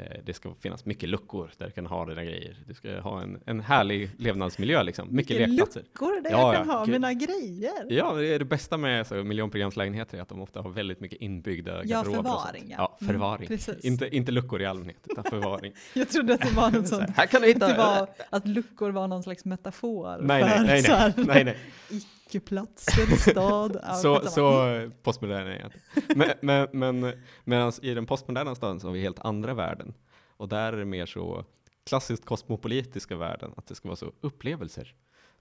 Eh, 0.00 0.04
det 0.24 0.34
ska 0.34 0.54
finnas 0.60 0.84
mycket 0.84 1.08
luckor 1.08 1.50
där 1.58 1.66
du 1.66 1.72
kan 1.72 1.86
ha 1.86 2.04
dina 2.06 2.24
grejer. 2.24 2.56
Du 2.66 2.74
ska 2.74 3.00
ha 3.00 3.22
en, 3.22 3.40
en 3.46 3.60
härlig 3.60 4.10
levnadsmiljö, 4.18 4.82
liksom. 4.82 5.08
mycket 5.14 5.36
Vilka 5.36 5.46
lekplatser. 5.46 5.80
luckor 5.80 6.22
där 6.22 6.30
Ja, 6.30 6.54
jag 6.54 6.56
kan 6.56 6.68
ja, 6.68 6.74
ha 6.78 6.84
gud. 6.84 6.92
mina 6.92 7.12
grejer. 7.12 7.86
Ja, 7.88 8.12
det 8.12 8.34
är 8.34 8.38
det 8.38 8.44
bästa 8.44 8.76
med 8.76 9.06
så, 9.06 9.14
miljonprogramslägenheter 9.14 10.18
är 10.18 10.22
att 10.22 10.28
de 10.28 10.40
ofta 10.40 10.60
har 10.62 10.70
väldigt 10.70 11.00
mycket 11.00 11.20
inbyggda 11.20 11.72
Ja, 11.76 11.82
garderober 11.82 12.22
förvaring, 12.22 12.64
ja. 12.68 12.76
Ja, 12.78 12.98
Mm, 13.00 13.12
förvaring. 13.14 13.46
precis. 13.48 13.84
inte, 13.84 14.16
inte 14.16 14.32
luckor 14.32 14.62
i 14.62 14.66
allmänhet, 14.66 15.06
utan 15.10 15.24
förvaring. 15.24 15.72
Jag 15.94 16.08
trodde 16.08 16.34
att 16.34 16.40
det 16.40 16.50
var 16.56 16.70
något 16.70 16.88
sånt. 16.94 17.10
här 17.16 17.26
kan 17.26 17.42
du 17.42 17.48
hitta... 17.48 17.76
Var 17.76 18.08
att 18.30 18.46
luckor 18.48 18.90
var 18.90 19.08
någon 19.08 19.22
slags 19.22 19.44
metafor 19.44 20.18
nej, 20.22 20.42
för 20.42 20.48
nej, 20.64 20.82
nej, 20.82 20.82
här, 20.82 21.44
nej, 21.44 21.56
icke-platsen 22.28 23.16
stad. 23.18 23.80
Ja, 23.82 23.94
så, 23.94 24.14
skitsamma. 24.20 24.30
så 24.30 24.90
postmodern 25.02 25.46
är 25.46 25.56
jag 25.58 25.66
inte. 25.66 26.14
Men, 26.14 26.30
men, 26.72 27.00
men 27.00 27.12
medan 27.44 27.72
i 27.82 27.94
den 27.94 28.06
postmoderna 28.06 28.54
staden 28.54 28.80
så 28.80 28.86
har 28.86 28.92
vi 28.92 29.00
helt 29.00 29.18
andra 29.18 29.54
värden. 29.54 29.94
Och 30.36 30.48
där 30.48 30.72
är 30.72 30.76
det 30.76 30.84
mer 30.84 31.06
så 31.06 31.44
klassiskt 31.86 32.24
kosmopolitiska 32.24 33.16
värden, 33.16 33.54
att 33.56 33.66
det 33.66 33.74
ska 33.74 33.88
vara 33.88 33.96
så 33.96 34.12
upplevelser. 34.20 34.94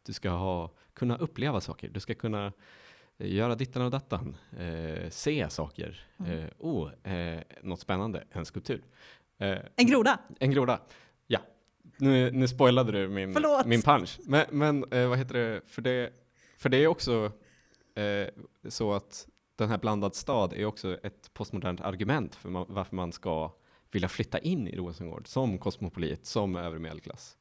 Du 0.06 0.14
ska 0.14 0.30
ha, 0.30 0.72
kunna 0.94 1.18
uppleva 1.18 1.62
saker, 1.62 1.90
du 1.90 2.00
ska 2.00 2.14
kunna 2.14 2.54
eh, 3.18 3.34
göra 3.34 3.56
dittan 3.56 3.82
och 3.82 3.92
dattan, 3.92 4.36
eh, 4.60 5.10
se 5.10 5.50
saker. 5.50 6.00
Mm. 6.20 6.40
Eh, 6.40 6.50
oh, 6.58 7.12
eh, 7.14 7.40
något 7.62 7.80
spännande, 7.80 8.24
en 8.32 8.46
skulptur. 8.46 8.84
Eh, 9.40 9.58
En 9.76 9.88
groda. 9.88 10.20
en 10.40 10.52
groda, 10.52 10.80
ja. 11.28 11.40
Nu, 11.98 12.32
nu 12.32 12.48
spoilade 12.48 12.92
du 12.92 13.08
min, 13.08 13.34
Förlåt. 13.34 13.66
min 13.66 13.82
punch. 13.82 14.20
Men, 14.24 14.46
men 14.52 14.86
eh, 14.92 15.08
vad 15.10 15.18
heter 15.18 15.34
det, 15.34 15.62
för 15.68 15.82
det, 15.82 16.10
för 16.58 16.70
det 16.70 16.78
är 16.78 16.88
också 16.88 17.32
eh, 17.96 18.28
så 18.70 18.94
att 18.94 19.28
den 19.56 19.70
här 19.70 19.78
blandad 19.78 20.16
stad 20.16 20.54
är 20.54 20.66
också 20.66 20.98
ett 21.04 21.34
postmodernt 21.34 21.82
argument 21.82 22.36
för 22.36 22.50
man, 22.50 22.66
varför 22.70 22.96
man 22.96 23.12
ska 23.12 23.52
vilja 23.92 24.10
flytta 24.10 24.40
in 24.40 24.68
i 24.68 24.76
Rosengård 24.76 25.28
som 25.28 25.58
kosmopolit, 25.58 26.26
som 26.26 26.56
övre 26.56 26.80
medelklass. 26.80 27.38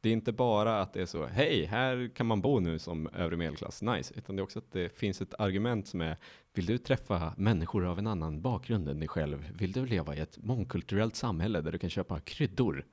Det 0.00 0.08
är 0.08 0.12
inte 0.12 0.32
bara 0.32 0.80
att 0.80 0.92
det 0.92 1.02
är 1.02 1.06
så, 1.06 1.26
hej, 1.26 1.64
här 1.64 2.10
kan 2.14 2.26
man 2.26 2.40
bo 2.40 2.60
nu 2.60 2.78
som 2.78 3.06
övre 3.06 3.36
medelklass, 3.36 3.82
nice, 3.82 4.14
utan 4.16 4.36
det 4.36 4.40
är 4.40 4.44
också 4.44 4.58
att 4.58 4.72
det 4.72 4.98
finns 4.98 5.20
ett 5.20 5.34
argument 5.38 5.88
som 5.88 6.00
är, 6.00 6.16
vill 6.52 6.66
du 6.66 6.78
träffa 6.78 7.34
människor 7.36 7.86
av 7.86 7.98
en 7.98 8.06
annan 8.06 8.40
bakgrund 8.42 8.88
än 8.88 8.98
dig 8.98 9.08
själv? 9.08 9.48
Vill 9.58 9.72
du 9.72 9.86
leva 9.86 10.16
i 10.16 10.20
ett 10.20 10.38
mångkulturellt 10.38 11.16
samhälle 11.16 11.60
där 11.60 11.72
du 11.72 11.78
kan 11.78 11.90
köpa 11.90 12.20
kryddor? 12.20 12.84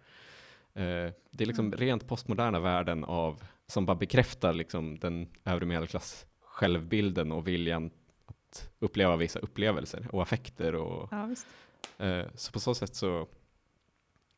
Eh, 0.74 1.11
det 1.32 1.43
är 1.43 1.45
liksom 1.45 1.72
rent 1.72 2.07
postmoderna 2.07 2.59
värden 2.59 3.03
av, 3.03 3.43
som 3.68 3.86
bara 3.86 3.95
bekräftar 3.95 4.53
liksom 4.53 4.99
den 4.99 5.30
övre 5.43 5.66
medelklass 5.66 6.26
självbilden 6.41 7.32
och 7.32 7.47
viljan 7.47 7.91
att 8.26 8.72
uppleva 8.80 9.16
vissa 9.16 9.39
upplevelser 9.39 10.07
och 10.11 10.22
affekter 10.22 10.76
och 10.76 11.09
Ja. 11.11 11.36
Eh, 12.05 12.26
så 12.36 12.51
på 12.51 12.59
så 12.59 12.76
sätt 12.76 12.95
så 12.95 13.28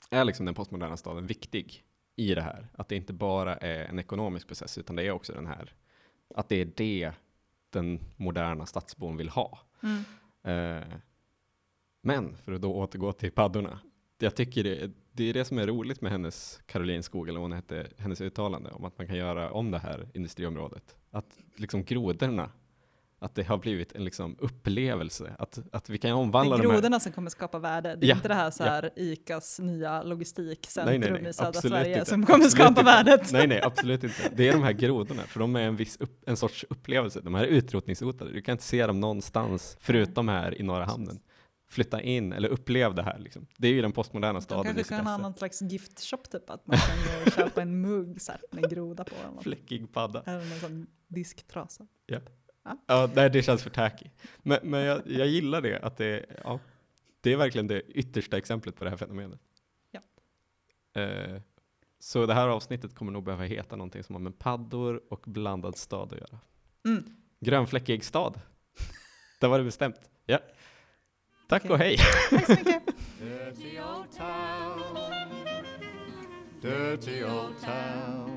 är 0.09 0.23
liksom 0.23 0.45
den 0.45 0.55
postmoderna 0.55 0.97
staden 0.97 1.27
viktig 1.27 1.83
i 2.15 2.35
det 2.35 2.41
här. 2.41 2.67
Att 2.73 2.89
det 2.89 2.95
inte 2.95 3.13
bara 3.13 3.55
är 3.55 3.85
en 3.85 3.99
ekonomisk 3.99 4.47
process 4.47 4.77
utan 4.77 4.95
det 4.95 5.03
är 5.03 5.11
också 5.11 5.33
den 5.33 5.47
här, 5.47 5.73
att 6.35 6.49
det 6.49 6.61
är 6.61 6.71
det 6.75 7.11
den 7.69 7.99
moderna 8.15 8.65
stadsbon 8.65 9.17
vill 9.17 9.29
ha. 9.29 9.59
Mm. 9.83 10.03
Eh, 10.43 10.97
men 12.01 12.37
för 12.37 12.51
att 12.51 12.61
då 12.61 12.75
återgå 12.75 13.13
till 13.13 13.31
paddorna. 13.31 13.79
Jag 14.19 14.35
tycker 14.35 14.63
det, 14.63 14.91
det 15.11 15.23
är 15.29 15.33
det 15.33 15.45
som 15.45 15.57
är 15.57 15.67
roligt 15.67 16.01
med 16.01 16.11
hennes 16.11 16.59
Karolinskog, 16.65 17.29
eller 17.29 17.39
vad 17.39 17.43
hon 17.49 17.51
hette, 17.55 17.87
hennes 17.97 18.21
uttalande 18.21 18.69
om 18.69 18.85
att 18.85 18.97
man 18.97 19.07
kan 19.07 19.15
göra 19.15 19.51
om 19.51 19.71
det 19.71 19.79
här 19.79 20.07
industriområdet. 20.13 20.95
Att 21.11 21.37
liksom 21.55 21.83
grodorna, 21.83 22.49
att 23.19 23.35
det 23.35 23.43
har 23.43 23.57
blivit 23.57 23.91
en 23.91 24.03
liksom 24.03 24.35
upplevelse. 24.39 25.35
Att, 25.39 25.59
att 25.71 25.89
vi 25.89 25.97
kan 25.97 26.09
Det 26.09 26.13
omvandla 26.13 26.55
är 26.55 26.59
de 26.61 26.67
här 26.67 26.73
grodorna 26.73 26.99
som 26.99 27.11
kommer 27.11 27.29
skapa 27.29 27.59
värde. 27.59 27.95
Det 27.95 28.05
är 28.05 28.09
Ja, 28.09 28.15
inte 28.15 28.27
det 28.27 28.33
här, 28.33 28.51
så 28.51 28.63
här 28.63 28.89
ICAs 28.95 29.59
nya 29.59 30.03
logistikcentrum 30.03 31.01
Nej, 31.01 31.11
nej, 31.11 31.21
nej, 31.21 31.29
i 31.29 31.33
södra 31.33 31.61
Sverige 31.61 31.93
inte. 31.99 32.09
som 32.09 32.25
kommer 32.25 32.45
Absolut 32.45 32.51
skapa 32.51 32.69
inte. 32.69 32.83
värdet. 32.83 33.31
Nej, 33.31 33.47
nej, 33.47 33.61
absolut 33.61 34.03
inte. 34.03 34.31
Det 34.35 34.47
är 34.47 34.53
de 34.53 34.63
här 34.63 34.73
grodorna, 34.73 35.21
för 35.23 35.39
de 35.39 35.55
är 35.55 35.61
en 35.61 35.75
viss 35.75 35.97
upp, 35.97 36.23
en 36.29 36.37
sorts 36.37 36.65
upplevelse. 36.69 37.21
De 37.21 37.35
här 37.35 37.43
är 37.43 37.47
utrotningshotade. 37.47 38.31
Du 38.31 38.41
kan 38.41 38.51
inte 38.51 38.63
se 38.63 38.87
dem 38.87 38.99
någonstans 38.99 39.77
förutom 39.79 40.27
här 40.27 40.61
i 40.61 40.63
norra 40.63 40.85
hamnen. 40.85 41.19
Flytta 41.69 42.01
in 42.01 42.33
eller 42.33 42.49
upplev 42.49 42.95
det 42.95 43.03
här. 43.03 43.19
Liksom. 43.19 43.47
Det 43.57 43.67
är 43.67 43.71
ju 43.71 43.81
den 43.81 43.91
postmoderna 43.91 44.33
De 44.33 44.41
staden 44.41 44.71
i 44.71 44.75
kanske 44.75 44.95
kan 44.95 45.07
ha 45.07 45.17
någon 45.17 45.33
slags 45.33 45.61
giftshop 45.61 46.29
typ, 46.31 46.49
att 46.49 46.67
man 46.67 46.77
kan 46.77 46.97
gå 46.97 47.25
och 47.25 47.31
köpa 47.31 47.61
en 47.61 47.81
mugg 47.81 48.21
så 48.21 48.31
här, 48.31 48.41
med 48.51 48.69
groda 48.69 49.03
på. 49.03 49.15
Eller, 49.15 49.31
något. 49.31 49.43
Fläckig 49.43 49.93
padda. 49.93 50.21
eller 50.25 50.45
någon 50.45 50.59
sån 50.59 50.87
disktrasa. 51.07 51.87
Ja, 52.87 53.09
nej, 53.15 53.29
det 53.29 53.43
känns 53.43 53.63
för 53.63 53.69
tacky. 53.69 54.05
Men, 54.37 54.59
men 54.63 54.81
jag, 54.81 55.01
jag 55.05 55.27
gillar 55.27 55.61
det, 55.61 55.79
att 55.79 55.97
det, 55.97 56.25
ja, 56.43 56.59
det 57.21 57.33
är 57.33 57.37
verkligen 57.37 57.67
det 57.67 57.81
yttersta 57.81 58.37
exemplet 58.37 58.75
på 58.75 58.83
det 58.83 58.89
här 58.89 58.97
fenomenet. 58.97 59.39
Ja. 59.91 60.01
Eh, 61.01 61.41
så 61.99 62.25
det 62.25 62.33
här 62.33 62.47
avsnittet 62.47 62.95
kommer 62.95 63.11
nog 63.11 63.23
behöva 63.23 63.43
heta 63.43 63.75
någonting 63.75 64.03
som 64.03 64.15
har 64.15 64.19
med 64.19 64.39
paddor 64.39 65.01
och 65.09 65.23
blandad 65.27 65.77
stad 65.77 66.13
att 66.13 66.19
göra. 66.19 66.39
Mm. 66.85 67.03
Grönfläckig 67.39 68.03
stad. 68.03 68.39
Där 69.39 69.47
var 69.47 69.57
det 69.57 69.63
bestämt. 69.63 70.09
Ja. 70.25 70.39
Tack 71.47 71.65
Okej. 71.65 71.73
och 71.73 71.79
hej. 71.79 71.97
Tack 72.29 72.45
så 72.45 72.51
mycket. 72.51 72.83
Dirty 73.19 73.79
old 73.79 74.11
town. 74.17 74.81
Dirty 76.61 77.23
old 77.23 77.61
town. 77.61 78.36